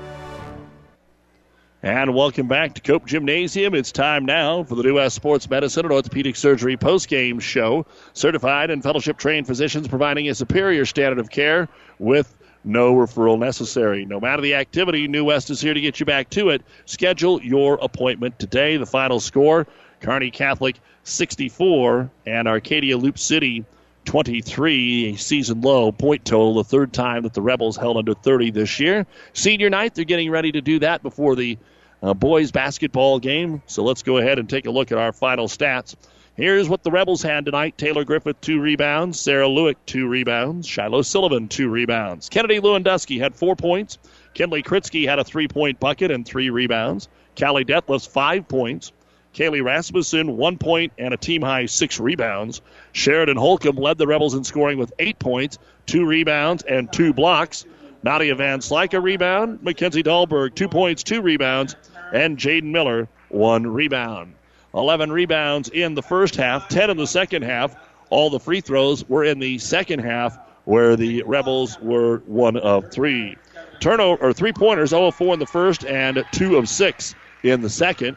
And 1.83 2.13
welcome 2.13 2.47
back 2.47 2.75
to 2.75 2.81
Cope 2.81 3.07
Gymnasium. 3.07 3.73
It's 3.73 3.91
time 3.91 4.23
now 4.23 4.61
for 4.63 4.75
the 4.75 4.83
New 4.83 4.95
West 4.97 5.15
Sports 5.15 5.49
Medicine 5.49 5.83
and 5.83 5.91
Orthopedic 5.91 6.35
Surgery 6.35 6.77
post-game 6.77 7.39
show. 7.39 7.87
Certified 8.13 8.69
and 8.69 8.83
fellowship 8.83 9.17
trained 9.17 9.47
physicians 9.47 9.87
providing 9.87 10.29
a 10.29 10.35
superior 10.35 10.85
standard 10.85 11.17
of 11.17 11.31
care 11.31 11.67
with 11.97 12.37
no 12.63 12.93
referral 12.93 13.39
necessary. 13.39 14.05
No 14.05 14.19
matter 14.19 14.43
the 14.43 14.53
activity, 14.53 15.07
New 15.07 15.25
West 15.25 15.49
is 15.49 15.59
here 15.59 15.73
to 15.73 15.81
get 15.81 15.99
you 15.99 16.05
back 16.05 16.29
to 16.29 16.49
it. 16.49 16.61
Schedule 16.85 17.41
your 17.41 17.79
appointment 17.81 18.37
today. 18.37 18.77
The 18.77 18.85
final 18.85 19.19
score 19.19 19.65
Kearney 20.01 20.29
Catholic 20.29 20.79
64 21.05 22.11
and 22.27 22.47
Arcadia 22.47 22.95
Loup 22.95 23.17
City 23.17 23.65
23, 24.05 25.13
a 25.13 25.17
season 25.17 25.61
low 25.61 25.91
point 25.91 26.25
total, 26.25 26.55
the 26.55 26.63
third 26.63 26.93
time 26.93 27.23
that 27.23 27.33
the 27.33 27.41
Rebels 27.41 27.75
held 27.75 27.97
under 27.97 28.13
30 28.13 28.51
this 28.51 28.79
year. 28.79 29.07
Senior 29.33 29.71
night, 29.71 29.95
they're 29.95 30.05
getting 30.05 30.29
ready 30.29 30.51
to 30.51 30.61
do 30.61 30.77
that 30.79 31.01
before 31.01 31.35
the 31.35 31.57
uh, 32.01 32.13
boys 32.13 32.51
basketball 32.51 33.19
game. 33.19 33.61
So 33.67 33.83
let's 33.83 34.03
go 34.03 34.17
ahead 34.17 34.39
and 34.39 34.49
take 34.49 34.65
a 34.65 34.71
look 34.71 34.91
at 34.91 34.97
our 34.97 35.13
final 35.13 35.47
stats. 35.47 35.95
Here's 36.35 36.69
what 36.69 36.83
the 36.83 36.91
Rebels 36.91 37.21
had 37.21 37.45
tonight. 37.45 37.77
Taylor 37.77 38.05
Griffith, 38.05 38.39
two 38.39 38.61
rebounds. 38.61 39.19
Sarah 39.19 39.47
Lewick, 39.47 39.75
two 39.85 40.07
rebounds. 40.07 40.65
Shiloh 40.65 41.01
Sullivan, 41.01 41.49
two 41.49 41.69
rebounds. 41.69 42.29
Kennedy 42.29 42.59
Lewandowski 42.59 43.19
had 43.19 43.35
four 43.35 43.55
points. 43.55 43.97
Kinley 44.33 44.63
Kritzky 44.63 45.07
had 45.07 45.19
a 45.19 45.23
three 45.23 45.47
point 45.47 45.79
bucket 45.79 46.09
and 46.09 46.25
three 46.25 46.49
rebounds. 46.49 47.09
Callie 47.37 47.65
Detlefs, 47.65 48.07
five 48.07 48.47
points. 48.47 48.93
Kaylee 49.33 49.63
Rasmussen, 49.63 50.35
one 50.35 50.57
point 50.57 50.91
and 50.97 51.13
a 51.13 51.17
team 51.17 51.41
high 51.41 51.65
six 51.65 51.99
rebounds. 51.99 52.61
Sheridan 52.91 53.37
Holcomb 53.37 53.77
led 53.77 53.97
the 53.97 54.07
Rebels 54.07 54.33
in 54.33 54.43
scoring 54.43 54.77
with 54.77 54.93
eight 54.99 55.19
points, 55.19 55.57
two 55.85 56.05
rebounds, 56.05 56.63
and 56.63 56.91
two 56.91 57.13
blocks. 57.13 57.65
Nadia 58.03 58.35
Van 58.35 58.59
Slyke 58.59 58.93
a 58.93 58.99
rebound. 58.99 59.61
Mackenzie 59.63 60.03
Dahlberg, 60.03 60.55
two 60.55 60.67
points, 60.67 61.03
two 61.03 61.21
rebounds, 61.21 61.75
and 62.13 62.37
Jaden 62.37 62.71
Miller, 62.71 63.07
one 63.29 63.67
rebound. 63.67 64.35
11 64.73 65.11
rebounds 65.11 65.69
in 65.69 65.95
the 65.95 66.01
first 66.01 66.35
half, 66.35 66.67
10 66.69 66.89
in 66.89 66.97
the 66.97 67.07
second 67.07 67.43
half. 67.43 67.75
All 68.09 68.29
the 68.29 68.39
free 68.39 68.61
throws 68.61 69.07
were 69.07 69.23
in 69.23 69.39
the 69.39 69.57
second 69.57 69.99
half, 69.99 70.37
where 70.65 70.95
the 70.95 71.23
Rebels 71.23 71.79
were 71.81 72.17
one 72.25 72.57
of 72.57 72.91
three. 72.91 73.35
Turnover 73.79 74.21
or 74.23 74.33
three 74.33 74.53
pointers, 74.53 74.91
0 74.91 75.07
of 75.07 75.15
4 75.15 75.33
in 75.33 75.39
the 75.39 75.45
first, 75.45 75.85
and 75.85 76.23
2 76.31 76.57
of 76.57 76.69
6 76.69 77.15
in 77.43 77.61
the 77.61 77.69
second. 77.69 78.15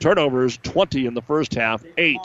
Turnovers 0.00 0.58
20 0.62 1.06
in 1.06 1.14
the 1.14 1.22
first 1.22 1.54
half, 1.54 1.84
8 1.98 2.18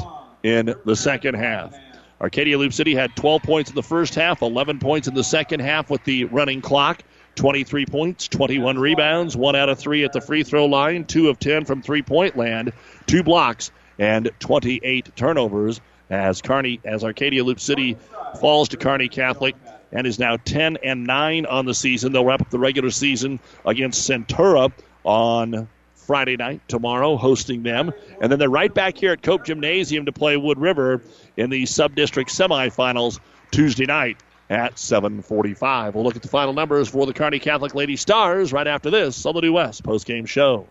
in 0.43 0.73
the 0.85 0.95
second 0.95 1.35
half. 1.35 1.75
Arcadia 2.19 2.57
Loup 2.57 2.73
City 2.73 2.95
had 2.95 3.15
12 3.15 3.43
points 3.43 3.69
in 3.69 3.75
the 3.75 3.83
first 3.83 4.15
half, 4.15 4.41
11 4.41 4.79
points 4.79 5.07
in 5.07 5.13
the 5.13 5.23
second 5.23 5.59
half 5.59 5.89
with 5.89 6.03
the 6.03 6.25
running 6.25 6.61
clock. 6.61 7.03
23 7.37 7.85
points, 7.85 8.27
21 8.27 8.77
rebounds, 8.77 9.37
1 9.37 9.55
out 9.55 9.69
of 9.69 9.79
3 9.79 10.03
at 10.03 10.11
the 10.11 10.21
free 10.21 10.43
throw 10.43 10.65
line, 10.65 11.05
2 11.05 11.29
of 11.29 11.39
10 11.39 11.65
from 11.65 11.81
three 11.81 12.01
point 12.01 12.35
land, 12.35 12.73
2 13.05 13.23
blocks, 13.23 13.71
and 13.97 14.29
28 14.39 15.15
turnovers 15.15 15.79
as 16.09 16.41
Kearney, 16.41 16.79
as 16.83 17.03
Arcadia 17.03 17.43
Loup 17.43 17.59
City 17.59 17.97
falls 18.39 18.69
to 18.69 18.77
Kearney 18.77 19.07
Catholic 19.07 19.55
and 19.91 20.05
is 20.05 20.19
now 20.19 20.37
10 20.37 20.77
and 20.83 21.05
9 21.05 21.45
on 21.45 21.65
the 21.65 21.73
season. 21.73 22.11
They'll 22.11 22.25
wrap 22.25 22.41
up 22.41 22.49
the 22.49 22.59
regular 22.59 22.89
season 22.89 23.39
against 23.65 24.09
Centura 24.09 24.71
on 25.03 25.67
Friday 25.95 26.37
night, 26.37 26.61
tomorrow, 26.67 27.17
hosting 27.17 27.63
them. 27.63 27.91
And 28.21 28.31
then 28.31 28.39
they're 28.39 28.49
right 28.49 28.73
back 28.73 28.97
here 28.97 29.11
at 29.11 29.21
Cope 29.21 29.45
Gymnasium 29.45 30.05
to 30.05 30.11
play 30.11 30.37
Wood 30.37 30.59
River 30.59 31.01
in 31.35 31.49
the 31.49 31.65
sub-district 31.65 32.29
semifinals 32.29 33.19
Tuesday 33.51 33.85
night 33.85 34.17
at 34.49 34.75
7:45. 34.75 35.95
We'll 35.95 36.03
look 36.03 36.15
at 36.15 36.21
the 36.21 36.27
final 36.27 36.53
numbers 36.53 36.89
for 36.89 37.05
the 37.05 37.13
Kearney 37.13 37.39
Catholic 37.39 37.75
Lady 37.75 37.95
Stars 37.95 38.53
right 38.53 38.67
after 38.67 38.89
this 38.89 39.25
on 39.25 39.35
the 39.35 39.41
New 39.41 39.53
West 39.53 39.83
post-game 39.83 40.25
show. 40.25 40.67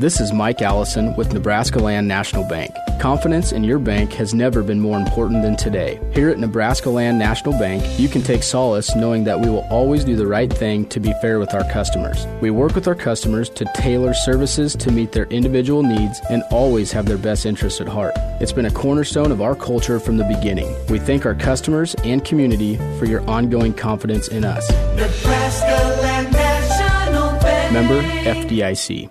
This 0.00 0.20
is 0.20 0.32
Mike 0.32 0.62
Allison 0.62 1.16
with 1.16 1.32
Nebraska 1.32 1.80
Land 1.80 2.06
National 2.06 2.44
Bank. 2.44 2.70
Confidence 3.00 3.50
in 3.50 3.64
your 3.64 3.80
bank 3.80 4.12
has 4.12 4.32
never 4.32 4.62
been 4.62 4.80
more 4.80 4.96
important 4.96 5.42
than 5.42 5.56
today. 5.56 6.00
Here 6.14 6.28
at 6.28 6.38
Nebraska 6.38 6.88
Land 6.88 7.18
National 7.18 7.58
Bank, 7.58 7.82
you 7.98 8.08
can 8.08 8.22
take 8.22 8.44
solace 8.44 8.94
knowing 8.94 9.24
that 9.24 9.40
we 9.40 9.50
will 9.50 9.66
always 9.70 10.04
do 10.04 10.14
the 10.14 10.28
right 10.28 10.52
thing 10.52 10.86
to 10.90 11.00
be 11.00 11.12
fair 11.20 11.40
with 11.40 11.52
our 11.52 11.68
customers. 11.72 12.28
We 12.40 12.50
work 12.52 12.76
with 12.76 12.86
our 12.86 12.94
customers 12.94 13.50
to 13.50 13.64
tailor 13.74 14.14
services 14.14 14.76
to 14.76 14.92
meet 14.92 15.10
their 15.10 15.24
individual 15.26 15.82
needs 15.82 16.20
and 16.30 16.44
always 16.52 16.92
have 16.92 17.06
their 17.06 17.18
best 17.18 17.44
interests 17.44 17.80
at 17.80 17.88
heart. 17.88 18.14
It's 18.40 18.52
been 18.52 18.66
a 18.66 18.70
cornerstone 18.70 19.32
of 19.32 19.42
our 19.42 19.56
culture 19.56 19.98
from 19.98 20.16
the 20.16 20.32
beginning. 20.32 20.76
We 20.88 21.00
thank 21.00 21.26
our 21.26 21.34
customers 21.34 21.96
and 22.04 22.24
community 22.24 22.76
for 23.00 23.06
your 23.06 23.28
ongoing 23.28 23.74
confidence 23.74 24.28
in 24.28 24.44
us. 24.44 24.70
Nebraska 24.94 26.00
Land 26.02 26.32
National 26.32 27.30
Bank. 27.40 27.72
Member 27.72 28.00
FDIC. 28.00 29.10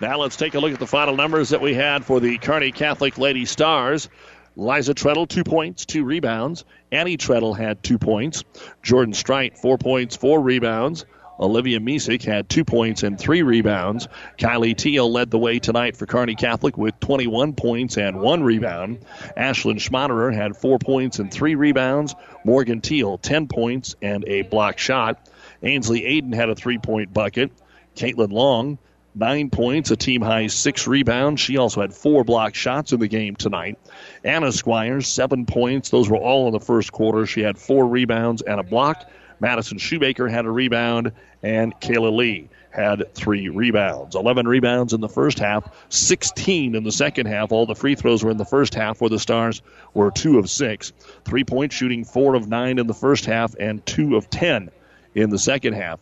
Now 0.00 0.16
let's 0.16 0.36
take 0.36 0.54
a 0.54 0.58
look 0.58 0.72
at 0.72 0.78
the 0.78 0.86
final 0.86 1.14
numbers 1.14 1.50
that 1.50 1.60
we 1.60 1.74
had 1.74 2.06
for 2.06 2.20
the 2.20 2.38
Kearney 2.38 2.72
Catholic 2.72 3.18
Lady 3.18 3.44
Stars. 3.44 4.08
Liza 4.56 4.94
Treadle, 4.94 5.26
two 5.26 5.44
points, 5.44 5.84
two 5.84 6.04
rebounds. 6.04 6.64
Annie 6.90 7.18
Treadle 7.18 7.54
had 7.54 7.82
two 7.82 7.98
points. 7.98 8.42
Jordan 8.82 9.12
Strite, 9.12 9.58
four 9.58 9.76
points, 9.76 10.16
four 10.16 10.40
rebounds. 10.40 11.04
Olivia 11.38 11.80
Misek 11.80 12.22
had 12.22 12.48
two 12.48 12.64
points 12.64 13.02
and 13.02 13.18
three 13.18 13.42
rebounds. 13.42 14.08
Kylie 14.38 14.76
Teal 14.76 15.10
led 15.10 15.30
the 15.30 15.38
way 15.38 15.58
tonight 15.58 15.98
for 15.98 16.06
Kearney 16.06 16.34
Catholic 16.34 16.78
with 16.78 16.98
21 17.00 17.52
points 17.52 17.98
and 17.98 18.20
one 18.20 18.42
rebound. 18.42 19.00
Ashlyn 19.36 19.76
Schmaderer 19.76 20.34
had 20.34 20.56
four 20.56 20.78
points 20.78 21.18
and 21.18 21.30
three 21.30 21.54
rebounds. 21.54 22.14
Morgan 22.44 22.80
Teal, 22.80 23.18
10 23.18 23.48
points 23.48 23.96
and 24.00 24.24
a 24.26 24.42
block 24.42 24.78
shot. 24.78 25.28
Ainsley 25.62 26.02
Aiden 26.02 26.34
had 26.34 26.48
a 26.48 26.54
three 26.54 26.78
point 26.78 27.12
bucket. 27.12 27.52
Caitlin 27.96 28.32
Long, 28.32 28.78
nine 29.14 29.50
points, 29.50 29.90
a 29.90 29.96
team 29.96 30.22
high 30.22 30.46
six 30.46 30.86
rebounds. 30.86 31.40
She 31.40 31.56
also 31.56 31.80
had 31.80 31.94
four 31.94 32.24
block 32.24 32.54
shots 32.54 32.92
in 32.92 33.00
the 33.00 33.08
game 33.08 33.36
tonight. 33.36 33.78
Anna 34.24 34.52
Squires, 34.52 35.08
seven 35.08 35.46
points. 35.46 35.90
Those 35.90 36.08
were 36.08 36.16
all 36.16 36.46
in 36.46 36.52
the 36.52 36.60
first 36.60 36.92
quarter. 36.92 37.26
She 37.26 37.40
had 37.40 37.58
four 37.58 37.86
rebounds 37.86 38.42
and 38.42 38.60
a 38.60 38.62
block. 38.62 39.10
Madison 39.40 39.78
Shoemaker 39.78 40.28
had 40.28 40.44
a 40.44 40.50
rebound, 40.50 41.12
and 41.42 41.74
Kayla 41.80 42.14
Lee 42.14 42.48
had 42.70 43.12
three 43.14 43.48
rebounds. 43.48 44.14
11 44.14 44.46
rebounds 44.46 44.92
in 44.92 45.00
the 45.00 45.08
first 45.08 45.38
half, 45.38 45.64
16 45.88 46.74
in 46.74 46.84
the 46.84 46.92
second 46.92 47.26
half. 47.26 47.50
All 47.50 47.66
the 47.66 47.74
free 47.74 47.94
throws 47.94 48.22
were 48.22 48.30
in 48.30 48.36
the 48.36 48.44
first 48.44 48.74
half, 48.74 49.00
where 49.00 49.10
the 49.10 49.18
Stars 49.18 49.62
were 49.94 50.10
two 50.10 50.38
of 50.38 50.48
six. 50.48 50.92
Three 51.24 51.44
point 51.44 51.72
shooting, 51.72 52.04
four 52.04 52.34
of 52.34 52.48
nine 52.48 52.78
in 52.78 52.86
the 52.86 52.94
first 52.94 53.24
half, 53.24 53.54
and 53.58 53.84
two 53.84 54.16
of 54.16 54.30
10 54.30 54.70
in 55.14 55.30
the 55.30 55.38
second 55.38 55.72
half. 55.72 56.00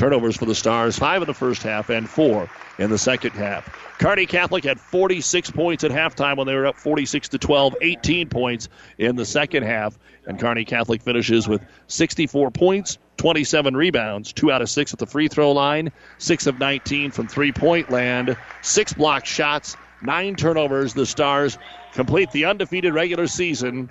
Turnovers 0.00 0.38
for 0.38 0.46
the 0.46 0.54
Stars, 0.54 0.98
five 0.98 1.20
in 1.20 1.28
the 1.28 1.34
first 1.34 1.62
half 1.62 1.90
and 1.90 2.08
four 2.08 2.48
in 2.78 2.88
the 2.88 2.96
second 2.96 3.32
half. 3.32 3.68
Kearney 3.98 4.24
Catholic 4.24 4.64
had 4.64 4.80
46 4.80 5.50
points 5.50 5.84
at 5.84 5.90
halftime 5.90 6.38
when 6.38 6.46
they 6.46 6.54
were 6.54 6.64
up 6.64 6.76
46 6.76 7.28
to 7.28 7.38
12, 7.38 7.76
18 7.82 8.30
points 8.30 8.70
in 8.96 9.16
the 9.16 9.26
second 9.26 9.64
half. 9.64 9.98
And 10.26 10.40
Kearney 10.40 10.64
Catholic 10.64 11.02
finishes 11.02 11.46
with 11.46 11.60
64 11.88 12.50
points, 12.50 12.96
27 13.18 13.76
rebounds, 13.76 14.32
2 14.32 14.50
out 14.50 14.62
of 14.62 14.70
6 14.70 14.94
at 14.94 14.98
the 14.98 15.06
free 15.06 15.28
throw 15.28 15.52
line, 15.52 15.92
6 16.16 16.46
of 16.46 16.58
19 16.58 17.10
from 17.10 17.28
three 17.28 17.52
point 17.52 17.90
land, 17.90 18.38
6 18.62 18.94
blocked 18.94 19.26
shots, 19.26 19.76
9 20.00 20.34
turnovers. 20.34 20.94
The 20.94 21.04
Stars 21.04 21.58
complete 21.92 22.30
the 22.30 22.46
undefeated 22.46 22.94
regular 22.94 23.26
season 23.26 23.90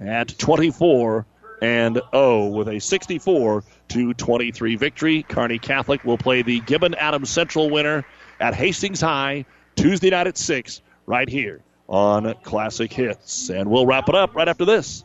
at 0.00 0.28
24 0.38 1.26
and 1.60 2.00
0 2.10 2.46
with 2.46 2.68
a 2.68 2.80
64 2.80 3.64
to 3.92 4.14
23 4.14 4.76
victory. 4.76 5.22
Kearney 5.22 5.58
Catholic 5.58 6.04
will 6.04 6.18
play 6.18 6.42
the 6.42 6.60
Gibbon 6.60 6.94
Adams 6.94 7.30
Central 7.30 7.70
winner 7.70 8.04
at 8.40 8.54
Hastings 8.54 9.00
High 9.00 9.44
Tuesday 9.76 10.10
night 10.10 10.26
at 10.26 10.38
6 10.38 10.80
right 11.06 11.28
here 11.28 11.62
on 11.88 12.34
Classic 12.42 12.92
Hits. 12.92 13.50
And 13.50 13.70
we'll 13.70 13.86
wrap 13.86 14.08
it 14.08 14.14
up 14.14 14.34
right 14.34 14.48
after 14.48 14.64
this. 14.64 15.04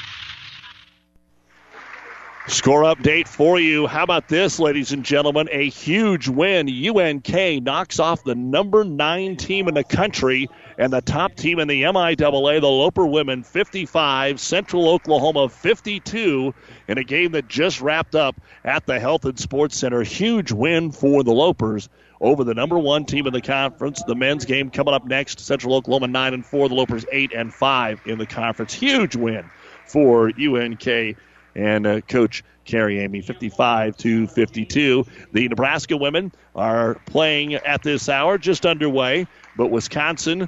Score 2.47 2.81
update 2.81 3.27
for 3.27 3.59
you. 3.59 3.85
How 3.85 4.03
about 4.03 4.27
this, 4.27 4.59
ladies 4.59 4.91
and 4.91 5.05
gentlemen? 5.05 5.47
A 5.51 5.69
huge 5.69 6.27
win. 6.27 6.67
UNK 6.67 7.63
knocks 7.63 7.99
off 7.99 8.23
the 8.23 8.33
number 8.33 8.83
nine 8.83 9.37
team 9.37 9.67
in 9.67 9.75
the 9.75 9.83
country 9.83 10.49
and 10.79 10.91
the 10.91 11.01
top 11.01 11.35
team 11.35 11.59
in 11.59 11.67
the 11.67 11.83
MIAA, 11.83 12.59
the 12.59 12.67
Loper 12.67 13.05
women 13.05 13.43
55, 13.43 14.39
Central 14.39 14.89
Oklahoma 14.89 15.49
52, 15.49 16.53
in 16.87 16.97
a 16.97 17.03
game 17.03 17.33
that 17.33 17.47
just 17.47 17.79
wrapped 17.79 18.15
up 18.15 18.35
at 18.65 18.87
the 18.87 18.99
Health 18.99 19.23
and 19.25 19.39
Sports 19.39 19.77
Center. 19.77 20.01
Huge 20.01 20.51
win 20.51 20.91
for 20.91 21.23
the 21.23 21.31
Lopers 21.31 21.89
over 22.19 22.43
the 22.43 22.55
number 22.55 22.79
one 22.79 23.05
team 23.05 23.27
in 23.27 23.33
the 23.33 23.41
conference. 23.41 24.01
The 24.03 24.15
men's 24.15 24.45
game 24.45 24.71
coming 24.71 24.95
up 24.95 25.05
next. 25.05 25.39
Central 25.39 25.75
Oklahoma 25.75 26.07
9 26.07 26.33
and 26.33 26.45
4, 26.45 26.69
the 26.69 26.75
Lopers 26.75 27.05
8 27.11 27.33
and 27.33 27.53
5 27.53 28.01
in 28.05 28.17
the 28.17 28.25
conference. 28.25 28.73
Huge 28.73 29.15
win 29.15 29.47
for 29.85 30.29
UNK 30.29 31.15
and 31.55 31.87
uh, 31.87 32.01
Coach 32.01 32.43
Carrie 32.65 32.97
Eighmey, 32.97 33.23
55 33.23 33.97
to 33.97 34.27
52. 34.27 35.05
The 35.33 35.47
Nebraska 35.47 35.97
women 35.97 36.31
are 36.55 36.95
playing 37.05 37.55
at 37.55 37.83
this 37.83 38.07
hour, 38.09 38.37
just 38.37 38.65
underway, 38.65 39.27
but 39.57 39.67
Wisconsin 39.67 40.47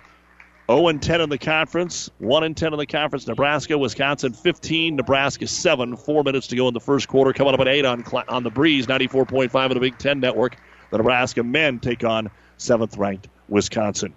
0 0.72 0.88
and 0.88 1.02
10 1.02 1.22
in 1.22 1.30
the 1.30 1.38
conference, 1.38 2.10
1 2.20 2.44
and 2.44 2.56
10 2.56 2.74
in 2.74 2.80
the 2.80 2.86
conference. 2.86 3.28
Nebraska, 3.28 3.78
Wisconsin 3.78 4.34
15, 4.34 4.96
Nebraska 4.96 5.48
7. 5.48 5.98
Four 5.98 6.24
minutes 6.24 6.48
to 6.48 6.56
go 6.56 6.68
in 6.68 6.74
the 6.74 6.80
first 6.80 7.08
quarter. 7.08 7.34
Coming 7.34 7.54
up 7.54 7.60
at 7.60 7.68
8 7.68 7.86
on, 7.86 8.04
on 8.30 8.44
the 8.44 8.50
breeze, 8.50 8.88
94.5 8.88 9.66
of 9.66 9.74
the 9.74 9.80
Big 9.80 9.98
Ten 9.98 10.20
Network. 10.20 10.58
The 10.92 10.98
Nebraska 10.98 11.44
men 11.44 11.80
take 11.80 12.04
on 12.04 12.30
seventh 12.58 12.98
ranked 12.98 13.28
Wisconsin. 13.50 14.14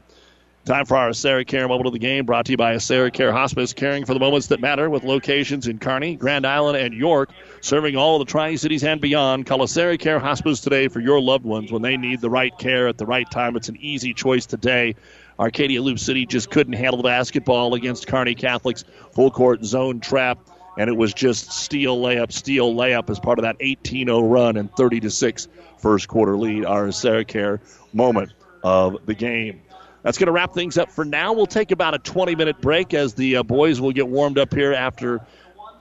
Time 0.67 0.85
for 0.85 0.97
our 0.97 1.13
Sarah 1.13 1.45
Care 1.45 1.69
moment 1.69 1.87
of 1.87 1.93
the 1.93 2.01
game, 2.01 2.27
brought 2.27 2.47
to 2.47 2.51
you 2.51 2.57
by 2.57 2.77
Sarah 2.79 3.13
Care 3.13 3.31
Hospice, 3.31 3.73
caring 3.73 4.05
for 4.05 4.15
the 4.15 4.19
moments 4.19 4.49
that 4.49 4.59
matter 4.59 4.91
with 4.91 5.05
locations 5.05 5.69
in 5.69 5.79
Kearney, 5.79 6.17
Grand 6.17 6.45
Island, 6.45 6.77
and 6.77 6.93
York, 6.93 7.31
serving 7.61 7.95
all 7.95 8.19
the 8.19 8.25
Tri 8.25 8.57
Cities 8.57 8.83
and 8.83 9.01
beyond. 9.01 9.47
Call 9.47 9.65
Sarah 9.69 9.97
Care 9.97 10.19
Hospice 10.19 10.61
today 10.61 10.89
for 10.89 10.99
your 10.99 11.21
loved 11.21 11.45
ones 11.45 11.71
when 11.71 11.83
they 11.83 11.97
need 11.97 12.21
the 12.21 12.31
right 12.31 12.51
care 12.59 12.89
at 12.89 12.99
the 12.99 13.07
right 13.07 13.31
time. 13.31 13.55
It's 13.55 13.69
an 13.69 13.77
easy 13.77 14.13
choice 14.13 14.45
today. 14.45 14.97
Arcadia 15.39 15.81
Loup 15.81 16.01
City 16.01 16.27
just 16.27 16.51
couldn't 16.51 16.73
handle 16.73 16.97
the 16.97 17.05
basketball 17.05 17.75
against 17.75 18.09
Kearney 18.09 18.35
Catholic's 18.35 18.85
full 19.13 19.31
court 19.31 19.65
zone 19.65 20.01
trap, 20.01 20.41
and 20.77 20.91
it 20.91 20.97
was 20.97 21.15
just 21.15 21.53
steal 21.53 21.97
layup, 21.97 22.33
steal 22.33 22.75
layup 22.75 23.09
as 23.09 23.21
part 23.21 23.39
of 23.39 23.45
that 23.45 23.55
18 23.61 24.09
0 24.09 24.21
run 24.23 24.57
and 24.57 24.75
30 24.75 25.09
6 25.11 25.47
first 25.79 26.09
quarter 26.09 26.37
lead. 26.37 26.65
Our 26.65 26.91
Sarah 26.91 27.25
Care 27.25 27.61
moment 27.93 28.33
of 28.65 29.07
the 29.07 29.15
game. 29.15 29.61
That's 30.07 30.19
going 30.19 30.27
to 30.27 30.33
wrap 30.33 30.55
things 30.55 30.79
up 30.79 30.93
for 30.93 31.05
now. 31.05 31.33
We'll 31.33 31.47
take 31.47 31.73
about 31.73 31.95
a 31.95 31.99
20 31.99 32.37
minute 32.37 32.61
break 32.61 32.95
as 32.95 33.15
the 33.15 33.39
uh, 33.39 33.43
boys 33.43 33.81
will 33.81 33.91
get 33.91 34.07
warmed 34.07 34.39
up 34.39 34.55
here 34.55 34.73
after 34.73 35.21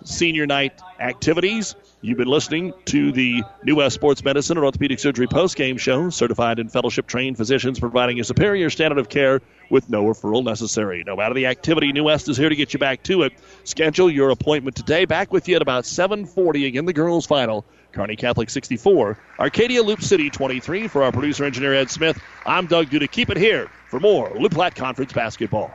senior 0.03 0.47
night 0.47 0.81
activities. 0.99 1.75
You've 2.01 2.17
been 2.17 2.27
listening 2.27 2.73
to 2.85 3.11
the 3.11 3.43
New 3.63 3.75
West 3.75 3.93
Sports 3.93 4.23
Medicine 4.23 4.57
and 4.57 4.65
Orthopedic 4.65 4.97
Surgery 4.97 5.27
post-game 5.27 5.77
show. 5.77 6.09
Certified 6.09 6.57
and 6.57 6.71
fellowship 6.71 7.05
trained 7.05 7.37
physicians 7.37 7.79
providing 7.79 8.19
a 8.19 8.23
superior 8.23 8.71
standard 8.71 8.97
of 8.97 9.09
care 9.09 9.43
with 9.69 9.91
no 9.91 10.05
referral 10.05 10.43
necessary. 10.43 11.03
No 11.05 11.15
matter 11.15 11.35
the 11.35 11.45
activity, 11.45 11.91
New 11.91 12.05
West 12.05 12.27
is 12.27 12.35
here 12.35 12.49
to 12.49 12.55
get 12.55 12.73
you 12.73 12.79
back 12.79 13.03
to 13.03 13.21
it. 13.21 13.33
Schedule 13.63 14.09
your 14.09 14.31
appointment 14.31 14.75
today. 14.75 15.05
Back 15.05 15.31
with 15.31 15.47
you 15.47 15.55
at 15.55 15.61
about 15.61 15.83
7:40 15.83 16.65
again. 16.65 16.85
The 16.85 16.93
girls' 16.93 17.27
final. 17.27 17.63
Kearney 17.95 18.17
Catholic 18.17 18.49
64, 18.49 19.17
Arcadia 19.39 19.81
Loup 19.81 20.01
City 20.01 20.29
23. 20.29 20.89
For 20.89 21.01
our 21.01 21.13
producer 21.13 21.45
engineer 21.45 21.73
Ed 21.73 21.89
Smith, 21.89 22.21
I'm 22.45 22.67
Doug 22.67 22.87
Duda. 22.87 23.09
Keep 23.09 23.29
it 23.29 23.37
here 23.37 23.69
for 23.87 24.01
more 24.01 24.29
Loup 24.37 24.51
Platte 24.51 24.75
Conference 24.75 25.13
basketball. 25.13 25.73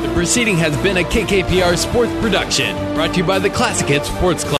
The 0.00 0.12
proceeding 0.14 0.56
has 0.56 0.74
been 0.82 0.96
a 0.96 1.02
KKPR 1.02 1.76
sports 1.76 2.12
production 2.22 2.74
brought 2.94 3.12
to 3.12 3.18
you 3.18 3.26
by 3.26 3.38
the 3.38 3.50
Classic 3.50 3.86
Hits 3.86 4.08
Sports 4.08 4.42
Club. 4.42 4.54